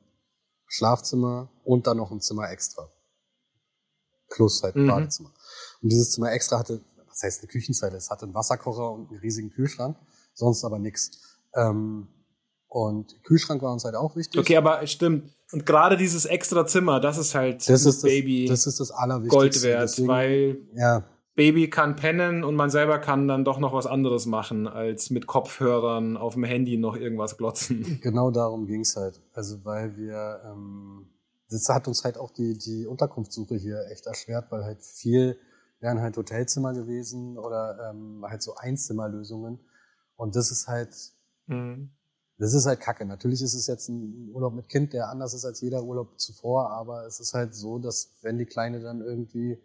Schlafzimmer 0.74 1.50
und 1.64 1.86
dann 1.86 1.98
noch 1.98 2.12
ein 2.12 2.20
Zimmer 2.20 2.50
extra. 2.50 2.90
Plus 4.30 4.64
halt 4.64 4.76
ein 4.76 4.84
mhm. 4.84 4.88
Badezimmer. 4.88 5.32
Und 5.82 5.92
dieses 5.92 6.12
Zimmer 6.14 6.32
extra 6.32 6.58
hatte, 6.58 6.82
was 7.08 7.22
heißt 7.22 7.42
eine 7.42 7.48
Küchenzeile? 7.48 7.96
Es 7.96 8.10
hatte 8.10 8.24
einen 8.24 8.34
Wasserkocher 8.34 8.92
und 8.92 9.12
einen 9.12 9.20
riesigen 9.20 9.52
Kühlschrank, 9.52 9.98
sonst 10.34 10.64
aber 10.64 10.80
nichts. 10.80 11.38
Ähm, 11.54 12.08
und 12.68 13.24
Kühlschrank 13.24 13.62
war 13.62 13.72
uns 13.72 13.84
halt 13.86 13.94
auch 13.94 14.16
wichtig. 14.16 14.42
Okay, 14.42 14.58
aber 14.58 14.86
stimmt. 14.88 15.32
Und 15.52 15.64
gerade 15.68 15.96
dieses 15.96 16.26
extra 16.26 16.66
Zimmer, 16.66 17.00
das 17.00 17.20
ist 17.20 17.36
halt 17.36 17.58
das, 17.58 17.84
das 17.84 17.86
ist 17.86 18.02
Baby 18.02 18.48
das, 18.48 18.64
das 18.64 18.74
ist 18.74 18.80
das 18.80 18.92
Allerwichtigste. 18.92 19.38
Gold 19.38 19.62
wert, 19.62 19.84
Deswegen, 19.84 20.08
weil 20.08 20.58
ja. 20.74 21.04
Baby 21.36 21.70
kann 21.70 21.96
pennen 21.96 22.44
und 22.44 22.56
man 22.56 22.70
selber 22.70 23.00
kann 23.00 23.28
dann 23.28 23.44
doch 23.44 23.60
noch 23.60 23.74
was 23.74 23.88
anderes 23.88 24.26
machen, 24.26 24.68
als 24.68 25.10
mit 25.10 25.26
Kopfhörern 25.26 26.16
auf 26.16 26.34
dem 26.34 26.44
Handy 26.44 26.78
noch 26.78 26.96
irgendwas 26.96 27.38
glotzen. 27.38 28.00
Genau 28.02 28.30
darum 28.32 28.68
ging's 28.68 28.96
halt. 28.96 29.22
Also 29.34 29.66
weil 29.66 29.98
wir, 29.98 30.42
ähm, 30.46 31.10
das 31.50 31.68
hat 31.70 31.88
uns 31.88 32.04
halt 32.04 32.18
auch 32.18 32.32
die, 32.32 32.58
die 32.58 32.86
Unterkunftssuche 32.86 33.56
hier 33.56 33.88
echt 33.92 34.06
erschwert, 34.06 34.52
weil 34.52 34.64
halt 34.64 34.82
viel 34.82 35.38
wären 35.80 36.02
halt 36.02 36.16
Hotelzimmer 36.18 36.74
gewesen 36.74 37.38
oder 37.38 37.92
ähm, 37.92 38.24
halt 38.28 38.42
so 38.42 38.56
Einzimmerlösungen. 38.56 39.60
Und 40.16 40.36
das 40.36 40.52
ist 40.52 40.68
halt, 40.68 40.96
mhm 41.48 41.90
das 42.38 42.54
ist 42.54 42.66
halt 42.66 42.80
kacke. 42.80 43.06
Natürlich 43.06 43.42
ist 43.42 43.54
es 43.54 43.68
jetzt 43.68 43.90
ein 43.90 44.30
Urlaub 44.34 44.54
mit 44.54 44.68
Kind, 44.68 44.94
der 44.94 45.10
anders 45.10 45.34
ist 45.34 45.46
als 45.46 45.62
jeder 45.62 45.84
Urlaub 45.84 46.20
zuvor, 46.20 46.72
aber 46.72 47.06
es 47.06 47.20
ist 47.20 47.34
halt 47.34 47.54
so, 47.56 47.80
dass 47.80 48.18
wenn 48.22 48.38
die 48.38 48.46
Kleine 48.46 48.82
dann 48.82 49.02
irgendwie 49.02 49.60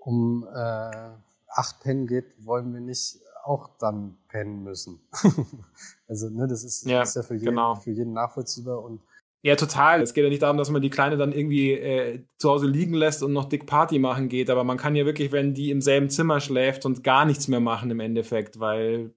um 0.00 0.46
äh, 0.52 1.10
acht 1.48 1.80
pennen 1.80 2.06
geht, 2.06 2.26
wollen 2.44 2.72
wir 2.72 2.80
nicht 2.80 3.20
auch 3.44 3.70
dann 3.78 4.16
pennen 4.28 4.62
müssen. 4.62 5.00
also, 6.08 6.28
ne, 6.28 6.46
das 6.46 6.64
ist 6.64 6.86
ja, 6.86 7.02
ist 7.02 7.16
ja 7.16 7.22
für, 7.22 7.34
jeden, 7.34 7.46
genau. 7.46 7.74
für 7.74 7.90
jeden 7.90 8.12
nachvollziehbar 8.12 8.82
und 8.82 9.00
ja, 9.42 9.56
total. 9.56 10.02
Es 10.02 10.12
geht 10.12 10.22
ja 10.22 10.28
nicht 10.28 10.42
darum, 10.42 10.58
dass 10.58 10.68
man 10.68 10.82
die 10.82 10.90
Kleine 10.90 11.16
dann 11.16 11.32
irgendwie 11.32 11.72
äh, 11.72 12.22
zu 12.36 12.50
Hause 12.50 12.66
liegen 12.66 12.92
lässt 12.92 13.22
und 13.22 13.32
noch 13.32 13.46
dick 13.46 13.64
Party 13.66 13.98
machen 13.98 14.28
geht, 14.28 14.50
aber 14.50 14.64
man 14.64 14.76
kann 14.76 14.94
ja 14.94 15.06
wirklich, 15.06 15.32
wenn 15.32 15.54
die 15.54 15.70
im 15.70 15.80
selben 15.80 16.10
Zimmer 16.10 16.40
schläft 16.40 16.84
und 16.84 17.02
gar 17.04 17.24
nichts 17.24 17.48
mehr 17.48 17.60
machen 17.60 17.90
im 17.90 18.00
Endeffekt, 18.00 18.60
weil 18.60 19.14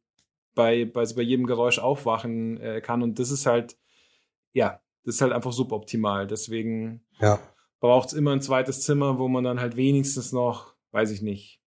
bei, 0.56 0.86
bei, 0.86 1.06
bei 1.14 1.22
jedem 1.22 1.46
Geräusch 1.46 1.80
aufwachen 1.80 2.60
äh, 2.62 2.80
kann. 2.80 3.02
Und 3.02 3.20
das 3.20 3.32
ist 3.32 3.46
halt, 3.46 3.78
ja, 4.54 4.80
das 5.04 5.16
ist 5.16 5.22
halt 5.22 5.34
einfach 5.34 5.52
suboptimal. 5.52 6.28
Deswegen 6.28 7.04
ja. 7.20 7.40
braucht 7.82 8.10
es 8.10 8.14
immer 8.14 8.32
ein 8.32 8.42
zweites 8.42 8.82
Zimmer, 8.84 9.20
wo 9.20 9.28
man 9.28 9.44
dann 9.44 9.60
halt 9.60 9.76
wenigstens 9.76 10.32
noch, 10.32 10.73
weiß 10.94 11.12
ich 11.12 11.22
nicht, 11.22 11.62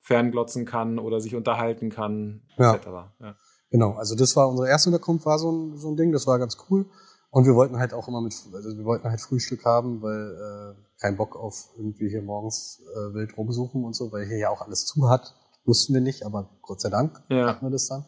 fernglotzen 0.00 0.64
kann 0.64 0.98
oder 0.98 1.20
sich 1.20 1.36
unterhalten 1.36 1.90
kann, 1.90 2.42
ja. 2.58 2.74
etc. 2.74 2.86
Ja. 3.20 3.36
Genau, 3.70 3.92
also 3.92 4.16
das 4.16 4.34
war 4.34 4.48
unsere 4.48 4.68
erste 4.68 4.90
Unterkunft, 4.90 5.26
war 5.26 5.38
so 5.38 5.52
ein, 5.52 5.76
so 5.76 5.88
ein 5.88 5.96
Ding, 5.96 6.10
das 6.10 6.26
war 6.26 6.38
ganz 6.38 6.56
cool. 6.68 6.86
Und 7.30 7.46
wir 7.46 7.54
wollten 7.54 7.78
halt 7.78 7.94
auch 7.94 8.08
immer 8.08 8.20
mit, 8.20 8.34
also 8.52 8.76
wir 8.76 8.84
wollten 8.84 9.08
halt 9.08 9.20
Frühstück 9.20 9.64
haben, 9.64 10.02
weil 10.02 10.74
äh, 10.76 11.00
kein 11.00 11.16
Bock 11.16 11.36
auf 11.36 11.70
irgendwie 11.76 12.08
hier 12.08 12.22
morgens 12.22 12.82
äh, 12.92 13.14
wild 13.14 13.36
rumsuchen 13.36 13.84
und 13.84 13.94
so, 13.94 14.10
weil 14.10 14.26
hier 14.26 14.38
ja 14.38 14.50
auch 14.50 14.62
alles 14.62 14.86
zu 14.86 15.08
hat. 15.08 15.36
Wussten 15.64 15.94
wir 15.94 16.00
nicht, 16.00 16.24
aber 16.26 16.50
Gott 16.62 16.80
sei 16.80 16.88
Dank 16.88 17.22
ja. 17.28 17.46
hatten 17.46 17.64
wir 17.64 17.70
das 17.70 17.86
dann. 17.86 18.06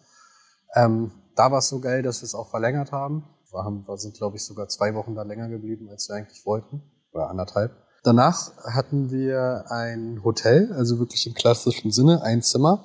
Ähm, 0.75 1.13
da 1.37 1.53
war 1.53 1.59
es 1.59 1.69
so 1.69 1.81
geil, 1.81 2.03
dass 2.03 2.23
wir 2.23 2.27
es 2.27 2.35
auch 2.35 2.49
verlängert 2.49 2.91
haben. 2.91 3.25
Wir, 3.53 3.63
haben, 3.63 3.87
wir 3.87 3.97
sind, 3.99 4.17
glaube 4.17 4.37
ich, 4.37 4.45
sogar 4.45 4.69
zwei 4.69 4.95
Wochen 4.95 5.15
da 5.15 5.23
länger 5.23 5.49
geblieben, 5.49 5.89
als 5.89 6.09
wir 6.09 6.17
eigentlich 6.17 6.45
wollten. 6.45 6.83
Oder 7.13 7.29
anderthalb. 7.29 7.77
Danach 8.05 8.51
hatten 8.65 9.11
wir 9.11 9.67
ein 9.69 10.25
Hotel, 10.25 10.73
also 10.73 10.99
wirklich 10.99 11.27
im 11.29 11.35
klassischen 11.35 11.93
Sinne, 11.93 12.23
ein 12.23 12.43
Zimmer 12.43 12.83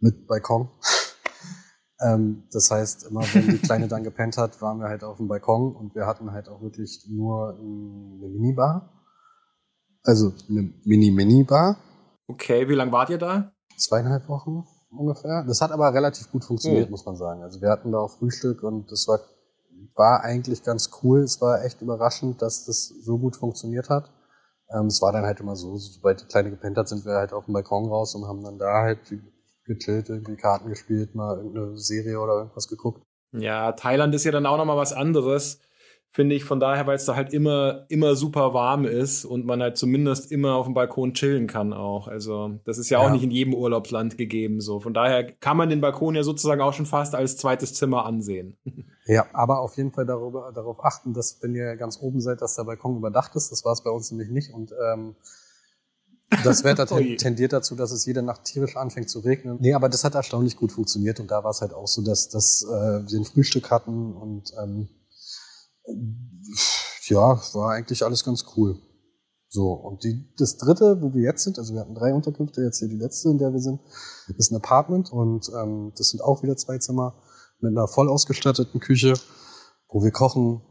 mit 0.00 0.26
Balkon. 0.26 0.68
ähm, 2.00 2.44
das 2.52 2.70
heißt, 2.70 3.04
immer 3.04 3.22
wenn 3.32 3.48
die 3.48 3.58
Kleine 3.58 3.88
dann 3.88 4.04
gepennt 4.04 4.36
hat, 4.36 4.60
waren 4.60 4.78
wir 4.78 4.88
halt 4.88 5.02
auf 5.02 5.16
dem 5.16 5.28
Balkon 5.28 5.74
und 5.74 5.94
wir 5.94 6.06
hatten 6.06 6.32
halt 6.32 6.50
auch 6.50 6.60
wirklich 6.60 7.06
nur 7.08 7.54
eine 7.58 8.28
Minibar. 8.28 8.92
Also 10.02 10.32
eine 10.48 10.72
Mini-Mini-Bar. 10.84 11.76
Okay, 12.26 12.68
wie 12.68 12.74
lange 12.74 12.92
wart 12.92 13.10
ihr 13.10 13.18
da? 13.18 13.52
Zweieinhalb 13.76 14.28
Wochen 14.28 14.64
ungefähr. 14.90 15.44
Das 15.44 15.60
hat 15.60 15.72
aber 15.72 15.92
relativ 15.94 16.30
gut 16.30 16.44
funktioniert, 16.44 16.86
mhm. 16.86 16.90
muss 16.90 17.06
man 17.06 17.16
sagen. 17.16 17.42
Also 17.42 17.60
wir 17.60 17.70
hatten 17.70 17.92
da 17.92 17.98
auch 17.98 18.10
Frühstück 18.10 18.62
und 18.62 18.90
das 18.92 19.08
war, 19.08 19.20
war 19.94 20.22
eigentlich 20.22 20.62
ganz 20.62 20.90
cool. 21.02 21.20
Es 21.20 21.40
war 21.40 21.64
echt 21.64 21.80
überraschend, 21.80 22.42
dass 22.42 22.64
das 22.66 22.88
so 22.88 23.18
gut 23.18 23.36
funktioniert 23.36 23.88
hat. 23.88 24.10
Ähm, 24.72 24.86
es 24.86 25.02
war 25.02 25.12
dann 25.12 25.24
halt 25.24 25.40
immer 25.40 25.56
so, 25.56 25.76
sobald 25.76 26.20
die 26.20 26.26
Kleine 26.26 26.50
gepennt 26.50 26.76
hat, 26.76 26.88
sind 26.88 27.04
wir 27.04 27.14
halt 27.14 27.32
auf 27.32 27.46
dem 27.46 27.54
Balkon 27.54 27.88
raus 27.88 28.14
und 28.14 28.26
haben 28.26 28.42
dann 28.42 28.58
da 28.58 28.82
halt 28.82 28.98
gechillt, 29.64 30.08
irgendwie 30.08 30.36
Karten 30.36 30.68
gespielt, 30.68 31.14
mal 31.14 31.36
irgendeine 31.36 31.76
Serie 31.76 32.20
oder 32.20 32.34
irgendwas 32.34 32.68
geguckt. 32.68 33.02
Ja, 33.32 33.72
Thailand 33.72 34.14
ist 34.14 34.24
ja 34.24 34.32
dann 34.32 34.46
auch 34.46 34.56
nochmal 34.56 34.76
was 34.76 34.92
anderes 34.92 35.60
finde 36.12 36.34
ich 36.34 36.44
von 36.44 36.58
daher, 36.58 36.86
weil 36.86 36.96
es 36.96 37.04
da 37.04 37.14
halt 37.14 37.32
immer, 37.32 37.86
immer 37.88 38.16
super 38.16 38.52
warm 38.52 38.84
ist 38.84 39.24
und 39.24 39.46
man 39.46 39.62
halt 39.62 39.76
zumindest 39.76 40.32
immer 40.32 40.54
auf 40.54 40.66
dem 40.66 40.74
Balkon 40.74 41.14
chillen 41.14 41.46
kann 41.46 41.72
auch. 41.72 42.08
Also, 42.08 42.58
das 42.64 42.78
ist 42.78 42.90
ja, 42.90 43.00
ja, 43.00 43.06
auch 43.06 43.12
nicht 43.12 43.22
in 43.22 43.30
jedem 43.30 43.54
Urlaubsland 43.54 44.18
gegeben, 44.18 44.60
so. 44.60 44.80
Von 44.80 44.92
daher 44.92 45.24
kann 45.24 45.56
man 45.56 45.70
den 45.70 45.80
Balkon 45.80 46.16
ja 46.16 46.24
sozusagen 46.24 46.60
auch 46.60 46.72
schon 46.72 46.86
fast 46.86 47.14
als 47.14 47.36
zweites 47.36 47.74
Zimmer 47.74 48.04
ansehen. 48.04 48.56
Ja, 49.06 49.26
aber 49.32 49.58
auf 49.58 49.76
jeden 49.76 49.90
Fall 49.90 50.06
darüber, 50.06 50.52
darauf 50.54 50.84
achten, 50.84 51.14
dass, 51.14 51.42
wenn 51.42 51.52
ihr 51.52 51.74
ganz 51.76 51.98
oben 52.00 52.20
seid, 52.20 52.42
dass 52.42 52.54
der 52.54 52.62
Balkon 52.62 52.96
überdacht 52.96 53.34
ist. 53.34 53.50
Das 53.50 53.64
war 53.64 53.72
es 53.72 53.82
bei 53.82 53.90
uns 53.90 54.12
nämlich 54.12 54.28
nicht 54.28 54.54
und, 54.54 54.72
ähm, 54.72 55.16
das 56.44 56.62
Wetter 56.62 56.86
tendiert 57.16 57.52
dazu, 57.52 57.74
dass 57.74 57.90
es 57.90 58.06
jede 58.06 58.22
Nacht 58.22 58.44
tierisch 58.44 58.76
anfängt 58.76 59.10
zu 59.10 59.18
regnen. 59.18 59.58
Nee, 59.60 59.74
aber 59.74 59.88
das 59.88 60.04
hat 60.04 60.14
erstaunlich 60.14 60.56
gut 60.56 60.70
funktioniert 60.70 61.18
und 61.18 61.30
da 61.30 61.42
war 61.42 61.50
es 61.50 61.60
halt 61.60 61.74
auch 61.74 61.88
so, 61.88 62.02
dass, 62.02 62.28
dass 62.28 62.62
äh, 62.62 62.70
wir 62.70 63.18
ein 63.18 63.24
Frühstück 63.24 63.70
hatten 63.72 64.12
und 64.12 64.52
ähm, 64.62 64.88
ja, 67.04 67.40
war 67.54 67.70
eigentlich 67.70 68.04
alles 68.04 68.24
ganz 68.24 68.44
cool. 68.56 68.78
So, 69.48 69.72
und 69.72 70.04
die, 70.04 70.32
das 70.38 70.58
dritte, 70.58 70.98
wo 71.00 71.12
wir 71.12 71.22
jetzt 71.22 71.42
sind, 71.42 71.58
also 71.58 71.74
wir 71.74 71.80
hatten 71.80 71.94
drei 71.94 72.14
Unterkünfte, 72.14 72.62
jetzt 72.62 72.78
hier 72.78 72.88
die 72.88 72.96
letzte, 72.96 73.30
in 73.30 73.38
der 73.38 73.52
wir 73.52 73.58
sind, 73.58 73.80
ist 74.38 74.52
ein 74.52 74.56
Apartment 74.56 75.10
und 75.10 75.50
ähm, 75.60 75.92
das 75.96 76.10
sind 76.10 76.22
auch 76.22 76.44
wieder 76.44 76.56
zwei 76.56 76.78
Zimmer 76.78 77.20
mit 77.58 77.76
einer 77.76 77.88
voll 77.88 78.08
ausgestatteten 78.08 78.80
Küche, 78.80 79.14
wo 79.88 80.04
wir 80.04 80.12
kochen 80.12 80.62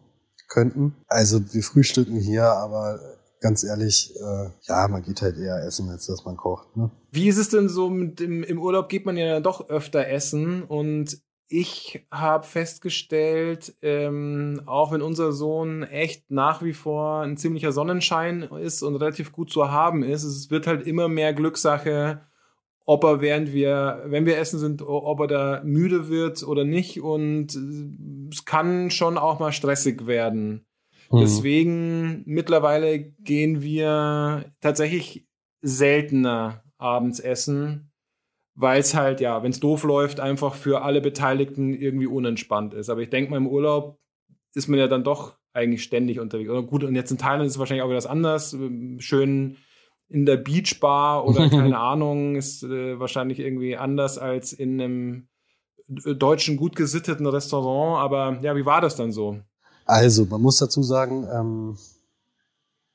könnten. 0.47 0.95
Also 1.07 1.41
wir 1.53 1.61
frühstücken 1.61 2.15
hier, 2.15 2.45
aber 2.45 2.99
ganz 3.41 3.63
ehrlich, 3.63 4.15
äh, 4.15 4.49
ja, 4.63 4.87
man 4.87 5.01
geht 5.03 5.21
halt 5.21 5.37
eher 5.37 5.63
essen, 5.65 5.89
als 5.89 6.05
dass 6.05 6.23
man 6.25 6.37
kocht. 6.37 6.75
Ne? 6.77 6.89
Wie 7.11 7.27
ist 7.27 7.37
es 7.37 7.49
denn 7.49 7.67
so 7.67 7.89
mit 7.89 8.19
dem, 8.19 8.43
im 8.43 8.59
Urlaub 8.59 8.87
geht 8.87 9.05
man 9.05 9.17
ja 9.17 9.41
doch 9.41 9.69
öfter 9.69 10.07
essen 10.07 10.63
und 10.63 11.17
ich 11.49 12.05
habe 12.11 12.45
festgestellt, 12.45 13.75
ähm, 13.81 14.61
auch 14.67 14.91
wenn 14.91 15.01
unser 15.01 15.31
Sohn 15.31 15.83
echt 15.83 16.29
nach 16.29 16.61
wie 16.63 16.73
vor 16.73 17.21
ein 17.21 17.37
ziemlicher 17.37 17.71
Sonnenschein 17.71 18.43
ist 18.43 18.83
und 18.83 18.95
relativ 18.95 19.31
gut 19.31 19.51
zu 19.51 19.71
haben 19.71 20.03
ist, 20.03 20.23
es 20.23 20.51
wird 20.51 20.67
halt 20.67 20.85
immer 20.85 21.07
mehr 21.07 21.33
Glückssache, 21.33 22.21
ob 22.85 23.03
er 23.03 23.21
während 23.21 23.51
wir, 23.51 24.03
wenn 24.05 24.27
wir 24.27 24.37
essen 24.37 24.59
sind, 24.59 24.83
ob 24.83 25.19
er 25.21 25.27
da 25.27 25.61
müde 25.63 26.09
wird 26.09 26.43
oder 26.43 26.63
nicht. 26.63 27.01
Und 27.01 27.55
es 28.31 28.45
kann 28.45 28.91
schon 28.91 29.17
auch 29.17 29.39
mal 29.39 29.51
stressig 29.51 30.05
werden. 30.05 30.65
Mhm. 31.11 31.19
Deswegen 31.19 32.23
mittlerweile 32.25 32.99
gehen 32.99 33.61
wir 33.61 34.45
tatsächlich 34.61 35.27
seltener 35.61 36.63
abends 36.77 37.19
essen 37.19 37.88
weil 38.59 38.81
es 38.81 38.93
halt, 38.93 39.21
ja, 39.21 39.41
wenn 39.41 39.51
es 39.51 39.61
doof 39.61 39.83
läuft, 39.83 40.19
einfach 40.19 40.53
für 40.53 40.81
alle 40.81 40.99
Beteiligten 40.99 41.73
irgendwie 41.73 42.07
unentspannt 42.07 42.73
ist. 42.73 42.89
Aber 42.89 42.99
ich 42.99 43.09
denke 43.09 43.31
mal, 43.31 43.37
im 43.37 43.47
Urlaub 43.47 43.97
ist 44.53 44.67
man 44.67 44.77
ja 44.77 44.87
dann 44.87 45.05
doch 45.05 45.37
eigentlich 45.53 45.81
ständig 45.81 46.19
unterwegs. 46.19 46.49
Oder 46.49 46.63
gut, 46.63 46.83
und 46.83 46.93
jetzt 46.93 47.09
in 47.09 47.17
Thailand 47.17 47.45
ist 47.45 47.53
es 47.53 47.59
wahrscheinlich 47.59 47.83
auch 47.83 47.87
wieder 47.87 47.95
was 47.95 48.05
anderes. 48.05 48.57
Schön 48.97 49.55
in 50.09 50.25
der 50.25 50.35
Beachbar 50.35 51.25
oder 51.25 51.49
keine 51.49 51.79
Ahnung, 51.79 52.35
ist 52.35 52.63
äh, 52.63 52.99
wahrscheinlich 52.99 53.39
irgendwie 53.39 53.77
anders 53.77 54.17
als 54.17 54.51
in 54.51 54.81
einem 54.81 55.27
deutschen 55.87 56.57
gut 56.57 56.75
gesitteten 56.75 57.27
Restaurant. 57.27 58.03
Aber 58.03 58.39
ja, 58.41 58.57
wie 58.57 58.65
war 58.65 58.81
das 58.81 58.97
dann 58.97 59.13
so? 59.13 59.39
Also, 59.85 60.25
man 60.25 60.41
muss 60.41 60.57
dazu 60.57 60.83
sagen, 60.83 61.25
ähm, 61.33 61.77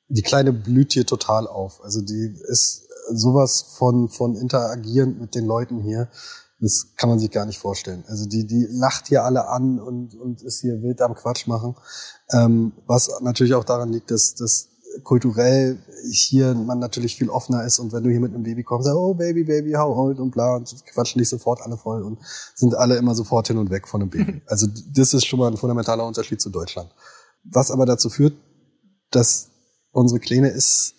die 0.09 0.23
Kleine 0.23 0.53
blüht 0.53 0.93
hier 0.93 1.07
total 1.07 1.47
auf. 1.47 1.83
Also 1.83 2.03
die 2.03 2.35
ist 2.51 2.84
sowas 3.11 3.75
von, 3.77 4.09
von 4.09 4.37
interagierend 4.37 5.21
mit 5.21 5.35
den 5.35 5.47
Leuten 5.47 5.81
hier. 5.81 6.09
Das 6.61 6.95
kann 6.97 7.11
man 7.11 7.19
sich 7.19 7.31
gar 7.31 7.47
nicht 7.47 7.59
vorstellen. 7.59 8.05
Also 8.07 8.27
die, 8.27 8.47
die 8.47 8.67
lacht 8.71 9.09
hier 9.09 9.25
alle 9.25 9.49
an 9.49 9.79
und, 9.81 10.15
und 10.15 10.43
ist 10.43 10.61
hier 10.61 10.83
wild 10.83 11.03
am 11.03 11.15
Quatsch 11.15 11.47
machen. 11.47 11.75
Ähm, 12.33 12.73
was 12.87 13.11
natürlich 13.21 13.55
auch 13.55 13.65
daran 13.65 13.93
liegt, 13.93 14.11
dass, 14.11 14.35
dass 14.35 14.69
kulturell 15.03 15.79
hier 16.11 16.55
man 16.55 16.79
natürlich 16.79 17.17
viel 17.17 17.29
offener 17.29 17.65
ist 17.65 17.79
und 17.79 17.93
wenn 17.93 18.05
du 18.05 18.11
hier 18.11 18.21
mit 18.21 18.33
einem 18.33 18.45
Baby 18.45 18.63
kommst, 18.63 18.89
oh 18.89 19.15
Baby, 19.15 19.45
Baby, 19.45 19.73
how 19.73 19.97
old 19.97 20.21
und 20.21 20.31
bla 20.31 20.57
und 20.57 20.87
quatschen 20.87 21.19
dich 21.19 21.29
sofort 21.29 21.61
alle 21.63 21.77
voll 21.77 22.03
und 22.03 22.19
sind 22.55 22.75
alle 22.75 22.97
immer 22.97 23.15
sofort 23.15 23.49
hin 23.49 23.59
und 23.59 23.71
weg 23.71 23.89
von 23.89 24.03
einem 24.03 24.11
Baby. 24.11 24.43
Also 24.47 24.67
das 24.93 25.15
ist 25.15 25.27
schon 25.27 25.39
mal 25.39 25.51
ein 25.51 25.57
fundamentaler 25.57 26.07
Unterschied 26.07 26.41
zu 26.41 26.51
Deutschland. 26.51 26.91
Was 27.43 27.71
aber 27.71 27.87
dazu 27.87 28.09
führt, 28.09 28.35
dass 29.11 29.49
unsere 29.91 30.21
Kleine 30.21 30.49
ist, 30.49 30.95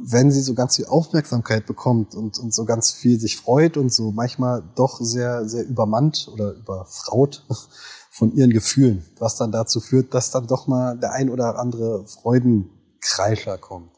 wenn 0.00 0.30
sie 0.30 0.40
so 0.40 0.54
ganz 0.54 0.76
viel 0.76 0.86
Aufmerksamkeit 0.86 1.66
bekommt 1.66 2.14
und, 2.14 2.38
und 2.38 2.54
so 2.54 2.64
ganz 2.64 2.92
viel 2.92 3.18
sich 3.20 3.36
freut 3.36 3.76
und 3.76 3.92
so 3.92 4.10
manchmal 4.10 4.62
doch 4.74 5.00
sehr, 5.00 5.48
sehr 5.48 5.66
übermannt 5.66 6.28
oder 6.32 6.52
überfraut 6.54 7.44
von 8.10 8.32
ihren 8.32 8.50
Gefühlen, 8.50 9.04
was 9.18 9.36
dann 9.36 9.52
dazu 9.52 9.80
führt, 9.80 10.14
dass 10.14 10.30
dann 10.30 10.46
doch 10.46 10.66
mal 10.66 10.98
der 10.98 11.12
ein 11.12 11.30
oder 11.30 11.58
andere 11.58 12.06
Freudenkreischer 12.06 13.58
kommt. 13.58 13.90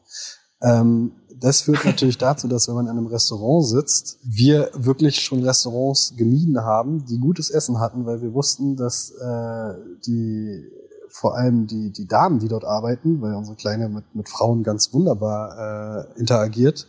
Ähm, 0.61 1.11
das 1.37 1.61
führt 1.61 1.85
natürlich 1.85 2.17
dazu, 2.17 2.47
dass 2.47 2.67
wenn 2.67 2.75
man 2.75 2.85
in 2.85 2.97
einem 2.97 3.07
Restaurant 3.07 3.65
sitzt, 3.67 4.17
wir 4.23 4.71
wirklich 4.73 5.21
schon 5.21 5.43
Restaurants 5.43 6.13
gemieden 6.15 6.61
haben, 6.61 7.05
die 7.05 7.19
gutes 7.19 7.49
Essen 7.49 7.79
hatten, 7.79 8.05
weil 8.05 8.21
wir 8.21 8.33
wussten, 8.33 8.75
dass 8.75 9.11
äh, 9.11 9.73
die 10.05 10.71
vor 11.15 11.37
allem 11.37 11.65
die, 11.65 11.91
die 11.91 12.07
Damen, 12.07 12.39
die 12.39 12.49
dort 12.49 12.65
arbeiten, 12.65 13.21
weil 13.21 13.33
unsere 13.35 13.55
Kleine 13.55 13.87
mit, 13.87 14.15
mit 14.15 14.27
Frauen 14.27 14.63
ganz 14.63 14.93
wunderbar 14.93 16.09
äh, 16.13 16.19
interagiert, 16.19 16.87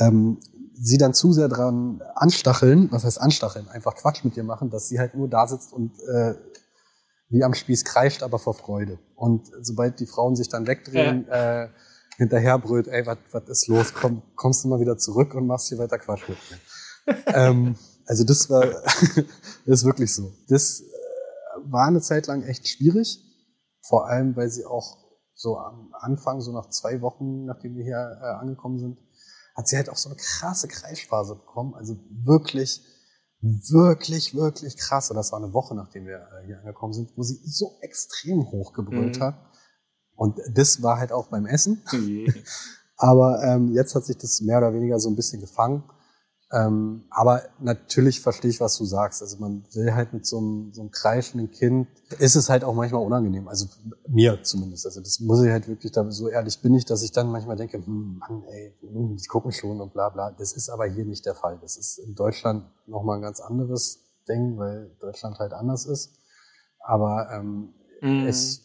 ähm, 0.00 0.38
sie 0.74 0.98
dann 0.98 1.14
zu 1.14 1.32
sehr 1.32 1.48
dran 1.48 2.02
anstacheln, 2.14 2.88
was 2.92 3.04
heißt 3.04 3.18
anstacheln, 3.18 3.66
einfach 3.68 3.94
Quatsch 3.94 4.22
mit 4.22 4.36
ihr 4.36 4.44
machen, 4.44 4.68
dass 4.68 4.88
sie 4.88 4.98
halt 4.98 5.14
nur 5.14 5.28
da 5.28 5.46
sitzt 5.46 5.72
und 5.72 5.92
äh, 6.00 6.34
wie 7.30 7.42
am 7.42 7.54
Spieß 7.54 7.84
kreischt, 7.84 8.22
aber 8.22 8.38
vor 8.38 8.52
Freude. 8.52 8.98
Und 9.16 9.50
sobald 9.62 9.98
die 9.98 10.06
Frauen 10.06 10.36
sich 10.36 10.50
dann 10.50 10.66
wegdrehen, 10.66 11.26
ja. 11.26 11.62
äh, 11.62 11.68
hinterher 12.18 12.58
brüllt, 12.58 12.86
ey, 12.88 13.06
was 13.06 13.48
ist 13.48 13.68
los? 13.68 13.94
Komm, 13.94 14.22
kommst 14.36 14.62
du 14.64 14.68
mal 14.68 14.78
wieder 14.78 14.98
zurück 14.98 15.34
und 15.34 15.46
machst 15.46 15.68
hier 15.68 15.78
weiter 15.78 15.98
Quatsch 15.98 16.28
mit 16.28 16.38
mir. 16.50 17.16
ähm, 17.34 17.76
also 18.04 18.24
das 18.24 18.50
war, 18.50 18.66
das 18.66 19.24
ist 19.66 19.84
wirklich 19.84 20.14
so. 20.14 20.34
Das 20.48 20.80
äh, 20.80 20.84
war 21.64 21.86
eine 21.86 22.02
Zeit 22.02 22.26
lang 22.26 22.42
echt 22.42 22.68
schwierig. 22.68 23.22
Vor 23.88 24.06
allem, 24.06 24.34
weil 24.36 24.48
sie 24.48 24.64
auch 24.64 24.98
so 25.34 25.58
am 25.58 25.92
Anfang, 26.00 26.40
so 26.40 26.52
nach 26.52 26.68
zwei 26.70 27.00
Wochen, 27.02 27.44
nachdem 27.44 27.74
wir 27.74 27.84
hier 27.84 28.18
äh, 28.22 28.40
angekommen 28.40 28.78
sind, 28.78 28.98
hat 29.54 29.68
sie 29.68 29.76
halt 29.76 29.90
auch 29.90 29.96
so 29.96 30.08
eine 30.08 30.16
krasse 30.16 30.68
Kreischphase 30.68 31.34
bekommen. 31.34 31.74
Also 31.74 31.96
wirklich, 32.10 32.82
wirklich, 33.40 34.34
wirklich 34.34 34.76
krass. 34.76 35.10
Und 35.10 35.16
das 35.16 35.32
war 35.32 35.38
eine 35.38 35.52
Woche, 35.52 35.74
nachdem 35.74 36.06
wir 36.06 36.16
äh, 36.16 36.46
hier 36.46 36.58
angekommen 36.60 36.94
sind, 36.94 37.12
wo 37.16 37.22
sie 37.22 37.38
so 37.44 37.76
extrem 37.82 38.50
hoch 38.50 38.72
gebrüllt 38.72 39.18
mhm. 39.18 39.22
hat. 39.22 39.34
Und 40.16 40.40
das 40.54 40.82
war 40.82 40.98
halt 40.98 41.12
auch 41.12 41.28
beim 41.28 41.46
Essen. 41.46 41.82
Okay. 41.86 42.32
Aber 42.96 43.42
ähm, 43.42 43.74
jetzt 43.74 43.94
hat 43.94 44.04
sich 44.04 44.16
das 44.16 44.40
mehr 44.40 44.58
oder 44.58 44.72
weniger 44.72 44.98
so 44.98 45.10
ein 45.10 45.16
bisschen 45.16 45.40
gefangen. 45.40 45.84
Ähm, 46.54 47.04
aber 47.10 47.42
natürlich 47.58 48.20
verstehe 48.20 48.50
ich, 48.50 48.60
was 48.60 48.78
du 48.78 48.84
sagst. 48.84 49.22
Also 49.22 49.38
man 49.38 49.64
will 49.72 49.92
halt 49.92 50.12
mit 50.12 50.24
so 50.24 50.38
einem, 50.38 50.72
so 50.72 50.82
einem 50.82 50.92
kreischenden 50.92 51.50
Kind, 51.50 51.88
ist 52.20 52.36
es 52.36 52.48
halt 52.48 52.62
auch 52.62 52.74
manchmal 52.74 53.04
unangenehm. 53.04 53.48
Also 53.48 53.66
mir 54.06 54.40
zumindest. 54.44 54.86
Also 54.86 55.00
das 55.00 55.18
muss 55.18 55.42
ich 55.42 55.50
halt 55.50 55.66
wirklich, 55.66 55.90
da 55.90 56.08
so 56.10 56.28
ehrlich 56.28 56.60
bin 56.60 56.74
ich, 56.74 56.84
dass 56.84 57.02
ich 57.02 57.10
dann 57.10 57.28
manchmal 57.28 57.56
denke, 57.56 57.78
hm, 57.84 58.18
Mann, 58.18 58.44
ey, 58.44 58.72
hm, 58.82 59.16
die 59.16 59.26
gucken 59.26 59.50
schon 59.50 59.80
und 59.80 59.92
bla 59.92 60.10
bla. 60.10 60.30
Das 60.30 60.52
ist 60.52 60.68
aber 60.68 60.86
hier 60.86 61.04
nicht 61.04 61.26
der 61.26 61.34
Fall. 61.34 61.58
Das 61.60 61.76
ist 61.76 61.98
in 61.98 62.14
Deutschland 62.14 62.64
nochmal 62.86 63.18
ein 63.18 63.22
ganz 63.22 63.40
anderes 63.40 63.98
Ding, 64.28 64.56
weil 64.56 64.94
Deutschland 65.00 65.40
halt 65.40 65.52
anders 65.52 65.86
ist. 65.86 66.12
Aber 66.78 67.30
ähm, 67.32 67.74
mm. 68.00 68.28
ich 68.28 68.60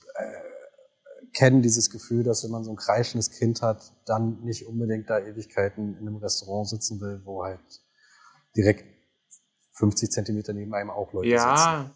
äh, 1.30 1.38
kenne 1.38 1.62
dieses 1.62 1.90
Gefühl, 1.90 2.24
dass 2.24 2.44
wenn 2.44 2.52
man 2.52 2.64
so 2.64 2.72
ein 2.72 2.78
kreischendes 2.78 3.32
Kind 3.32 3.62
hat, 3.62 3.94
dann 4.06 4.42
nicht 4.44 4.68
unbedingt 4.68 5.10
da 5.10 5.20
Ewigkeiten 5.20 5.96
in 5.98 6.08
einem 6.08 6.18
Restaurant 6.18 6.68
sitzen 6.68 7.00
will, 7.02 7.22
wo 7.24 7.44
halt 7.44 7.60
direkt 8.56 8.86
50 9.74 10.12
Zentimeter 10.12 10.54
neben 10.54 10.74
einem 10.74 10.90
auch 10.90 11.14
Leute 11.14 11.30
ja. 11.30 11.40
sitzen. 11.40 11.70
Ja. 11.70 11.96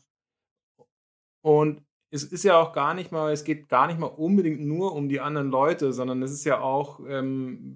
Und 1.41 1.83
es 2.09 2.23
ist 2.23 2.43
ja 2.43 2.59
auch 2.59 2.73
gar 2.73 2.93
nicht 2.93 3.11
mal, 3.11 3.33
es 3.33 3.43
geht 3.43 3.69
gar 3.69 3.87
nicht 3.87 3.99
mal 3.99 4.05
unbedingt 4.05 4.61
nur 4.61 4.93
um 4.93 5.09
die 5.09 5.19
anderen 5.19 5.49
Leute, 5.49 5.93
sondern 5.93 6.21
es 6.21 6.31
ist 6.31 6.45
ja 6.45 6.61
auch, 6.61 6.99
ähm, 7.07 7.75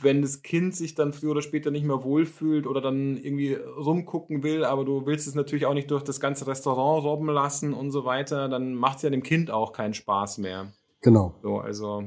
wenn 0.00 0.22
das 0.22 0.42
Kind 0.42 0.76
sich 0.76 0.94
dann 0.94 1.12
früher 1.12 1.32
oder 1.32 1.42
später 1.42 1.72
nicht 1.72 1.84
mehr 1.84 2.04
wohlfühlt 2.04 2.68
oder 2.68 2.80
dann 2.80 3.16
irgendwie 3.16 3.54
rumgucken 3.54 4.44
will, 4.44 4.64
aber 4.64 4.84
du 4.84 5.04
willst 5.04 5.26
es 5.26 5.34
natürlich 5.34 5.66
auch 5.66 5.74
nicht 5.74 5.90
durch 5.90 6.04
das 6.04 6.20
ganze 6.20 6.46
Restaurant 6.46 7.04
robben 7.04 7.28
lassen 7.28 7.74
und 7.74 7.90
so 7.90 8.04
weiter, 8.04 8.48
dann 8.48 8.74
macht 8.74 8.98
es 8.98 9.02
ja 9.02 9.10
dem 9.10 9.24
Kind 9.24 9.50
auch 9.50 9.72
keinen 9.72 9.94
Spaß 9.94 10.38
mehr. 10.38 10.72
Genau. 11.02 11.34
So, 11.42 11.58
also 11.58 12.04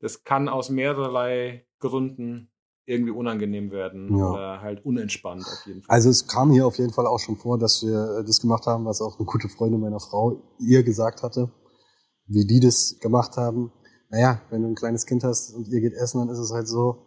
das 0.00 0.24
kann 0.24 0.48
aus 0.48 0.70
mehrerlei 0.70 1.66
Gründen 1.78 2.50
irgendwie 2.86 3.12
unangenehm 3.12 3.70
werden 3.70 4.16
ja. 4.16 4.30
oder 4.30 4.60
halt 4.62 4.84
unentspannt 4.84 5.42
auf 5.42 5.66
jeden 5.66 5.82
Fall. 5.82 5.94
Also 5.94 6.08
es 6.08 6.26
kam 6.26 6.50
hier 6.50 6.66
auf 6.66 6.78
jeden 6.78 6.92
Fall 6.92 7.06
auch 7.06 7.18
schon 7.18 7.36
vor, 7.36 7.58
dass 7.58 7.82
wir 7.82 8.24
das 8.26 8.40
gemacht 8.40 8.66
haben, 8.66 8.86
was 8.86 9.02
auch 9.02 9.18
eine 9.18 9.26
gute 9.26 9.50
Freundin 9.50 9.80
meiner 9.80 10.00
Frau 10.00 10.42
ihr 10.58 10.82
gesagt 10.82 11.22
hatte, 11.22 11.50
wie 12.26 12.46
die 12.46 12.60
das 12.60 12.98
gemacht 13.00 13.36
haben. 13.36 13.72
Naja, 14.08 14.40
wenn 14.48 14.62
du 14.62 14.68
ein 14.68 14.74
kleines 14.74 15.04
Kind 15.04 15.22
hast 15.22 15.54
und 15.54 15.68
ihr 15.68 15.82
geht 15.82 15.92
essen, 15.92 16.18
dann 16.18 16.30
ist 16.30 16.38
es 16.38 16.50
halt 16.50 16.66
so, 16.66 17.04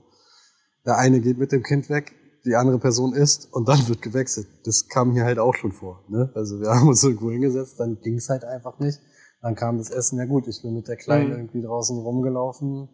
der 0.85 0.97
eine 0.97 1.19
geht 1.19 1.39
mit 1.39 1.51
dem 1.51 1.63
Kind 1.63 1.89
weg, 1.89 2.13
die 2.45 2.55
andere 2.55 2.77
Person 2.77 3.13
isst 3.13 3.51
und 3.51 3.67
dann 3.67 3.87
wird 3.87 4.03
gewechselt. 4.03 4.47
Das 4.65 4.87
kam 4.87 5.13
hier 5.13 5.23
halt 5.23 5.39
auch 5.39 5.55
schon 5.55 5.71
vor. 5.71 6.03
Ne? 6.09 6.31
Also 6.35 6.59
wir 6.59 6.69
haben 6.69 6.87
uns 6.87 7.03
irgendwo 7.03 7.31
hingesetzt, 7.31 7.79
dann 7.79 7.99
ging 8.01 8.17
es 8.17 8.29
halt 8.29 8.43
einfach 8.43 8.77
nicht. 8.77 8.99
Dann 9.41 9.55
kam 9.55 9.77
das 9.77 9.89
Essen, 9.89 10.19
ja 10.19 10.25
gut, 10.25 10.47
ich 10.47 10.61
bin 10.61 10.75
mit 10.75 10.87
der 10.87 10.97
Kleinen 10.97 11.29
mhm. 11.29 11.35
irgendwie 11.35 11.61
draußen 11.61 11.97
rumgelaufen, 11.97 12.89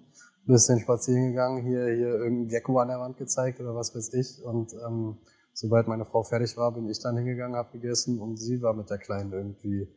bisschen 0.45 0.79
spazieren 0.79 1.29
gegangen, 1.29 1.65
hier, 1.65 1.85
hier 1.87 2.15
irgendein 2.15 2.47
Gecko 2.47 2.79
an 2.79 2.87
der 2.87 2.99
Wand 2.99 3.17
gezeigt 3.17 3.59
oder 3.59 3.75
was 3.75 3.93
weiß 3.93 4.13
ich. 4.13 4.41
Und 4.43 4.73
ähm, 4.87 5.17
sobald 5.53 5.87
meine 5.87 6.05
Frau 6.05 6.23
fertig 6.23 6.55
war, 6.55 6.71
bin 6.71 6.87
ich 6.87 7.01
dann 7.01 7.17
hingegangen, 7.17 7.57
habe 7.57 7.71
gegessen 7.73 8.19
und 8.19 8.37
sie 8.37 8.61
war 8.61 8.73
mit 8.73 8.89
der 8.89 8.97
Kleinen 8.97 9.33
irgendwie 9.33 9.89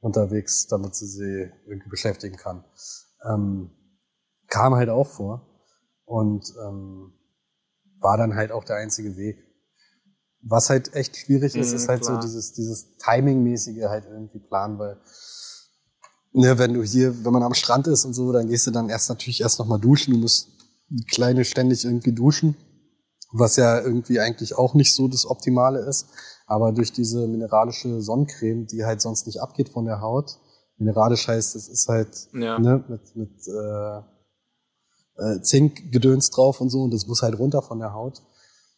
unterwegs, 0.00 0.68
damit 0.68 0.94
sie 0.94 1.06
sie 1.06 1.50
irgendwie 1.66 1.88
beschäftigen 1.88 2.36
kann. 2.36 2.64
Ähm, 3.28 3.70
kam 4.46 4.76
halt 4.76 4.88
auch 4.88 5.08
vor 5.08 5.64
und 6.04 6.54
ähm, 6.64 7.12
war 8.00 8.16
dann 8.16 8.36
halt 8.36 8.52
auch 8.52 8.64
der 8.64 8.76
einzige 8.76 9.16
Weg. 9.16 9.44
Was 10.40 10.70
halt 10.70 10.94
echt 10.94 11.16
schwierig 11.16 11.56
ist, 11.56 11.70
mhm, 11.70 11.76
ist 11.76 11.88
halt 11.88 12.02
klar. 12.02 12.22
so 12.22 12.26
dieses, 12.28 12.52
dieses 12.52 12.96
Timing-mäßige 12.98 13.88
halt 13.88 14.04
irgendwie 14.04 14.38
planen, 14.38 14.78
weil 14.78 15.00
ne, 16.32 16.58
wenn 16.58 16.74
du 16.74 16.82
hier, 16.82 17.24
wenn 17.24 17.32
man 17.32 17.42
am 17.42 17.54
Strand 17.54 17.86
ist 17.86 18.04
und 18.04 18.14
so, 18.14 18.32
dann 18.32 18.48
gehst 18.48 18.66
du 18.66 18.70
dann 18.70 18.88
erst 18.88 19.08
natürlich 19.08 19.40
erst 19.40 19.58
nochmal 19.58 19.80
duschen. 19.80 20.14
Du 20.14 20.20
musst 20.20 20.48
kleine 21.10 21.44
ständig 21.44 21.84
irgendwie 21.84 22.12
duschen, 22.12 22.56
was 23.32 23.56
ja 23.56 23.80
irgendwie 23.80 24.20
eigentlich 24.20 24.56
auch 24.56 24.74
nicht 24.74 24.94
so 24.94 25.08
das 25.08 25.26
Optimale 25.26 25.80
ist. 25.80 26.06
Aber 26.46 26.72
durch 26.72 26.92
diese 26.92 27.26
mineralische 27.26 28.00
Sonnencreme, 28.00 28.66
die 28.66 28.84
halt 28.84 29.02
sonst 29.02 29.26
nicht 29.26 29.40
abgeht 29.40 29.68
von 29.68 29.84
der 29.84 30.00
Haut, 30.00 30.38
mineralisch 30.78 31.28
heißt, 31.28 31.56
es 31.56 31.68
ist 31.68 31.88
halt 31.88 32.28
ja. 32.32 32.58
ne, 32.58 32.84
mit, 32.88 33.16
mit 33.16 33.48
äh, 33.48 33.98
äh, 35.18 35.40
Zinkgedöns 35.42 36.30
drauf 36.30 36.60
und 36.60 36.70
so 36.70 36.82
und 36.82 36.94
das 36.94 37.06
muss 37.06 37.22
halt 37.22 37.38
runter 37.38 37.62
von 37.62 37.80
der 37.80 37.92
Haut. 37.92 38.22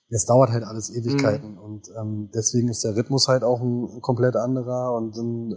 Es 0.08 0.24
dauert 0.24 0.50
halt 0.50 0.64
alles 0.64 0.90
Ewigkeiten 0.90 1.52
mhm. 1.52 1.58
und 1.58 1.88
ähm, 1.96 2.30
deswegen 2.34 2.68
ist 2.68 2.82
der 2.82 2.96
Rhythmus 2.96 3.28
halt 3.28 3.44
auch 3.44 3.60
ein 3.60 4.00
komplett 4.00 4.34
anderer 4.34 4.94
und 4.94 5.16
dann 5.16 5.52
äh, 5.52 5.56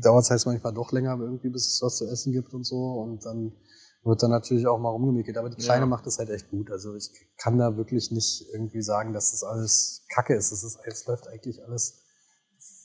dauert 0.00 0.24
es 0.24 0.30
halt 0.30 0.44
manchmal 0.46 0.72
doch 0.72 0.92
länger 0.92 1.18
irgendwie, 1.18 1.50
bis 1.50 1.66
es 1.66 1.82
was 1.82 1.96
zu 1.96 2.06
essen 2.06 2.32
gibt 2.32 2.52
und 2.54 2.64
so. 2.64 2.76
Und 2.76 3.24
dann 3.24 3.52
wird 4.02 4.22
dann 4.22 4.30
natürlich 4.30 4.66
auch 4.66 4.78
mal 4.78 4.90
rumgemickelt. 4.90 5.36
Aber 5.38 5.50
die 5.50 5.62
Kleine 5.62 5.82
ja. 5.82 5.86
macht 5.86 6.06
das 6.06 6.18
halt 6.18 6.30
echt 6.30 6.50
gut. 6.50 6.70
Also 6.70 6.94
ich 6.94 7.10
kann 7.38 7.58
da 7.58 7.76
wirklich 7.76 8.10
nicht 8.10 8.46
irgendwie 8.52 8.82
sagen, 8.82 9.12
dass 9.12 9.30
das 9.30 9.42
alles 9.44 10.04
Kacke 10.08 10.34
ist. 10.34 10.52
Es, 10.52 10.62
ist, 10.62 10.78
es 10.84 11.06
läuft 11.06 11.28
eigentlich 11.28 11.62
alles 11.64 12.02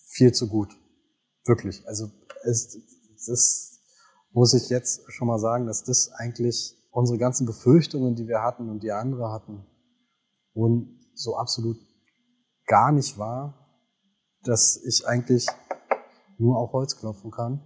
viel 0.08 0.34
zu 0.34 0.48
gut. 0.48 0.74
Wirklich. 1.46 1.86
Also 1.88 2.10
es, 2.44 2.78
das 3.28 3.80
muss 4.32 4.54
ich 4.54 4.70
jetzt 4.70 5.02
schon 5.12 5.28
mal 5.28 5.40
sagen, 5.40 5.66
dass 5.66 5.84
das 5.84 6.12
eigentlich 6.14 6.76
unsere 6.92 7.18
ganzen 7.18 7.46
Befürchtungen, 7.46 8.16
die 8.16 8.28
wir 8.28 8.42
hatten 8.42 8.70
und 8.70 8.84
die 8.84 8.92
andere 8.92 9.32
hatten, 9.32 9.66
wurden 10.54 11.00
so 11.14 11.36
absolut 11.36 11.78
gar 12.66 12.92
nicht 12.92 13.18
wahr, 13.18 13.56
dass 14.44 14.82
ich 14.86 15.06
eigentlich 15.08 15.48
nur 16.40 16.58
auf 16.58 16.74
Holz 16.74 16.98
klopfen 16.98 17.32
kann, 17.32 17.62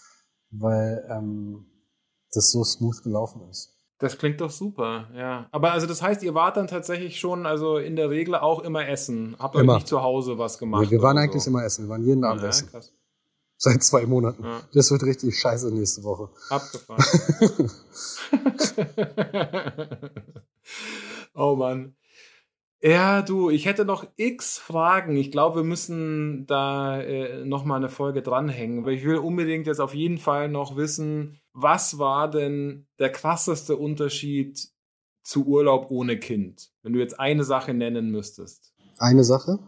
weil 0.50 1.06
ähm, 1.10 1.66
das 2.32 2.50
so 2.50 2.64
smooth 2.64 3.02
gelaufen 3.02 3.48
ist. 3.48 3.70
Das 3.98 4.18
klingt 4.18 4.40
doch 4.40 4.50
super, 4.50 5.08
ja. 5.14 5.48
Aber 5.52 5.72
also 5.72 5.86
das 5.86 6.02
heißt, 6.02 6.22
ihr 6.24 6.34
wart 6.34 6.56
dann 6.56 6.66
tatsächlich 6.66 7.20
schon, 7.20 7.46
also 7.46 7.78
in 7.78 7.94
der 7.96 8.10
Regel 8.10 8.34
auch 8.34 8.60
immer 8.60 8.88
essen. 8.88 9.36
Habt 9.38 9.54
euch 9.54 9.64
nicht 9.64 9.86
zu 9.86 10.02
Hause 10.02 10.36
was 10.36 10.58
gemacht? 10.58 10.84
Ja, 10.84 10.90
wir 10.90 11.02
waren 11.02 11.16
eigentlich 11.16 11.44
so. 11.44 11.50
immer 11.50 11.64
essen. 11.64 11.84
Wir 11.84 11.90
waren 11.90 12.04
jeden 12.04 12.24
Abend 12.24 12.42
ja, 12.42 12.48
essen. 12.48 12.68
Krass. 12.70 12.92
Seit 13.56 13.82
zwei 13.84 14.04
Monaten. 14.04 14.42
Ja. 14.42 14.60
Das 14.74 14.90
wird 14.90 15.04
richtig 15.04 15.38
scheiße 15.38 15.72
nächste 15.72 16.02
Woche. 16.02 16.28
Abgefahren. 16.50 17.70
oh 21.34 21.54
Mann. 21.54 21.94
Ja, 22.86 23.22
du, 23.22 23.48
ich 23.48 23.64
hätte 23.64 23.86
noch 23.86 24.06
x 24.16 24.58
Fragen. 24.58 25.16
Ich 25.16 25.30
glaube, 25.30 25.60
wir 25.60 25.64
müssen 25.64 26.46
da 26.46 27.00
äh, 27.00 27.42
noch 27.46 27.64
mal 27.64 27.76
eine 27.76 27.88
Folge 27.88 28.20
dranhängen. 28.20 28.80
Aber 28.80 28.92
ich 28.92 29.06
will 29.06 29.16
unbedingt 29.16 29.66
jetzt 29.66 29.80
auf 29.80 29.94
jeden 29.94 30.18
Fall 30.18 30.50
noch 30.50 30.76
wissen, 30.76 31.40
was 31.54 31.96
war 31.98 32.30
denn 32.30 32.86
der 32.98 33.10
krasseste 33.10 33.78
Unterschied 33.78 34.68
zu 35.22 35.46
Urlaub 35.46 35.90
ohne 35.90 36.18
Kind? 36.18 36.72
Wenn 36.82 36.92
du 36.92 36.98
jetzt 36.98 37.18
eine 37.18 37.42
Sache 37.44 37.72
nennen 37.72 38.10
müsstest. 38.10 38.74
Eine 38.98 39.24
Sache? 39.24 39.58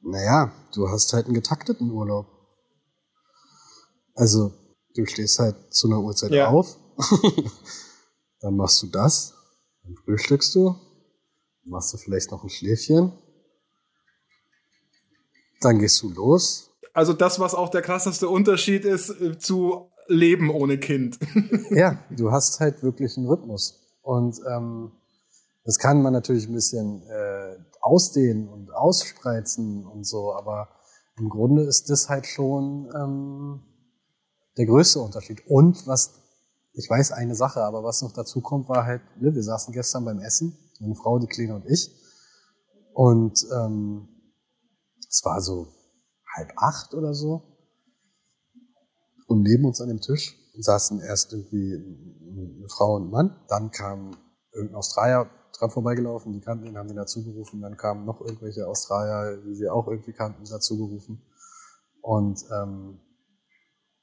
Naja, 0.00 0.52
du 0.76 0.88
hast 0.88 1.12
halt 1.12 1.26
einen 1.26 1.34
getakteten 1.34 1.90
Urlaub. 1.90 2.26
Also, 4.14 4.52
du 4.94 5.06
stehst 5.06 5.40
halt 5.40 5.56
zu 5.74 5.88
einer 5.88 6.00
Uhrzeit 6.00 6.30
ja. 6.30 6.50
auf, 6.50 6.76
dann 8.40 8.54
machst 8.54 8.80
du 8.84 8.86
das, 8.86 9.34
dann 9.84 9.96
frühstückst 9.96 10.54
du, 10.54 10.74
machst 11.64 11.92
du 11.92 11.98
vielleicht 11.98 12.30
noch 12.30 12.42
ein 12.42 12.50
Schläfchen, 12.50 13.12
dann 15.60 15.78
gehst 15.78 16.02
du 16.02 16.10
los. 16.10 16.70
Also 16.92 17.12
das, 17.12 17.40
was 17.40 17.54
auch 17.54 17.68
der 17.68 17.82
krasseste 17.82 18.28
Unterschied 18.28 18.84
ist 18.84 19.10
äh, 19.10 19.38
zu 19.38 19.90
Leben 20.08 20.50
ohne 20.50 20.78
Kind. 20.78 21.18
ja, 21.70 21.98
du 22.10 22.32
hast 22.32 22.60
halt 22.60 22.82
wirklich 22.82 23.16
einen 23.16 23.26
Rhythmus. 23.26 23.80
Und 24.02 24.40
ähm, 24.50 24.92
das 25.64 25.78
kann 25.78 26.02
man 26.02 26.12
natürlich 26.12 26.48
ein 26.48 26.54
bisschen 26.54 27.02
äh, 27.02 27.56
ausdehnen 27.80 28.48
und 28.48 28.74
ausspreizen 28.74 29.86
und 29.86 30.04
so, 30.04 30.34
aber 30.34 30.68
im 31.18 31.28
Grunde 31.28 31.62
ist 31.62 31.88
das 31.88 32.08
halt 32.08 32.26
schon 32.26 32.90
ähm, 32.94 33.62
der 34.56 34.66
größte 34.66 34.98
Unterschied. 34.98 35.42
Und 35.46 35.86
was 35.86 36.21
ich 36.74 36.88
weiß 36.88 37.12
eine 37.12 37.34
Sache, 37.34 37.62
aber 37.62 37.84
was 37.84 38.02
noch 38.02 38.12
dazu 38.12 38.40
kommt, 38.40 38.68
war 38.68 38.84
halt, 38.84 39.02
ne, 39.20 39.34
wir 39.34 39.42
saßen 39.42 39.72
gestern 39.72 40.04
beim 40.04 40.20
Essen, 40.20 40.56
meine 40.80 40.94
Frau, 40.94 41.18
die 41.18 41.26
Kleine 41.26 41.54
und 41.54 41.66
ich. 41.66 41.90
Und 42.94 43.46
ähm, 43.54 44.08
es 45.08 45.22
war 45.24 45.40
so 45.40 45.68
halb 46.34 46.52
acht 46.56 46.94
oder 46.94 47.14
so. 47.14 47.42
Und 49.26 49.42
neben 49.42 49.64
uns 49.64 49.80
an 49.80 49.88
dem 49.88 50.00
Tisch 50.00 50.36
saßen 50.58 51.00
erst 51.00 51.32
irgendwie 51.32 51.74
eine 51.74 52.68
Frau 52.68 52.96
und 52.96 53.06
ein 53.06 53.10
Mann. 53.10 53.36
Dann 53.48 53.70
kam 53.70 54.16
irgendein 54.52 54.76
Australier 54.76 55.30
dran 55.58 55.70
vorbeigelaufen, 55.70 56.32
die 56.32 56.40
kannten 56.40 56.66
ihn, 56.66 56.76
haben 56.76 56.88
ihn 56.88 56.96
dazugerufen. 56.96 57.60
Dann 57.60 57.76
kamen 57.76 58.04
noch 58.04 58.20
irgendwelche 58.20 58.66
Australier, 58.66 59.42
die 59.42 59.54
sie 59.54 59.68
auch 59.68 59.88
irgendwie 59.88 60.12
kannten, 60.12 60.44
dazugerufen. 60.44 61.22
Und 62.00 62.44
ähm, 62.50 63.00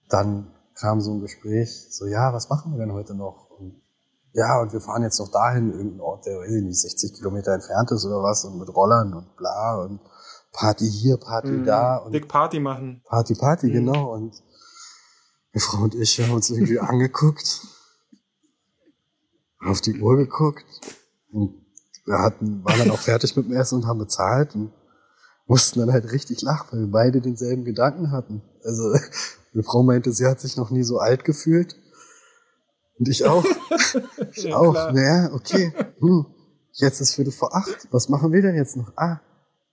dann 0.07 0.55
kam 0.79 1.01
so 1.01 1.11
ein 1.11 1.21
Gespräch, 1.21 1.87
so, 1.89 2.05
ja, 2.05 2.33
was 2.33 2.49
machen 2.49 2.71
wir 2.71 2.79
denn 2.79 2.93
heute 2.93 3.13
noch? 3.13 3.49
Und, 3.51 3.81
ja, 4.33 4.61
und 4.61 4.71
wir 4.71 4.79
fahren 4.79 5.03
jetzt 5.03 5.19
noch 5.19 5.29
dahin, 5.29 5.71
irgendein 5.71 6.01
Ort, 6.01 6.25
der, 6.25 6.39
weiß 6.39 6.51
ich 6.51 6.63
nicht, 6.63 6.79
60 6.79 7.13
Kilometer 7.15 7.53
entfernt 7.53 7.91
ist 7.91 8.05
oder 8.05 8.23
was, 8.23 8.45
und 8.45 8.57
mit 8.57 8.73
Rollern 8.73 9.13
und 9.13 9.35
bla, 9.35 9.81
und 9.81 9.99
Party 10.53 10.89
hier, 10.89 11.17
Party 11.17 11.49
mhm, 11.49 11.65
da. 11.65 11.97
Und 11.97 12.13
Dick 12.13 12.27
Party 12.27 12.59
machen. 12.59 13.01
Party, 13.05 13.35
Party, 13.35 13.67
mhm. 13.67 13.73
genau. 13.73 14.13
Und 14.13 14.41
meine 15.53 15.61
Frau 15.61 15.83
und 15.83 15.95
ich 15.95 16.19
haben 16.21 16.33
uns 16.33 16.49
irgendwie 16.49 16.79
angeguckt, 16.79 17.61
auf 19.59 19.81
die 19.81 19.99
Uhr 19.99 20.15
geguckt, 20.15 20.65
und 21.31 21.65
wir 22.05 22.19
hatten, 22.19 22.63
waren 22.63 22.79
dann 22.79 22.91
auch 22.91 22.99
fertig 22.99 23.35
mit 23.35 23.45
dem 23.45 23.53
Essen 23.55 23.75
und 23.75 23.85
haben 23.85 23.99
bezahlt 23.99 24.55
und 24.55 24.71
mussten 25.49 25.79
dann 25.79 25.91
halt 25.91 26.11
richtig 26.11 26.41
lachen, 26.43 26.67
weil 26.71 26.79
wir 26.79 26.91
beide 26.91 27.21
denselben 27.21 27.65
Gedanken 27.65 28.11
hatten. 28.11 28.43
Also 28.63 28.83
eine 29.53 29.63
Frau 29.63 29.83
meinte, 29.83 30.13
sie 30.13 30.25
hat 30.25 30.39
sich 30.39 30.55
noch 30.55 30.69
nie 30.69 30.83
so 30.83 30.99
alt 30.99 31.25
gefühlt. 31.25 31.75
Und 32.97 33.09
ich 33.09 33.25
auch. 33.25 33.43
ich 34.35 34.43
ja, 34.43 34.55
auch. 34.55 34.93
Naja, 34.93 35.31
okay. 35.33 35.73
Hm. 35.99 36.27
Jetzt 36.73 37.01
ist 37.01 37.15
Viertel 37.15 37.33
vor 37.33 37.55
acht. 37.55 37.87
Was 37.91 38.09
machen 38.09 38.31
wir 38.31 38.41
denn 38.41 38.55
jetzt 38.55 38.77
noch? 38.77 38.93
Ah, 38.95 39.21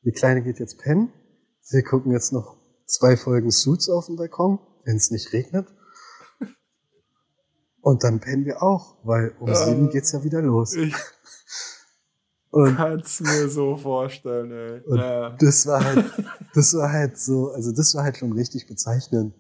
die 0.05 0.13
Kleine 0.13 0.43
geht 0.43 0.59
jetzt 0.59 0.79
pennen. 0.79 1.13
Wir 1.71 1.83
gucken 1.83 2.11
jetzt 2.13 2.33
noch 2.33 2.57
zwei 2.87 3.17
Folgen 3.17 3.51
Suits 3.51 3.91
auf 3.91 4.07
dem 4.07 4.17
Balkon, 4.17 4.59
wenn 4.85 4.97
es 4.97 5.11
nicht 5.11 5.33
regnet. 5.33 5.69
Und 7.83 8.03
dann 8.03 8.19
pennen 8.19 8.45
wir 8.47 8.63
auch, 8.63 8.97
weil 9.05 9.37
um 9.39 9.49
ja. 9.49 9.55
sieben 9.55 9.91
geht's 9.91 10.13
ja 10.13 10.25
wieder 10.25 10.41
los. 10.41 10.75
Ich 10.75 10.95
und, 12.51 12.77
kann's 12.77 13.21
mir 13.21 13.49
so 13.49 13.77
vorstellen, 13.77 14.51
ey. 14.51 14.97
Ja. 14.97 15.37
Das 15.39 15.67
war 15.67 15.85
halt, 15.85 16.07
das 16.55 16.75
war 16.75 16.91
halt 16.91 17.19
so, 17.19 17.51
also 17.51 17.73
das 17.73 17.95
war 17.95 18.05
halt 18.05 18.17
schon 18.17 18.33
richtig 18.33 18.67
bezeichnend 18.67 19.35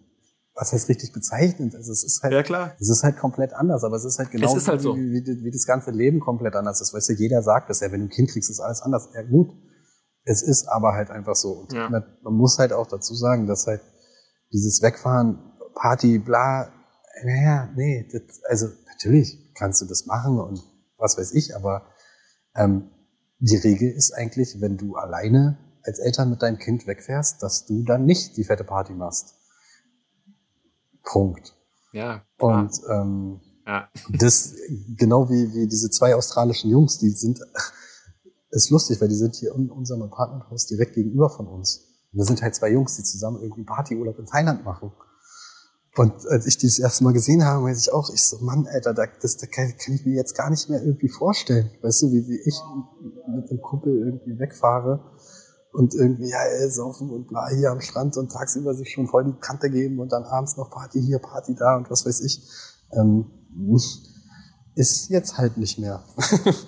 was 0.56 0.72
heißt 0.72 0.88
richtig 0.88 1.12
bezeichnend? 1.12 1.74
Also 1.74 1.92
es 1.92 2.02
ist 2.02 2.22
halt, 2.22 2.32
ja, 2.32 2.42
klar. 2.42 2.74
es 2.80 2.88
ist 2.88 3.02
halt 3.02 3.18
komplett 3.18 3.52
anders, 3.52 3.84
aber 3.84 3.96
es 3.96 4.04
ist 4.04 4.18
halt 4.18 4.30
genau 4.30 4.56
ist 4.56 4.66
halt 4.66 4.80
so. 4.80 4.96
wie, 4.96 5.12
wie, 5.12 5.44
wie, 5.44 5.50
das 5.50 5.66
ganze 5.66 5.90
Leben 5.90 6.18
komplett 6.18 6.56
anders 6.56 6.80
ist. 6.80 6.94
Weißt 6.94 7.10
du, 7.10 7.12
jeder 7.12 7.42
sagt 7.42 7.68
das 7.68 7.80
ja, 7.80 7.92
wenn 7.92 8.00
du 8.00 8.06
ein 8.06 8.10
Kind 8.10 8.30
kriegst, 8.30 8.50
ist 8.50 8.60
alles 8.60 8.80
anders. 8.80 9.10
Ja, 9.14 9.22
gut. 9.22 9.50
Es 10.24 10.42
ist 10.42 10.66
aber 10.68 10.94
halt 10.94 11.10
einfach 11.10 11.36
so. 11.36 11.52
Und 11.52 11.72
ja. 11.74 11.90
man, 11.90 12.04
man, 12.22 12.32
muss 12.32 12.58
halt 12.58 12.72
auch 12.72 12.86
dazu 12.86 13.14
sagen, 13.14 13.46
dass 13.46 13.66
halt 13.66 13.82
dieses 14.50 14.82
Wegfahren, 14.82 15.38
Party, 15.74 16.18
bla, 16.18 16.72
naja, 17.22 17.68
nee, 17.76 18.08
das, 18.10 18.40
also 18.48 18.66
natürlich 18.86 19.52
kannst 19.54 19.82
du 19.82 19.84
das 19.84 20.06
machen 20.06 20.40
und 20.40 20.62
was 20.96 21.18
weiß 21.18 21.34
ich, 21.34 21.54
aber 21.54 21.86
ähm, 22.54 22.90
die 23.38 23.56
Regel 23.56 23.90
ist 23.90 24.12
eigentlich, 24.12 24.60
wenn 24.60 24.76
du 24.76 24.96
alleine 24.96 25.58
als 25.82 25.98
Eltern 25.98 26.30
mit 26.30 26.42
deinem 26.42 26.58
Kind 26.58 26.86
wegfährst, 26.86 27.42
dass 27.42 27.66
du 27.66 27.82
dann 27.84 28.04
nicht 28.04 28.36
die 28.36 28.44
fette 28.44 28.64
Party 28.64 28.92
machst. 28.92 29.34
Punkt. 31.04 31.54
Ja. 31.92 32.24
Klar. 32.38 32.60
Und 32.60 32.80
ähm, 32.90 33.40
ja. 33.66 33.88
das, 34.10 34.54
genau 34.96 35.28
wie, 35.30 35.54
wie 35.54 35.68
diese 35.68 35.90
zwei 35.90 36.14
australischen 36.14 36.70
Jungs, 36.70 36.98
die 36.98 37.10
sind, 37.10 37.40
ist 38.50 38.70
lustig, 38.70 39.00
weil 39.00 39.08
die 39.08 39.14
sind 39.14 39.36
hier 39.36 39.54
in 39.54 39.70
unserem 39.70 40.02
Apartmenthaus 40.02 40.66
direkt 40.66 40.94
gegenüber 40.94 41.30
von 41.30 41.46
uns. 41.46 41.84
Und 42.12 42.18
da 42.18 42.24
sind 42.24 42.42
halt 42.42 42.54
zwei 42.54 42.70
Jungs, 42.70 42.96
die 42.96 43.02
zusammen 43.02 43.40
irgendwie 43.40 43.64
Partyurlaub 43.64 44.18
in 44.18 44.26
Thailand 44.26 44.64
machen. 44.64 44.92
Und 45.96 46.26
als 46.28 46.46
ich 46.46 46.58
die 46.58 46.66
das 46.66 46.78
erste 46.78 47.04
Mal 47.04 47.14
gesehen 47.14 47.42
habe, 47.44 47.64
weiß 47.64 47.80
ich 47.80 47.92
auch, 47.92 48.10
ich 48.12 48.22
so, 48.22 48.38
Mann, 48.44 48.66
Alter, 48.66 48.92
das, 48.92 49.08
das 49.22 49.38
kann, 49.50 49.74
kann 49.78 49.94
ich 49.94 50.04
mir 50.04 50.14
jetzt 50.14 50.36
gar 50.36 50.50
nicht 50.50 50.68
mehr 50.68 50.82
irgendwie 50.82 51.08
vorstellen. 51.08 51.70
Weißt 51.80 52.02
du, 52.02 52.12
wie, 52.12 52.28
wie 52.28 52.38
ich 52.44 52.60
mit 53.34 53.50
einem 53.50 53.62
Kumpel 53.62 53.98
irgendwie 53.98 54.38
wegfahre 54.38 55.00
und 55.72 55.94
irgendwie, 55.94 56.28
ja, 56.28 56.38
ey, 56.42 56.70
saufen 56.70 57.08
und 57.08 57.28
bla 57.28 57.48
hier 57.48 57.70
am 57.70 57.80
Strand 57.80 58.18
und 58.18 58.30
tagsüber 58.30 58.74
sich 58.74 58.92
schon 58.92 59.06
voll 59.06 59.24
die 59.24 59.40
Kante 59.40 59.70
geben 59.70 59.98
und 59.98 60.12
dann 60.12 60.24
abends 60.24 60.58
noch 60.58 60.70
Party 60.70 61.00
hier, 61.00 61.18
Party 61.18 61.54
da 61.54 61.76
und 61.76 61.90
was 61.90 62.04
weiß 62.04 62.20
ich. 62.20 62.42
Ähm, 62.92 63.26
ist 64.74 65.08
jetzt 65.08 65.38
halt 65.38 65.56
nicht 65.56 65.78
mehr. 65.78 66.04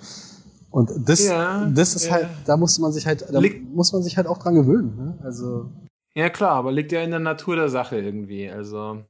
und 0.71 0.89
das, 1.07 1.23
ja, 1.23 1.69
das 1.69 1.95
ist 1.95 2.05
ja. 2.05 2.13
halt, 2.13 2.29
da 2.47 2.57
muss 2.57 2.79
man 2.79 2.91
sich 2.91 3.05
halt, 3.05 3.27
da 3.31 3.37
liegt, 3.37 3.75
muss 3.75 3.93
man 3.93 4.01
sich 4.01 4.17
halt 4.17 4.25
auch 4.25 4.39
dran 4.39 4.55
gewöhnen. 4.55 4.95
Ne? 4.95 5.19
Also. 5.23 5.69
Ja, 6.15 6.31
klar, 6.31 6.53
aber 6.53 6.71
liegt 6.71 6.91
ja 6.91 7.01
in 7.01 7.11
der 7.11 7.19
Natur 7.19 7.55
der 7.55 7.69
Sache 7.69 7.97
irgendwie. 7.99 8.49
Also 8.49 9.03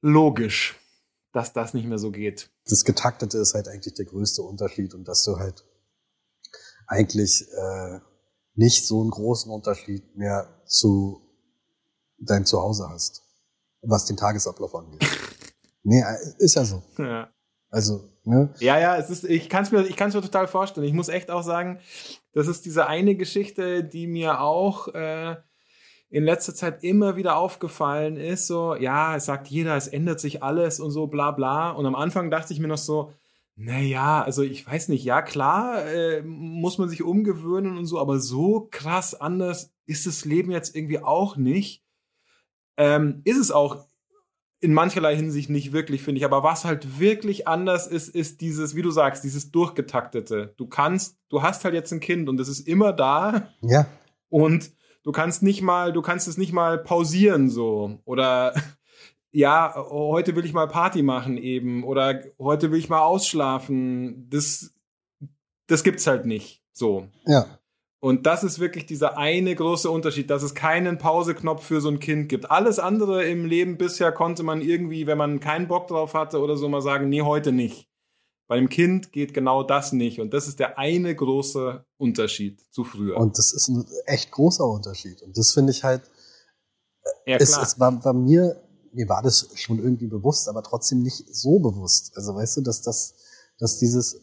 logisch, 0.00 0.78
dass 1.32 1.52
das 1.52 1.74
nicht 1.74 1.86
mehr 1.86 1.98
so 1.98 2.10
geht. 2.10 2.50
Das 2.66 2.84
Getaktete 2.84 3.38
ist 3.38 3.54
halt 3.54 3.68
eigentlich 3.68 3.94
der 3.94 4.06
größte 4.06 4.42
Unterschied 4.42 4.94
und 4.94 5.06
dass 5.06 5.24
du 5.24 5.36
halt 5.36 5.64
eigentlich 6.86 7.46
äh, 7.56 8.00
nicht 8.54 8.86
so 8.86 9.00
einen 9.00 9.10
großen 9.10 9.52
Unterschied 9.52 10.16
mehr 10.16 10.48
zu 10.66 11.22
deinem 12.18 12.44
Zuhause 12.44 12.88
hast, 12.88 13.22
was 13.82 14.06
den 14.06 14.16
Tagesablauf 14.16 14.74
angeht. 14.74 15.06
nee, 15.82 16.02
ist 16.38 16.56
ja 16.56 16.64
so. 16.64 16.82
Ja. 16.98 17.30
Also, 17.70 18.08
ne? 18.24 18.52
Ja, 18.60 18.78
ja, 18.78 18.96
es 18.96 19.10
ist, 19.10 19.24
ich 19.24 19.48
kann 19.48 19.62
es 19.62 19.70
mir, 19.70 19.86
ich 19.86 19.96
kann's 19.96 20.14
mir 20.14 20.22
total 20.22 20.48
vorstellen. 20.48 20.86
Ich 20.86 20.94
muss 20.94 21.08
echt 21.08 21.30
auch 21.30 21.42
sagen, 21.42 21.80
das 22.32 22.48
ist 22.48 22.64
diese 22.64 22.86
eine 22.86 23.14
Geschichte, 23.14 23.84
die 23.84 24.06
mir 24.06 24.40
auch 24.40 24.88
äh, 24.88 25.36
in 26.10 26.24
letzter 26.24 26.54
Zeit 26.54 26.82
immer 26.84 27.16
wieder 27.16 27.36
aufgefallen 27.36 28.16
ist. 28.16 28.46
So, 28.46 28.74
ja, 28.74 29.16
es 29.16 29.26
sagt 29.26 29.48
jeder, 29.48 29.76
es 29.76 29.88
ändert 29.88 30.20
sich 30.20 30.42
alles 30.42 30.80
und 30.80 30.90
so, 30.90 31.06
bla 31.06 31.32
bla. 31.32 31.70
Und 31.70 31.86
am 31.86 31.94
Anfang 31.94 32.30
dachte 32.30 32.52
ich 32.52 32.60
mir 32.60 32.68
noch 32.68 32.78
so, 32.78 33.12
naja, 33.56 34.22
also 34.22 34.42
ich 34.42 34.66
weiß 34.66 34.88
nicht, 34.88 35.04
ja 35.04 35.20
klar, 35.20 35.84
äh, 35.84 36.22
muss 36.22 36.78
man 36.78 36.88
sich 36.88 37.02
umgewöhnen 37.02 37.76
und 37.76 37.86
so, 37.86 37.98
aber 37.98 38.20
so 38.20 38.68
krass 38.70 39.14
anders 39.14 39.72
ist 39.84 40.06
das 40.06 40.24
Leben 40.24 40.52
jetzt 40.52 40.76
irgendwie 40.76 41.00
auch 41.00 41.36
nicht. 41.36 41.82
Ähm, 42.76 43.20
ist 43.24 43.38
es 43.38 43.50
auch 43.50 43.84
in 44.60 44.72
mancherlei 44.72 45.14
Hinsicht 45.16 45.50
nicht 45.50 45.72
wirklich, 45.72 46.02
finde 46.02 46.20
ich. 46.20 46.24
Aber 46.24 46.42
was 46.42 46.64
halt 46.64 46.98
wirklich 46.98 47.46
anders 47.46 47.86
ist, 47.86 48.08
ist 48.08 48.40
dieses, 48.40 48.74
wie 48.74 48.82
du 48.82 48.90
sagst, 48.90 49.24
dieses 49.24 49.50
durchgetaktete. 49.50 50.54
Du 50.56 50.66
kannst, 50.66 51.18
du 51.28 51.42
hast 51.42 51.64
halt 51.64 51.74
jetzt 51.74 51.92
ein 51.92 52.00
Kind 52.00 52.28
und 52.28 52.40
es 52.40 52.48
ist 52.48 52.66
immer 52.66 52.92
da. 52.92 53.48
Ja. 53.60 53.86
Und 54.28 54.72
du 55.08 55.12
kannst 55.12 55.42
nicht 55.42 55.62
mal, 55.62 55.94
du 55.94 56.02
kannst 56.02 56.28
es 56.28 56.36
nicht 56.36 56.52
mal 56.52 56.76
pausieren 56.76 57.48
so. 57.48 57.98
Oder 58.04 58.52
ja, 59.32 59.74
heute 59.74 60.36
will 60.36 60.44
ich 60.44 60.52
mal 60.52 60.68
Party 60.68 61.02
machen 61.02 61.38
eben. 61.38 61.82
Oder 61.82 62.24
heute 62.38 62.70
will 62.70 62.78
ich 62.78 62.90
mal 62.90 63.00
ausschlafen. 63.00 64.28
Das, 64.28 64.74
das 65.66 65.82
gibt's 65.82 66.06
halt 66.06 66.26
nicht. 66.26 66.62
So. 66.74 67.08
Ja. 67.24 67.46
Und 68.00 68.26
das 68.26 68.44
ist 68.44 68.58
wirklich 68.58 68.84
dieser 68.84 69.16
eine 69.16 69.54
große 69.54 69.90
Unterschied, 69.90 70.28
dass 70.28 70.42
es 70.42 70.54
keinen 70.54 70.98
Pauseknopf 70.98 71.64
für 71.64 71.80
so 71.80 71.88
ein 71.88 72.00
Kind 72.00 72.28
gibt. 72.28 72.50
Alles 72.50 72.78
andere 72.78 73.24
im 73.24 73.46
Leben 73.46 73.78
bisher 73.78 74.12
konnte 74.12 74.42
man 74.42 74.60
irgendwie, 74.60 75.06
wenn 75.06 75.16
man 75.16 75.40
keinen 75.40 75.68
Bock 75.68 75.88
drauf 75.88 76.12
hatte 76.12 76.38
oder 76.40 76.58
so, 76.58 76.68
mal 76.68 76.82
sagen, 76.82 77.08
nee, 77.08 77.22
heute 77.22 77.50
nicht. 77.50 77.87
Bei 78.48 78.56
dem 78.56 78.68
Kind 78.68 79.12
geht 79.12 79.34
genau 79.34 79.62
das 79.62 79.92
nicht. 79.92 80.20
Und 80.20 80.32
das 80.32 80.48
ist 80.48 80.58
der 80.58 80.78
eine 80.78 81.14
große 81.14 81.84
Unterschied 81.98 82.60
zu 82.72 82.82
früher. 82.82 83.16
Und 83.18 83.38
das 83.38 83.52
ist 83.52 83.68
ein 83.68 83.86
echt 84.06 84.30
großer 84.32 84.66
Unterschied. 84.66 85.22
Und 85.22 85.36
das 85.36 85.52
finde 85.52 85.70
ich 85.70 85.84
halt, 85.84 86.02
ja, 87.26 87.36
es, 87.36 87.56
es 87.56 87.78
war, 87.78 88.04
war 88.04 88.14
mir, 88.14 88.60
mir 88.92 89.08
war 89.08 89.22
das 89.22 89.50
schon 89.54 89.78
irgendwie 89.78 90.06
bewusst, 90.06 90.48
aber 90.48 90.62
trotzdem 90.62 91.02
nicht 91.02 91.24
so 91.30 91.58
bewusst. 91.60 92.12
Also 92.16 92.34
weißt 92.34 92.56
du, 92.56 92.60
dass 92.62 92.82
das, 92.82 93.14
dass 93.58 93.78
dieses 93.78 94.20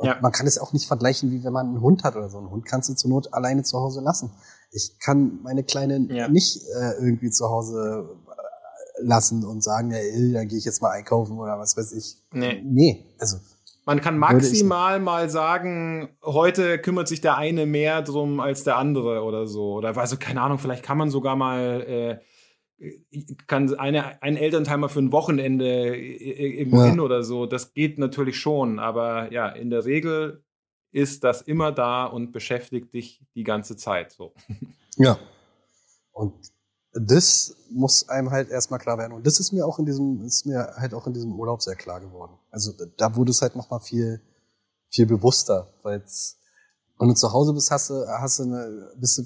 ja. 0.00 0.18
Man 0.20 0.32
kann 0.32 0.46
es 0.46 0.58
auch 0.58 0.72
nicht 0.72 0.86
vergleichen, 0.86 1.30
wie 1.30 1.42
wenn 1.42 1.52
man 1.52 1.68
einen 1.68 1.80
Hund 1.80 2.04
hat 2.04 2.16
oder 2.16 2.28
so. 2.28 2.38
Einen 2.38 2.50
Hund 2.50 2.66
kannst 2.66 2.88
du 2.88 2.94
zur 2.94 3.10
Not 3.10 3.32
alleine 3.32 3.62
zu 3.62 3.78
Hause 3.78 4.00
lassen. 4.00 4.30
Ich 4.70 4.98
kann 4.98 5.40
meine 5.42 5.64
Kleine 5.64 6.06
ja. 6.10 6.28
nicht 6.28 6.62
äh, 6.78 6.92
irgendwie 7.00 7.30
zu 7.30 7.48
Hause 7.48 8.18
äh, 8.26 9.02
lassen 9.02 9.44
und 9.44 9.64
sagen, 9.64 9.90
ja, 9.90 9.98
da 10.34 10.44
gehe 10.44 10.58
ich 10.58 10.66
jetzt 10.66 10.82
mal 10.82 10.90
einkaufen 10.90 11.38
oder 11.38 11.58
was 11.58 11.76
weiß 11.76 11.92
ich. 11.92 12.16
Nee. 12.32 12.62
Nee, 12.62 13.14
also. 13.18 13.38
Man 13.86 14.00
kann 14.00 14.18
maximal 14.18 14.98
mal 14.98 15.30
sagen, 15.30 16.08
heute 16.22 16.78
kümmert 16.78 17.06
sich 17.06 17.20
der 17.20 17.36
eine 17.36 17.66
mehr 17.66 18.02
drum 18.02 18.40
als 18.40 18.64
der 18.64 18.76
andere 18.76 19.22
oder 19.22 19.46
so. 19.46 19.74
Oder 19.74 19.96
also 19.96 20.16
keine 20.18 20.42
Ahnung, 20.42 20.58
vielleicht 20.58 20.82
kann 20.82 20.98
man 20.98 21.08
sogar 21.08 21.36
mal 21.36 22.20
äh, 22.80 23.32
kann 23.46 23.74
eine, 23.74 24.20
ein 24.22 24.36
Elternteil 24.36 24.78
mal 24.78 24.88
für 24.88 24.98
ein 24.98 25.12
Wochenende 25.12 25.96
irgendwo 25.96 26.78
ja. 26.78 26.86
hin 26.90 27.00
oder 27.00 27.22
so. 27.22 27.46
Das 27.46 27.72
geht 27.72 27.98
natürlich 27.98 28.38
schon, 28.38 28.78
aber 28.78 29.32
ja, 29.32 29.48
in 29.48 29.70
der 29.70 29.84
Regel 29.84 30.44
ist 30.90 31.24
das 31.24 31.42
immer 31.42 31.72
da 31.72 32.06
und 32.06 32.32
beschäftigt 32.32 32.92
dich 32.92 33.22
die 33.34 33.44
ganze 33.44 33.76
Zeit. 33.76 34.12
So. 34.12 34.34
Ja. 34.96 35.18
Und 36.12 36.34
das 37.00 37.54
muss 37.70 38.08
einem 38.08 38.30
halt 38.30 38.50
erstmal 38.50 38.80
klar 38.80 38.98
werden. 38.98 39.12
Und 39.12 39.26
das 39.26 39.40
ist 39.40 39.52
mir 39.52 39.66
auch 39.66 39.78
in 39.78 39.86
diesem, 39.86 40.22
ist 40.24 40.46
mir 40.46 40.74
halt 40.76 40.94
auch 40.94 41.06
in 41.06 41.12
diesem 41.12 41.38
Urlaub 41.38 41.62
sehr 41.62 41.76
klar 41.76 42.00
geworden. 42.00 42.38
Also 42.50 42.72
da 42.96 43.16
wurde 43.16 43.30
es 43.30 43.42
halt 43.42 43.56
nochmal 43.56 43.80
viel, 43.80 44.20
viel 44.90 45.06
bewusster, 45.06 45.74
weil 45.82 46.02
wenn 46.98 47.08
du 47.08 47.14
zu 47.14 47.32
Hause 47.32 47.52
bist, 47.52 47.70
hast 47.70 47.90
du, 47.90 48.06
hast 48.06 48.38
du 48.38 48.44
eine, 48.44 48.92
bist 48.98 49.18
du, 49.18 49.22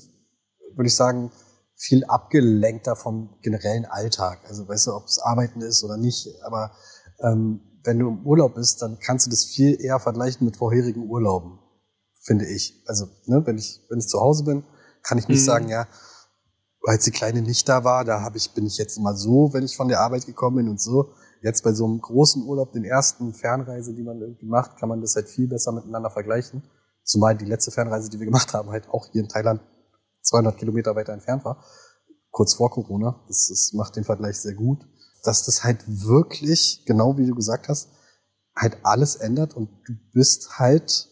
würde 0.76 0.88
ich 0.88 0.96
sagen, 0.96 1.30
viel 1.76 2.04
abgelenkter 2.04 2.96
vom 2.96 3.38
generellen 3.42 3.86
Alltag. 3.86 4.40
Also 4.48 4.68
weißt 4.68 4.88
du, 4.88 4.94
ob 4.94 5.04
es 5.06 5.18
Arbeiten 5.18 5.60
ist 5.60 5.84
oder 5.84 5.96
nicht, 5.96 6.28
aber 6.42 6.72
ähm, 7.20 7.60
wenn 7.84 7.98
du 7.98 8.08
im 8.08 8.26
Urlaub 8.26 8.54
bist, 8.56 8.82
dann 8.82 8.98
kannst 8.98 9.26
du 9.26 9.30
das 9.30 9.44
viel 9.44 9.80
eher 9.80 9.98
vergleichen 9.98 10.44
mit 10.44 10.56
vorherigen 10.56 11.08
Urlauben, 11.08 11.58
finde 12.20 12.46
ich. 12.46 12.82
Also, 12.86 13.06
ne, 13.26 13.42
wenn 13.46 13.56
ich, 13.56 13.80
wenn 13.88 13.98
ich 13.98 14.08
zu 14.08 14.20
Hause 14.20 14.44
bin, 14.44 14.64
kann 15.02 15.16
ich 15.16 15.28
nicht 15.28 15.40
mhm. 15.40 15.44
sagen, 15.44 15.68
ja, 15.68 15.86
als 16.90 17.04
die 17.04 17.12
Kleine 17.12 17.40
nicht 17.40 17.68
da 17.68 17.84
war, 17.84 18.04
da 18.04 18.20
habe 18.20 18.36
ich, 18.36 18.52
bin 18.52 18.66
ich 18.66 18.76
jetzt 18.76 18.98
immer 18.98 19.14
so, 19.14 19.52
wenn 19.52 19.62
ich 19.64 19.76
von 19.76 19.86
der 19.86 20.00
Arbeit 20.00 20.26
gekommen 20.26 20.56
bin 20.56 20.68
und 20.68 20.80
so. 20.80 21.12
Jetzt 21.40 21.62
bei 21.62 21.72
so 21.72 21.84
einem 21.84 22.00
großen 22.00 22.42
Urlaub, 22.42 22.72
den 22.72 22.84
ersten 22.84 23.32
Fernreise, 23.32 23.94
die 23.94 24.02
man 24.02 24.20
irgendwie 24.20 24.46
macht, 24.46 24.76
kann 24.76 24.88
man 24.88 25.00
das 25.00 25.14
halt 25.14 25.28
viel 25.28 25.46
besser 25.46 25.70
miteinander 25.70 26.10
vergleichen. 26.10 26.64
Zumal 27.04 27.36
die 27.36 27.44
letzte 27.44 27.70
Fernreise, 27.70 28.10
die 28.10 28.18
wir 28.18 28.26
gemacht 28.26 28.52
haben, 28.54 28.70
halt 28.70 28.88
auch 28.88 29.06
hier 29.12 29.22
in 29.22 29.28
Thailand 29.28 29.60
200 30.22 30.58
Kilometer 30.58 30.96
weiter 30.96 31.12
entfernt 31.12 31.44
war, 31.44 31.64
kurz 32.32 32.54
vor 32.54 32.70
Corona. 32.70 33.24
Das, 33.28 33.46
das 33.48 33.72
macht 33.72 33.94
den 33.94 34.04
Vergleich 34.04 34.40
sehr 34.40 34.54
gut. 34.54 34.84
Dass 35.22 35.44
das 35.44 35.62
halt 35.62 35.84
wirklich, 35.86 36.82
genau 36.86 37.16
wie 37.18 37.26
du 37.26 37.36
gesagt 37.36 37.68
hast, 37.68 37.88
halt 38.56 38.78
alles 38.82 39.14
ändert 39.14 39.54
und 39.54 39.70
du 39.86 39.92
bist 40.12 40.58
halt, 40.58 41.08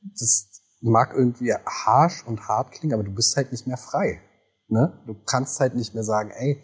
das 0.00 0.55
mag 0.90 1.12
irgendwie 1.14 1.52
harsh 1.52 2.24
und 2.26 2.48
hart 2.48 2.72
klingen, 2.72 2.94
aber 2.94 3.04
du 3.04 3.12
bist 3.12 3.36
halt 3.36 3.52
nicht 3.52 3.66
mehr 3.66 3.76
frei. 3.76 4.20
Ne? 4.68 5.00
Du 5.06 5.14
kannst 5.26 5.60
halt 5.60 5.74
nicht 5.74 5.94
mehr 5.94 6.04
sagen, 6.04 6.30
ey, 6.30 6.62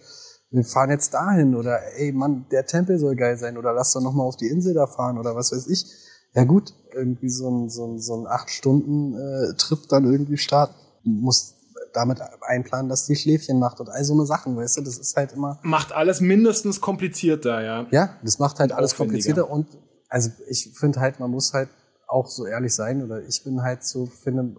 wir 0.50 0.64
fahren 0.64 0.90
jetzt 0.90 1.14
dahin 1.14 1.54
oder 1.54 1.78
ey, 1.96 2.12
Mann, 2.12 2.46
der 2.50 2.66
Tempel 2.66 2.98
soll 2.98 3.16
geil 3.16 3.38
sein 3.38 3.56
oder 3.56 3.72
lass 3.72 3.92
doch 3.92 4.02
noch 4.02 4.12
mal 4.12 4.24
auf 4.24 4.36
die 4.36 4.48
Insel 4.48 4.74
da 4.74 4.86
fahren 4.86 5.18
oder 5.18 5.34
was 5.34 5.52
weiß 5.52 5.66
ich 5.68 5.86
ja 6.34 6.44
gut, 6.44 6.72
irgendwie 6.94 7.28
so 7.28 7.50
ein, 7.50 7.68
so 7.68 7.86
ein, 7.86 7.98
so 7.98 8.16
ein 8.16 8.26
acht 8.26 8.50
Stunden 8.50 9.14
äh, 9.14 9.54
Trip 9.56 9.80
dann 9.88 10.04
irgendwie 10.04 10.38
starten, 10.38 10.74
muss 11.04 11.54
damit 11.92 12.20
einplanen, 12.40 12.88
dass 12.88 13.04
die 13.04 13.16
Schläfchen 13.16 13.58
macht 13.58 13.80
und 13.80 13.90
all 13.90 14.02
so 14.02 14.14
eine 14.14 14.24
Sachen, 14.24 14.56
weißt 14.56 14.78
du, 14.78 14.80
das 14.80 14.96
ist 14.96 15.14
halt 15.14 15.32
immer. 15.32 15.58
Macht 15.62 15.92
alles 15.92 16.20
mindestens 16.20 16.80
komplizierter, 16.80 17.62
ja. 17.62 17.86
Ja, 17.90 18.16
das 18.22 18.38
macht 18.38 18.60
halt 18.60 18.72
alles 18.72 18.96
komplizierter 18.96 19.50
und 19.50 19.66
also 20.08 20.30
ich 20.48 20.72
finde 20.74 21.00
halt, 21.00 21.20
man 21.20 21.30
muss 21.30 21.52
halt 21.52 21.68
auch 22.12 22.28
so 22.28 22.46
ehrlich 22.46 22.74
sein 22.74 23.02
oder 23.02 23.22
ich 23.22 23.42
bin 23.42 23.62
halt 23.62 23.84
so, 23.84 24.06
finde, 24.06 24.54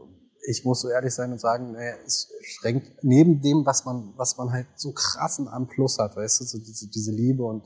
ich 0.48 0.66
muss 0.66 0.82
so 0.82 0.90
ehrlich 0.90 1.14
sein 1.14 1.32
und 1.32 1.40
sagen, 1.40 1.72
naja, 1.72 1.96
es 2.06 2.30
schränkt 2.42 3.04
neben 3.04 3.42
dem, 3.42 3.66
was 3.66 3.86
man, 3.86 4.14
was 4.18 4.38
man 4.38 4.52
halt 4.52 4.68
so 4.76 4.92
krassen 4.92 5.48
am 5.48 5.68
Plus 5.68 6.00
hat, 6.00 6.16
weißt 6.16 6.42
du, 6.42 6.46
so 6.46 6.58
diese, 6.58 6.90
diese 6.90 7.12
Liebe 7.12 7.44
und 7.44 7.64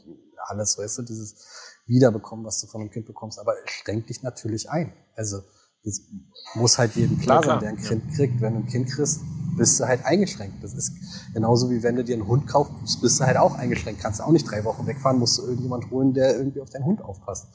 alles, 0.49 0.77
weißt 0.77 0.99
du, 0.99 1.01
dieses, 1.03 1.35
wiederbekommen, 1.87 2.45
was 2.45 2.61
du 2.61 2.67
von 2.67 2.81
einem 2.81 2.91
Kind 2.91 3.05
bekommst. 3.05 3.39
Aber 3.39 3.53
es 3.63 3.71
schränkt 3.71 4.09
dich 4.09 4.21
natürlich 4.21 4.69
ein. 4.69 4.93
Also 5.15 5.41
das 5.83 6.01
muss 6.55 6.77
halt 6.77 6.95
jedem 6.95 7.17
klar, 7.19 7.43
sein, 7.43 7.59
der 7.59 7.69
ein 7.69 7.77
Kind 7.77 8.13
kriegt. 8.13 8.41
Wenn 8.41 8.53
du 8.53 8.59
ein 8.59 8.67
Kind 8.67 8.89
kriegst, 8.89 9.21
bist 9.57 9.79
du 9.79 9.85
halt 9.85 10.05
eingeschränkt. 10.05 10.63
Das 10.63 10.73
ist 10.73 10.91
genauso 11.33 11.69
wie 11.69 11.81
wenn 11.81 11.95
du 11.95 12.03
dir 12.03 12.15
einen 12.15 12.27
Hund 12.27 12.47
kaufst, 12.47 13.01
bist 13.01 13.19
du 13.19 13.25
halt 13.25 13.37
auch 13.37 13.55
eingeschränkt. 13.55 14.01
Kannst 14.01 14.19
du 14.19 14.23
auch 14.23 14.31
nicht 14.31 14.49
drei 14.49 14.63
Wochen 14.65 14.85
wegfahren, 14.85 15.17
musst 15.17 15.37
du 15.37 15.43
irgendjemand 15.43 15.89
holen, 15.89 16.13
der 16.13 16.37
irgendwie 16.37 16.61
auf 16.61 16.69
deinen 16.69 16.85
Hund 16.85 17.01
aufpasst. 17.01 17.47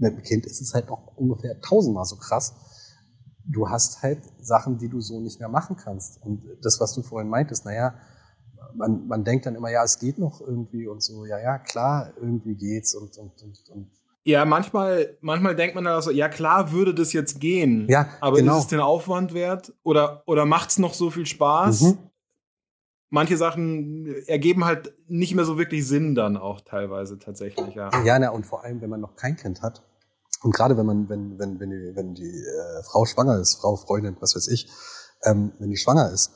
Mit 0.00 0.16
dem 0.16 0.22
Kind 0.22 0.46
ist 0.46 0.60
es 0.60 0.74
halt 0.74 0.88
noch 0.88 1.16
ungefähr 1.16 1.60
tausendmal 1.60 2.04
so 2.04 2.16
krass. 2.16 2.54
Du 3.44 3.68
hast 3.68 4.02
halt 4.02 4.22
Sachen, 4.40 4.78
die 4.78 4.88
du 4.88 5.00
so 5.00 5.20
nicht 5.20 5.40
mehr 5.40 5.48
machen 5.48 5.76
kannst. 5.76 6.22
Und 6.22 6.42
das, 6.62 6.80
was 6.80 6.94
du 6.94 7.02
vorhin 7.02 7.28
meintest, 7.28 7.64
naja, 7.64 7.94
man, 8.74 9.06
man 9.06 9.24
denkt 9.24 9.46
dann 9.46 9.54
immer, 9.54 9.70
ja, 9.70 9.84
es 9.84 9.98
geht 9.98 10.18
noch 10.18 10.40
irgendwie 10.40 10.86
und 10.86 11.02
so, 11.02 11.24
ja, 11.24 11.38
ja, 11.38 11.58
klar, 11.58 12.12
irgendwie 12.20 12.54
geht's 12.54 12.94
und, 12.94 13.16
und, 13.18 13.42
und, 13.42 13.70
und 13.70 13.90
ja, 14.22 14.44
manchmal, 14.44 15.16
manchmal 15.22 15.56
denkt 15.56 15.74
man 15.74 15.84
dann 15.84 15.98
auch 15.98 16.02
so, 16.02 16.10
ja 16.10 16.28
klar 16.28 16.72
würde 16.72 16.94
das 16.94 17.12
jetzt 17.12 17.40
gehen. 17.40 17.86
Ja, 17.88 18.08
aber 18.20 18.36
genau. 18.36 18.58
ist 18.58 18.64
es 18.64 18.68
den 18.68 18.80
Aufwand 18.80 19.32
wert? 19.32 19.72
Oder, 19.82 20.22
oder 20.26 20.44
macht 20.44 20.70
es 20.70 20.78
noch 20.78 20.92
so 20.92 21.10
viel 21.10 21.24
Spaß? 21.24 21.80
Mhm. 21.80 21.98
Manche 23.08 23.36
Sachen 23.36 24.14
ergeben 24.26 24.66
halt 24.66 24.92
nicht 25.08 25.34
mehr 25.34 25.44
so 25.44 25.58
wirklich 25.58 25.86
Sinn 25.86 26.14
dann 26.14 26.36
auch 26.36 26.60
teilweise 26.60 27.18
tatsächlich, 27.18 27.74
ja. 27.74 27.90
Ja, 28.04 28.18
na, 28.18 28.30
und 28.30 28.46
vor 28.46 28.62
allem, 28.62 28.80
wenn 28.82 28.90
man 28.90 29.00
noch 29.00 29.16
kein 29.16 29.36
Kind 29.36 29.62
hat. 29.62 29.82
Und 30.42 30.54
gerade 30.54 30.76
wenn 30.76 30.86
man, 30.86 31.08
wenn, 31.08 31.38
wenn, 31.38 31.60
wenn 31.60 31.70
die, 31.70 31.96
wenn 31.96 32.14
die 32.14 32.44
äh, 32.44 32.82
Frau 32.82 33.04
schwanger 33.04 33.38
ist, 33.38 33.56
Frau, 33.56 33.76
Freundin, 33.76 34.16
was 34.20 34.34
weiß 34.34 34.48
ich, 34.48 34.70
ähm, 35.24 35.52
wenn 35.58 35.70
die 35.70 35.76
schwanger 35.76 36.10
ist, 36.10 36.32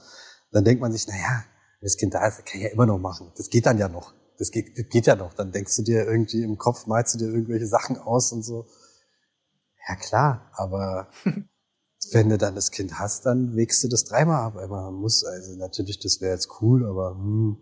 dann 0.52 0.64
denkt 0.64 0.80
man 0.80 0.92
sich, 0.92 1.06
na 1.08 1.16
ja, 1.16 1.44
wenn 1.80 1.86
das 1.86 1.96
Kind 1.96 2.14
da 2.14 2.26
ist, 2.26 2.44
kann 2.44 2.60
ich 2.60 2.64
ja 2.64 2.70
immer 2.70 2.86
noch 2.86 2.98
machen. 2.98 3.32
Das 3.36 3.48
geht 3.48 3.66
dann 3.66 3.78
ja 3.78 3.88
noch. 3.88 4.12
Das 4.38 4.50
geht, 4.50 4.78
das 4.78 4.88
geht 4.88 5.06
ja 5.06 5.16
noch. 5.16 5.32
Dann 5.32 5.52
denkst 5.52 5.76
du 5.76 5.82
dir 5.82 6.06
irgendwie 6.06 6.42
im 6.42 6.58
Kopf, 6.58 6.86
malst 6.86 7.14
du 7.14 7.18
dir 7.18 7.28
irgendwelche 7.28 7.66
Sachen 7.66 7.96
aus 7.98 8.32
und 8.32 8.42
so. 8.42 8.66
Ja 9.88 9.96
klar, 9.96 10.50
aber 10.52 11.08
wenn 12.12 12.28
du 12.28 12.36
dann 12.36 12.54
das 12.54 12.70
Kind 12.70 12.98
hast, 12.98 13.24
dann 13.26 13.56
wägst 13.56 13.82
du 13.84 13.88
das 13.88 14.04
dreimal 14.04 14.42
ab. 14.42 14.56
Aber 14.56 14.82
man 14.82 14.94
muss, 14.94 15.24
also 15.24 15.56
natürlich, 15.56 15.98
das 15.98 16.20
wäre 16.20 16.34
jetzt 16.34 16.60
cool, 16.60 16.86
aber 16.86 17.16
hm, 17.16 17.56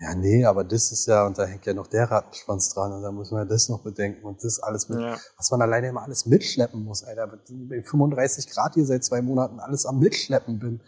ja, 0.00 0.14
nee, 0.14 0.44
aber 0.44 0.62
das 0.62 0.92
ist 0.92 1.06
ja, 1.06 1.26
und 1.26 1.38
da 1.38 1.44
hängt 1.44 1.66
ja 1.66 1.74
noch 1.74 1.88
der 1.88 2.08
Rattenschwanz 2.08 2.72
dran 2.72 2.92
und 2.92 3.02
da 3.02 3.10
muss 3.10 3.32
man 3.32 3.42
ja 3.42 3.44
das 3.46 3.68
noch 3.68 3.82
bedenken 3.82 4.24
und 4.24 4.44
das 4.44 4.60
alles 4.60 4.88
mit, 4.88 5.00
ja. 5.00 5.18
was 5.36 5.50
man 5.50 5.60
alleine 5.60 5.88
immer 5.88 6.02
alles 6.02 6.24
mitschleppen 6.24 6.84
muss, 6.84 7.02
Alter. 7.02 7.26
Bei 7.68 7.82
35 7.82 8.48
Grad 8.48 8.74
hier 8.74 8.86
seit 8.86 9.02
zwei 9.02 9.22
Monaten 9.22 9.58
alles 9.58 9.86
am 9.86 9.98
Mitschleppen 9.98 10.60
bin. 10.60 10.80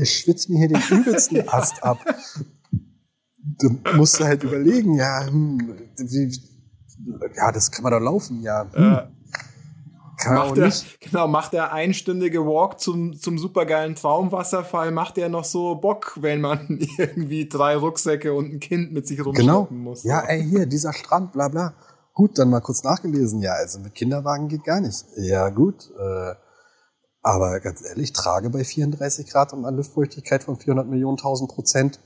Ich 0.00 0.18
schwitze 0.18 0.50
mir 0.50 0.58
hier 0.58 0.68
den 0.68 0.82
übelsten 0.90 1.48
Ast 1.48 1.84
ab. 1.84 1.98
Du 3.40 3.78
musst 3.96 4.18
halt 4.18 4.42
überlegen, 4.42 4.94
ja, 4.94 5.24
hm, 5.26 5.76
wie, 5.96 6.40
ja, 7.36 7.52
das 7.52 7.70
kann 7.70 7.84
man 7.84 7.92
doch 7.92 8.00
laufen, 8.00 8.42
ja. 8.42 8.68
Hm. 8.72 8.82
Ja. 8.82 9.08
Kann 10.18 10.34
macht 10.34 10.56
der, 10.56 10.66
nicht. 10.66 11.00
Genau, 11.00 11.28
macht 11.28 11.52
der 11.52 11.72
einstündige 11.72 12.44
Walk 12.44 12.80
zum, 12.80 13.18
zum 13.18 13.38
supergeilen 13.38 13.94
Traumwasserfall, 13.94 14.90
macht 14.90 15.16
der 15.16 15.28
noch 15.28 15.44
so 15.44 15.76
Bock, 15.76 16.18
wenn 16.20 16.40
man 16.40 16.78
irgendwie 16.98 17.48
drei 17.48 17.76
Rucksäcke 17.76 18.34
und 18.34 18.52
ein 18.52 18.60
Kind 18.60 18.92
mit 18.92 19.06
sich 19.06 19.24
rumschleppen 19.24 19.68
genau. 19.68 19.68
muss. 19.70 20.02
Ja, 20.04 20.20
ey, 20.20 20.42
hier, 20.42 20.66
dieser 20.66 20.92
Strand, 20.92 21.32
bla 21.32 21.48
bla. 21.48 21.74
Gut, 22.14 22.38
dann 22.38 22.50
mal 22.50 22.60
kurz 22.60 22.82
nachgelesen. 22.82 23.40
Ja, 23.40 23.52
also 23.52 23.78
mit 23.78 23.94
Kinderwagen 23.94 24.48
geht 24.48 24.64
gar 24.64 24.80
nicht. 24.80 25.04
Ja, 25.16 25.50
gut. 25.50 25.90
Äh, 25.96 26.34
aber 27.22 27.60
ganz 27.60 27.84
ehrlich, 27.84 28.12
trage 28.12 28.50
bei 28.50 28.64
34 28.64 29.28
Grad 29.30 29.52
und 29.52 29.64
einer 29.64 29.76
Luftfeuchtigkeit 29.76 30.42
von 30.42 30.56
400 30.56 30.88
Millionen 30.88 31.16
tausend 31.16 31.50
Prozent 31.50 32.00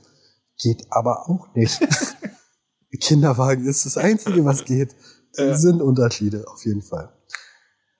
geht 0.61 0.85
aber 0.91 1.29
auch 1.29 1.53
nicht. 1.55 1.79
Kinderwagen 2.99 3.65
ist 3.65 3.85
das 3.85 3.97
Einzige, 3.97 4.45
was 4.45 4.65
geht. 4.65 4.95
Es 5.35 5.61
sind 5.61 5.81
Unterschiede, 5.81 6.45
auf 6.47 6.63
jeden 6.63 6.83
Fall. 6.83 7.09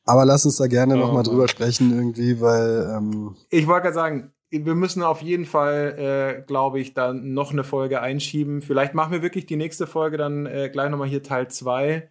Aber 0.06 0.26
lass 0.26 0.46
uns 0.46 0.58
da 0.58 0.68
gerne 0.68 0.96
oh, 0.96 1.00
nochmal 1.00 1.24
drüber 1.24 1.48
sprechen 1.48 1.94
irgendwie, 1.94 2.42
weil... 2.42 2.94
Ähm 2.98 3.36
ich 3.50 3.68
wollte 3.68 3.84
gerade 3.84 3.96
sagen, 3.96 4.34
wir 4.62 4.76
müssen 4.76 5.02
auf 5.02 5.22
jeden 5.22 5.46
Fall, 5.46 5.96
äh, 5.98 6.42
glaube 6.46 6.80
ich, 6.80 6.94
dann 6.94 7.34
noch 7.34 7.52
eine 7.52 7.64
Folge 7.64 8.02
einschieben. 8.02 8.62
Vielleicht 8.62 8.94
machen 8.94 9.12
wir 9.12 9.22
wirklich 9.22 9.46
die 9.46 9.56
nächste 9.56 9.88
Folge 9.88 10.18
dann 10.18 10.46
äh, 10.46 10.70
gleich 10.72 10.90
nochmal 10.92 11.08
hier 11.08 11.24
Teil 11.24 11.48
2, 11.48 12.10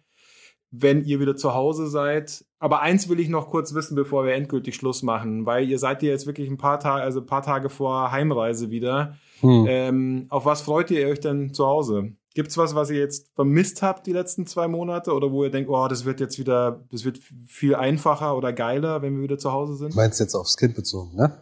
wenn 0.71 1.05
ihr 1.05 1.19
wieder 1.19 1.35
zu 1.35 1.53
Hause 1.53 1.87
seid. 1.87 2.43
Aber 2.59 2.81
eins 2.81 3.07
will 3.07 3.19
ich 3.19 3.29
noch 3.29 3.47
kurz 3.47 3.73
wissen, 3.73 3.95
bevor 3.95 4.25
wir 4.25 4.33
endgültig 4.33 4.75
Schluss 4.75 5.03
machen, 5.03 5.45
weil 5.45 5.69
ihr 5.69 5.79
seid 5.79 6.03
ja 6.03 6.09
jetzt 6.09 6.27
wirklich 6.27 6.49
ein 6.49 6.57
paar 6.57 6.79
Tage, 6.79 7.03
also 7.03 7.21
ein 7.21 7.25
paar 7.25 7.43
Tage 7.43 7.69
vor 7.69 8.11
Heimreise 8.11 8.71
wieder. 8.71 9.15
Hm. 9.39 9.65
Ähm, 9.67 10.25
auf 10.29 10.45
was 10.45 10.61
freut 10.61 10.91
ihr 10.91 11.07
euch 11.07 11.19
denn 11.19 11.53
zu 11.53 11.65
Hause? 11.65 12.13
Gibt's 12.33 12.57
was, 12.57 12.73
was 12.73 12.89
ihr 12.89 12.97
jetzt 12.97 13.31
vermisst 13.35 13.83
habt 13.83 14.07
die 14.07 14.11
letzten 14.11 14.47
zwei 14.47 14.67
Monate 14.67 15.13
oder 15.13 15.31
wo 15.31 15.43
ihr 15.43 15.51
denkt, 15.51 15.69
oh, 15.69 15.87
das 15.87 16.03
wird 16.03 16.19
jetzt 16.19 16.39
wieder, 16.39 16.83
das 16.91 17.05
wird 17.05 17.19
viel 17.47 17.75
einfacher 17.75 18.35
oder 18.35 18.51
geiler, 18.51 19.01
wenn 19.03 19.15
wir 19.15 19.23
wieder 19.23 19.37
zu 19.37 19.51
Hause 19.51 19.75
sind? 19.75 19.95
Meinst 19.95 20.19
du 20.19 20.23
jetzt 20.23 20.33
aufs 20.33 20.57
Kind 20.57 20.75
bezogen, 20.75 21.15
ne? 21.15 21.37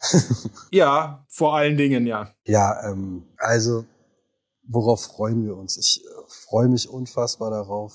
ja, 0.70 1.24
vor 1.28 1.56
allen 1.56 1.76
Dingen, 1.76 2.06
ja. 2.06 2.30
Ja, 2.44 2.88
ähm, 2.88 3.24
also 3.38 3.84
worauf 4.62 5.02
freuen 5.02 5.44
wir 5.44 5.56
uns? 5.56 5.76
Ich 5.76 6.04
äh, 6.04 6.08
freue 6.28 6.68
mich 6.68 6.88
unfassbar 6.88 7.50
darauf, 7.50 7.92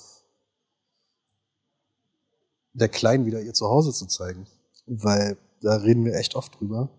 der 2.73 2.89
Kleinen 2.89 3.25
wieder 3.25 3.41
ihr 3.41 3.53
Zuhause 3.53 3.93
zu 3.93 4.05
zeigen, 4.05 4.47
weil 4.85 5.37
da 5.61 5.75
reden 5.75 6.05
wir 6.05 6.15
echt 6.15 6.35
oft 6.35 6.59
drüber, 6.59 6.89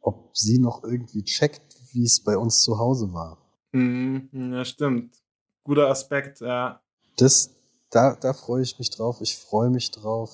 ob 0.00 0.36
sie 0.36 0.58
noch 0.58 0.84
irgendwie 0.84 1.24
checkt, 1.24 1.76
wie 1.92 2.04
es 2.04 2.22
bei 2.22 2.36
uns 2.36 2.60
zu 2.60 2.78
Hause 2.78 3.12
war. 3.12 3.38
Mhm, 3.72 4.30
ja, 4.52 4.64
stimmt. 4.64 5.16
Guter 5.64 5.88
Aspekt, 5.88 6.40
ja. 6.40 6.80
Das, 7.16 7.50
da, 7.90 8.14
da 8.14 8.32
freue 8.32 8.62
ich 8.62 8.78
mich 8.78 8.90
drauf. 8.90 9.20
Ich 9.20 9.36
freue 9.36 9.70
mich 9.70 9.90
drauf. 9.90 10.30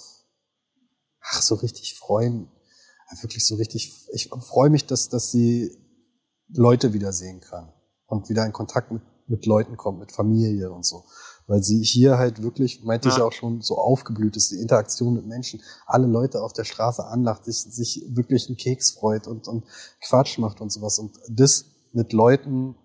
Ach, 1.20 1.41
so 1.41 1.55
richtig 1.57 1.95
freuen. 1.95 2.49
Wirklich 3.20 3.47
so 3.47 3.57
richtig. 3.57 3.93
Ich 4.12 4.28
freue 4.28 4.70
mich, 4.70 4.87
dass, 4.87 5.09
dass 5.09 5.30
sie 5.30 5.76
Leute 6.49 6.93
wiedersehen 6.93 7.41
kann 7.41 7.72
und 8.07 8.28
wieder 8.28 8.45
in 8.45 8.53
Kontakt 8.53 8.91
mit, 8.91 9.03
mit 9.26 9.47
Leuten 9.47 9.76
kommt, 9.76 10.01
mit 10.01 10.12
Familie 10.12 10.70
und 10.70 10.85
so. 10.85 11.05
Weil 11.47 11.62
sie 11.62 11.83
hier 11.83 12.18
halt 12.18 12.43
wirklich, 12.43 12.83
meinte 12.85 13.09
ja. 13.09 13.16
ich 13.16 13.22
auch 13.22 13.33
schon, 13.33 13.61
so 13.61 13.76
aufgeblüht 13.76 14.37
ist, 14.37 14.53
die 14.53 14.61
Interaktion 14.61 15.14
mit 15.14 15.26
Menschen, 15.26 15.62
alle 15.87 16.07
Leute 16.07 16.43
auf 16.43 16.53
der 16.53 16.64
Straße 16.64 17.05
anlacht, 17.05 17.45
sich, 17.45 17.57
sich 17.57 18.05
wirklich 18.09 18.49
einen 18.49 18.57
Keks 18.57 18.93
freut 18.93 19.26
und, 19.26 19.49
und 19.49 19.64
Quatsch 20.01 20.39
macht 20.39 20.61
und 20.61 20.70
sowas. 20.70 20.99
Und 20.99 21.18
das 21.28 21.66
mit 21.93 22.12
Leuten 22.12 22.76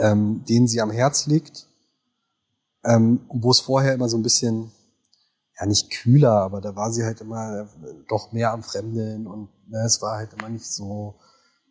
ähm, 0.00 0.44
denen 0.48 0.66
sie 0.66 0.80
am 0.80 0.90
Herz 0.90 1.26
liegt, 1.26 1.68
ähm, 2.84 3.20
wo 3.28 3.50
es 3.50 3.60
vorher 3.60 3.94
immer 3.94 4.08
so 4.08 4.16
ein 4.16 4.22
bisschen, 4.22 4.72
ja 5.58 5.66
nicht 5.66 5.90
kühler, 5.90 6.32
aber 6.32 6.60
da 6.60 6.74
war 6.74 6.90
sie 6.90 7.04
halt 7.04 7.20
immer 7.20 7.68
doch 8.08 8.32
mehr 8.32 8.52
am 8.52 8.62
Fremdeln 8.62 9.26
und 9.26 9.50
ne, 9.68 9.84
es 9.84 10.00
war 10.00 10.16
halt 10.16 10.32
immer 10.32 10.48
nicht 10.48 10.66
so, 10.66 11.16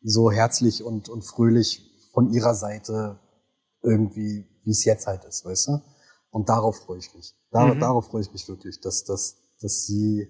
so 0.03 0.31
herzlich 0.31 0.83
und, 0.83 1.09
und 1.09 1.23
fröhlich 1.23 1.81
von 2.13 2.31
ihrer 2.31 2.53
Seite 2.53 3.19
irgendwie, 3.81 4.45
wie 4.63 4.71
es 4.71 4.85
jetzt 4.85 5.07
halt 5.07 5.25
ist, 5.25 5.45
weißt 5.45 5.67
du? 5.69 5.81
Und 6.31 6.49
darauf 6.49 6.77
freue 6.77 6.99
ich 6.99 7.13
mich. 7.15 7.33
Dar 7.51 7.73
mhm. 7.73 7.79
Darauf 7.79 8.07
freue 8.07 8.21
ich 8.21 8.31
mich 8.31 8.47
wirklich, 8.47 8.79
dass, 8.81 9.03
dass, 9.03 9.37
dass 9.61 9.85
sie 9.85 10.27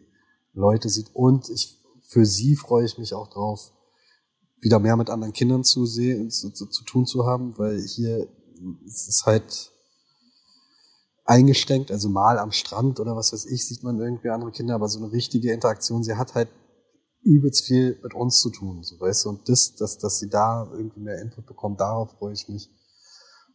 Leute 0.53 0.87
sieht. 0.89 1.13
Und 1.13 1.49
ich, 1.49 1.81
für 2.03 2.25
sie 2.25 2.55
freue 2.55 2.85
ich 2.85 2.97
mich 2.97 3.13
auch 3.13 3.27
drauf, 3.27 3.71
wieder 4.61 4.79
mehr 4.79 4.97
mit 4.97 5.09
anderen 5.09 5.33
Kindern 5.33 5.63
zu 5.63 5.85
sehen, 5.85 6.29
zu, 6.29 6.51
zu, 6.51 6.67
zu 6.67 6.83
tun 6.83 7.05
zu 7.05 7.25
haben, 7.25 7.57
weil 7.57 7.79
hier 7.81 8.27
ist 8.85 9.07
es 9.07 9.23
halt 9.25 9.71
eingeschränkt, 11.25 11.91
also 11.91 12.09
mal 12.09 12.39
am 12.39 12.51
Strand 12.51 12.99
oder 12.99 13.15
was 13.15 13.31
weiß 13.31 13.45
ich, 13.45 13.67
sieht 13.67 13.83
man 13.83 13.99
irgendwie 13.99 14.29
andere 14.29 14.51
Kinder, 14.51 14.75
aber 14.75 14.87
so 14.87 14.99
eine 14.99 15.11
richtige 15.11 15.53
Interaktion, 15.53 16.03
sie 16.03 16.15
hat 16.15 16.33
halt 16.33 16.49
übelst 17.21 17.65
viel 17.65 17.99
mit 18.01 18.13
uns 18.13 18.39
zu 18.39 18.49
tun, 18.49 18.81
so 18.83 18.99
weißt 18.99 19.25
du, 19.25 19.29
und 19.29 19.47
das, 19.47 19.75
dass, 19.75 19.97
dass 19.97 20.19
sie 20.19 20.29
da 20.29 20.67
irgendwie 20.71 21.01
mehr 21.01 21.21
Input 21.21 21.45
bekommt, 21.45 21.79
darauf 21.79 22.11
freue 22.17 22.33
ich 22.33 22.49
mich. 22.49 22.69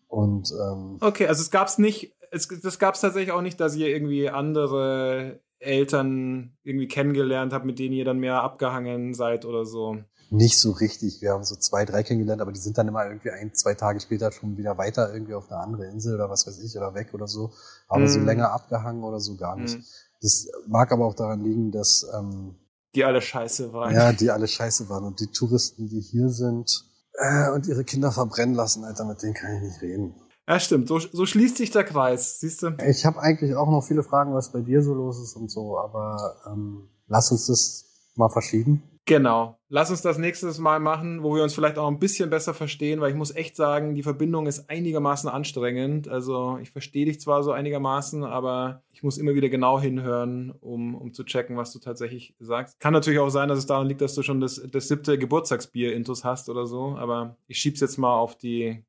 Und 0.07 0.53
ähm, 0.53 0.99
okay, 1.01 1.27
also 1.27 1.43
es 1.43 1.51
gab's 1.51 1.79
nicht, 1.79 2.15
es 2.31 2.47
das 2.47 2.79
gab's 2.79 3.01
tatsächlich 3.01 3.33
auch 3.33 3.43
nicht, 3.43 3.59
dass 3.59 3.75
ihr 3.75 3.89
irgendwie 3.89 4.31
andere 4.31 5.41
Eltern 5.59 6.57
irgendwie 6.63 6.87
kennengelernt 6.89 7.53
habt, 7.53 7.65
mit 7.65 7.79
denen 7.79 7.95
ihr 7.95 8.05
dann 8.05 8.19
mehr 8.19 8.43
abgehangen 8.43 9.15
seid 9.15 9.45
oder 9.45 9.65
so. 9.65 9.99
Nicht 10.31 10.59
so 10.59 10.73
richtig. 10.73 11.21
Wir 11.21 11.33
haben 11.33 11.45
so 11.45 11.57
zwei, 11.57 11.85
drei 11.85 12.03
kennengelernt, 12.03 12.43
aber 12.43 12.53
die 12.53 12.61
sind 12.61 12.79
dann 12.79 12.89
immer 12.89 13.07
irgendwie 13.07 13.31
ein, 13.31 13.55
zwei 13.55 13.75
Tage 13.75 14.01
später 14.01 14.33
schon 14.33 14.57
wieder 14.57 14.79
weiter 14.79 15.13
irgendwie 15.13 15.35
auf 15.35 15.51
eine 15.51 15.61
andere 15.61 15.87
Insel 15.87 16.15
oder 16.15 16.31
was 16.31 16.47
weiß 16.47 16.61
ich 16.61 16.77
oder 16.77 16.95
weg 16.95 17.15
oder 17.15 17.27
so. 17.27 17.53
Aber 17.89 18.05
mm. 18.05 18.09
so 18.09 18.21
mhm. 18.21 18.27
länger 18.27 18.51
abgehangen 18.51 19.05
oder 19.05 19.21
so 19.21 19.37
gar 19.37 19.57
nicht. 19.57 19.79
Mm. 19.79 19.83
Das 20.21 20.49
mag 20.67 20.91
aber 20.93 21.07
auch 21.07 21.15
daran 21.15 21.43
liegen, 21.43 21.71
dass 21.71 22.07
ähm, 22.15 22.57
die 22.95 23.05
alle 23.05 23.21
scheiße 23.21 23.73
waren. 23.73 23.95
Ja, 23.95 24.13
die 24.13 24.31
alle 24.31 24.47
scheiße 24.47 24.89
waren. 24.89 25.05
Und 25.05 25.21
die 25.21 25.27
Touristen, 25.27 25.89
die 25.89 26.01
hier 26.01 26.29
sind 26.29 26.85
äh, 27.15 27.51
und 27.51 27.67
ihre 27.67 27.85
Kinder 27.85 28.13
verbrennen 28.13 28.55
lassen, 28.55 28.85
Alter, 28.85 29.05
mit 29.05 29.23
denen 29.23 29.35
kann 29.35 29.57
ich 29.57 29.63
nicht 29.63 29.83
reden. 29.83 30.15
Ja, 30.47 30.61
stimmt. 30.61 30.89
So, 30.89 30.99
so 30.99 31.25
schließt 31.25 31.57
sich 31.57 31.71
der 31.71 31.85
Kreis, 31.85 32.41
siehst 32.41 32.63
du? 32.63 32.77
Ich 32.87 33.07
habe 33.07 33.21
eigentlich 33.21 33.57
auch 33.57 33.71
noch 33.71 33.83
viele 33.83 34.03
Fragen, 34.03 34.35
was 34.35 34.53
bei 34.53 34.61
dir 34.61 34.83
so 34.83 34.95
los 34.95 35.19
ist 35.23 35.37
und 35.37 35.51
so, 35.51 35.79
aber 35.79 36.37
ähm, 36.47 36.89
lass 37.07 37.33
uns 37.33 37.47
das 37.47 37.87
mal 38.15 38.29
verschieben. 38.29 38.83
Genau. 39.07 39.59
Lass 39.69 39.91
uns 39.91 40.01
das 40.01 40.17
nächstes 40.17 40.59
Mal 40.59 40.81
machen, 40.81 41.23
wo 41.23 41.35
wir 41.35 41.43
uns 41.43 41.53
vielleicht 41.53 41.77
auch 41.77 41.89
ein 41.89 41.99
bisschen 41.99 42.31
besser 42.31 42.55
verstehen, 42.55 43.01
weil 43.01 43.11
ich 43.11 43.17
muss 43.17 43.35
echt 43.35 43.55
sagen, 43.55 43.95
die 43.95 44.03
Verbindung 44.03 44.47
ist 44.47 44.71
einigermaßen 44.71 45.29
anstrengend. 45.29 46.09
Also 46.09 46.59
ich 46.63 46.71
verstehe 46.71 47.05
dich 47.05 47.21
zwar 47.21 47.43
so 47.43 47.53
einigermaßen, 47.53 48.25
aber 48.25 48.83
ich 48.93 49.03
muss 49.03 49.19
immer 49.19 49.35
wieder 49.35 49.51
genau 49.51 49.79
hinhören, 49.79 50.53
um, 50.53 50.95
um 50.95 51.13
zu 51.13 51.25
checken, 51.25 51.59
was 51.59 51.73
du 51.73 51.81
tatsächlich 51.81 52.35
sagst. 52.41 52.81
Kann 52.81 52.95
natürlich 52.95 53.19
auch 53.19 53.29
sein, 53.29 53.51
dass 53.51 53.59
es 53.59 53.67
daran 53.67 53.89
liegt, 53.89 54.01
dass 54.01 54.15
du 54.15 54.23
schon 54.23 54.41
das, 54.41 54.63
das 54.73 54.89
siebte 54.89 55.19
Geburtstagsbier-Intus 55.19 56.25
hast 56.25 56.49
oder 56.49 56.67
so, 56.67 56.97
aber 56.97 57.37
ich 57.47 57.59
schieb's 57.59 57.81
jetzt 57.81 57.99
mal 57.99 58.17
auf 58.17 58.39
die 58.39 58.87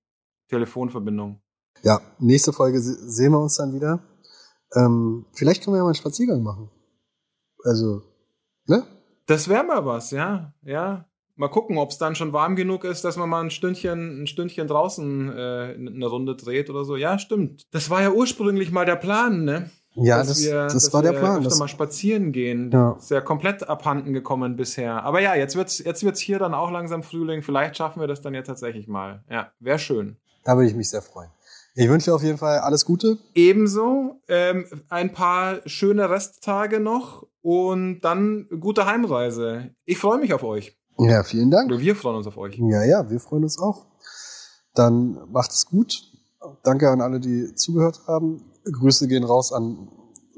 Telefonverbindung. 0.50 1.42
Ja, 1.84 2.00
nächste 2.20 2.54
Folge 2.54 2.80
sehen 2.80 3.34
wir 3.34 3.40
uns 3.40 3.58
dann 3.58 3.74
wieder. 3.74 4.00
Ähm, 4.74 5.26
vielleicht 5.34 5.64
können 5.64 5.74
wir 5.74 5.80
ja 5.80 5.84
mal 5.84 5.90
einen 5.90 5.96
Spaziergang 5.96 6.42
machen. 6.42 6.70
Also, 7.64 8.02
ne? 8.68 8.95
Das 9.26 9.48
wäre 9.48 9.64
mal 9.64 9.86
was, 9.86 10.12
ja, 10.12 10.54
ja. 10.64 11.06
Mal 11.38 11.50
gucken, 11.50 11.78
ob 11.78 11.90
es 11.90 11.98
dann 11.98 12.16
schon 12.16 12.32
warm 12.32 12.56
genug 12.56 12.86
ist, 12.86 13.04
dass 13.04 13.18
man 13.18 13.28
mal 13.28 13.42
ein 13.44 13.52
Stündchen, 13.52 14.24
ein 14.24 14.28
Stündchen 14.28 14.68
draußen 14.68 15.30
äh, 15.30 15.76
eine 15.76 16.06
Runde 16.06 16.36
dreht 16.36 16.70
oder 16.70 16.86
so. 16.86 16.96
Ja, 16.96 17.20
stimmt. 17.20 17.64
Das 17.72 17.90
war 17.90 18.02
ja 18.02 18.12
ursprünglich 18.12 18.72
mal 18.72 18.86
der 18.86 18.96
Plan, 18.96 19.44
ne? 19.44 19.70
Ja, 19.96 20.18
dass 20.18 20.28
das, 20.28 20.44
wir, 20.44 20.68
das 20.68 20.94
war 20.94 21.02
der 21.02 21.14
Plan. 21.14 21.44
Dass 21.44 21.60
mal 21.60 21.68
spazieren 21.68 22.32
gehen. 22.32 22.72
Ja. 22.72 22.94
Ist 22.98 23.12
ja 23.12 23.22
komplett 23.22 23.68
abhanden 23.68 24.14
gekommen 24.14 24.56
bisher. 24.56 25.04
Aber 25.04 25.22
ja, 25.22 25.36
jetzt 25.36 25.56
wird's, 25.56 25.80
jetzt 25.80 26.04
wird's 26.04 26.20
hier 26.20 26.40
dann 26.40 26.54
auch 26.54 26.72
langsam 26.72 27.04
Frühling. 27.04 27.42
Vielleicht 27.42 27.78
schaffen 27.78 28.00
wir 28.00 28.08
das 28.08 28.22
dann 28.22 28.34
ja 28.34 28.42
tatsächlich 28.42 28.88
mal. 28.88 29.24
Ja, 29.30 29.52
wäre 29.60 29.80
schön. 29.80 30.18
Da 30.44 30.56
würde 30.56 30.70
ich 30.70 30.76
mich 30.76 30.90
sehr 30.90 31.02
freuen. 31.02 31.30
Ich 31.78 31.90
wünsche 31.90 32.10
dir 32.10 32.16
auf 32.16 32.24
jeden 32.24 32.38
Fall 32.38 32.60
alles 32.60 32.86
Gute. 32.86 33.18
Ebenso. 33.34 34.22
Ähm, 34.30 34.66
ein 34.88 35.12
paar 35.12 35.60
schöne 35.66 36.10
Resttage 36.10 36.80
noch 36.80 37.28
und 37.42 38.00
dann 38.00 38.48
gute 38.62 38.86
Heimreise. 38.86 39.72
Ich 39.84 39.98
freue 39.98 40.20
mich 40.20 40.34
auf 40.34 40.44
euch. 40.44 40.78
Ja, 40.98 41.24
vielen 41.24 41.52
Dank. 41.52 41.70
Oder 41.70 41.82
wir 41.82 41.96
freuen 41.98 42.16
uns 42.16 42.28
auf 42.28 42.38
euch. 42.38 42.58
Ja, 42.58 42.84
ja, 42.84 43.10
wir 43.10 43.20
freuen 43.20 43.44
uns 43.44 43.60
auch. 43.60 43.88
Dann 44.74 45.20
macht 45.32 45.52
es 45.52 45.66
gut. 45.66 46.02
Danke 46.64 46.90
an 46.90 47.02
alle, 47.02 47.20
die 47.20 47.54
zugehört 47.56 48.02
haben. 48.08 48.42
Grüße 48.64 49.10
gehen 49.10 49.26
raus 49.26 49.52
an 49.52 49.90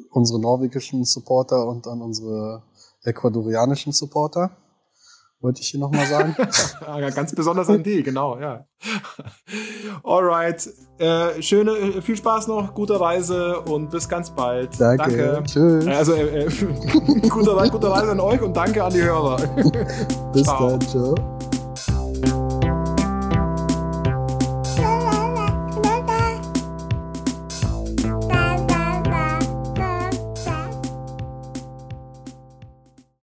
unsere 0.09 0.39
norwegischen 0.39 1.05
Supporter 1.05 1.67
und 1.67 1.85
an 1.85 2.01
unsere 2.01 2.63
ecuadorianischen 3.03 3.93
Supporter 3.93 4.57
wollte 5.39 5.61
ich 5.61 5.69
hier 5.69 5.79
nochmal 5.79 6.05
sagen. 6.07 6.35
Ganz 7.15 7.33
besonders 7.35 7.69
an 7.69 7.83
die, 7.83 8.03
genau, 8.03 8.39
ja. 8.39 8.65
Alright. 10.03 10.69
Äh, 10.99 11.41
schöne, 11.41 11.71
äh, 11.71 12.01
viel 12.01 12.17
Spaß 12.17 12.47
noch, 12.47 12.73
gute 12.73 12.99
Reise 12.99 13.61
und 13.61 13.91
bis 13.91 14.09
ganz 14.09 14.31
bald. 14.31 14.79
Danke. 14.79 15.17
danke. 15.17 15.43
Tschüss. 15.45 15.85
Äh, 15.85 15.91
also, 15.91 16.13
äh, 16.13 16.45
äh 16.45 16.49
gute, 17.29 17.69
gute 17.69 17.91
Reise 17.91 18.11
an 18.11 18.19
euch 18.19 18.41
und 18.41 18.57
danke 18.57 18.83
an 18.83 18.91
die 18.91 19.03
Hörer. 19.03 19.37
bis 20.33 20.43
ciao. 20.43 20.69
dann, 20.69 20.81
ciao. 20.81 21.36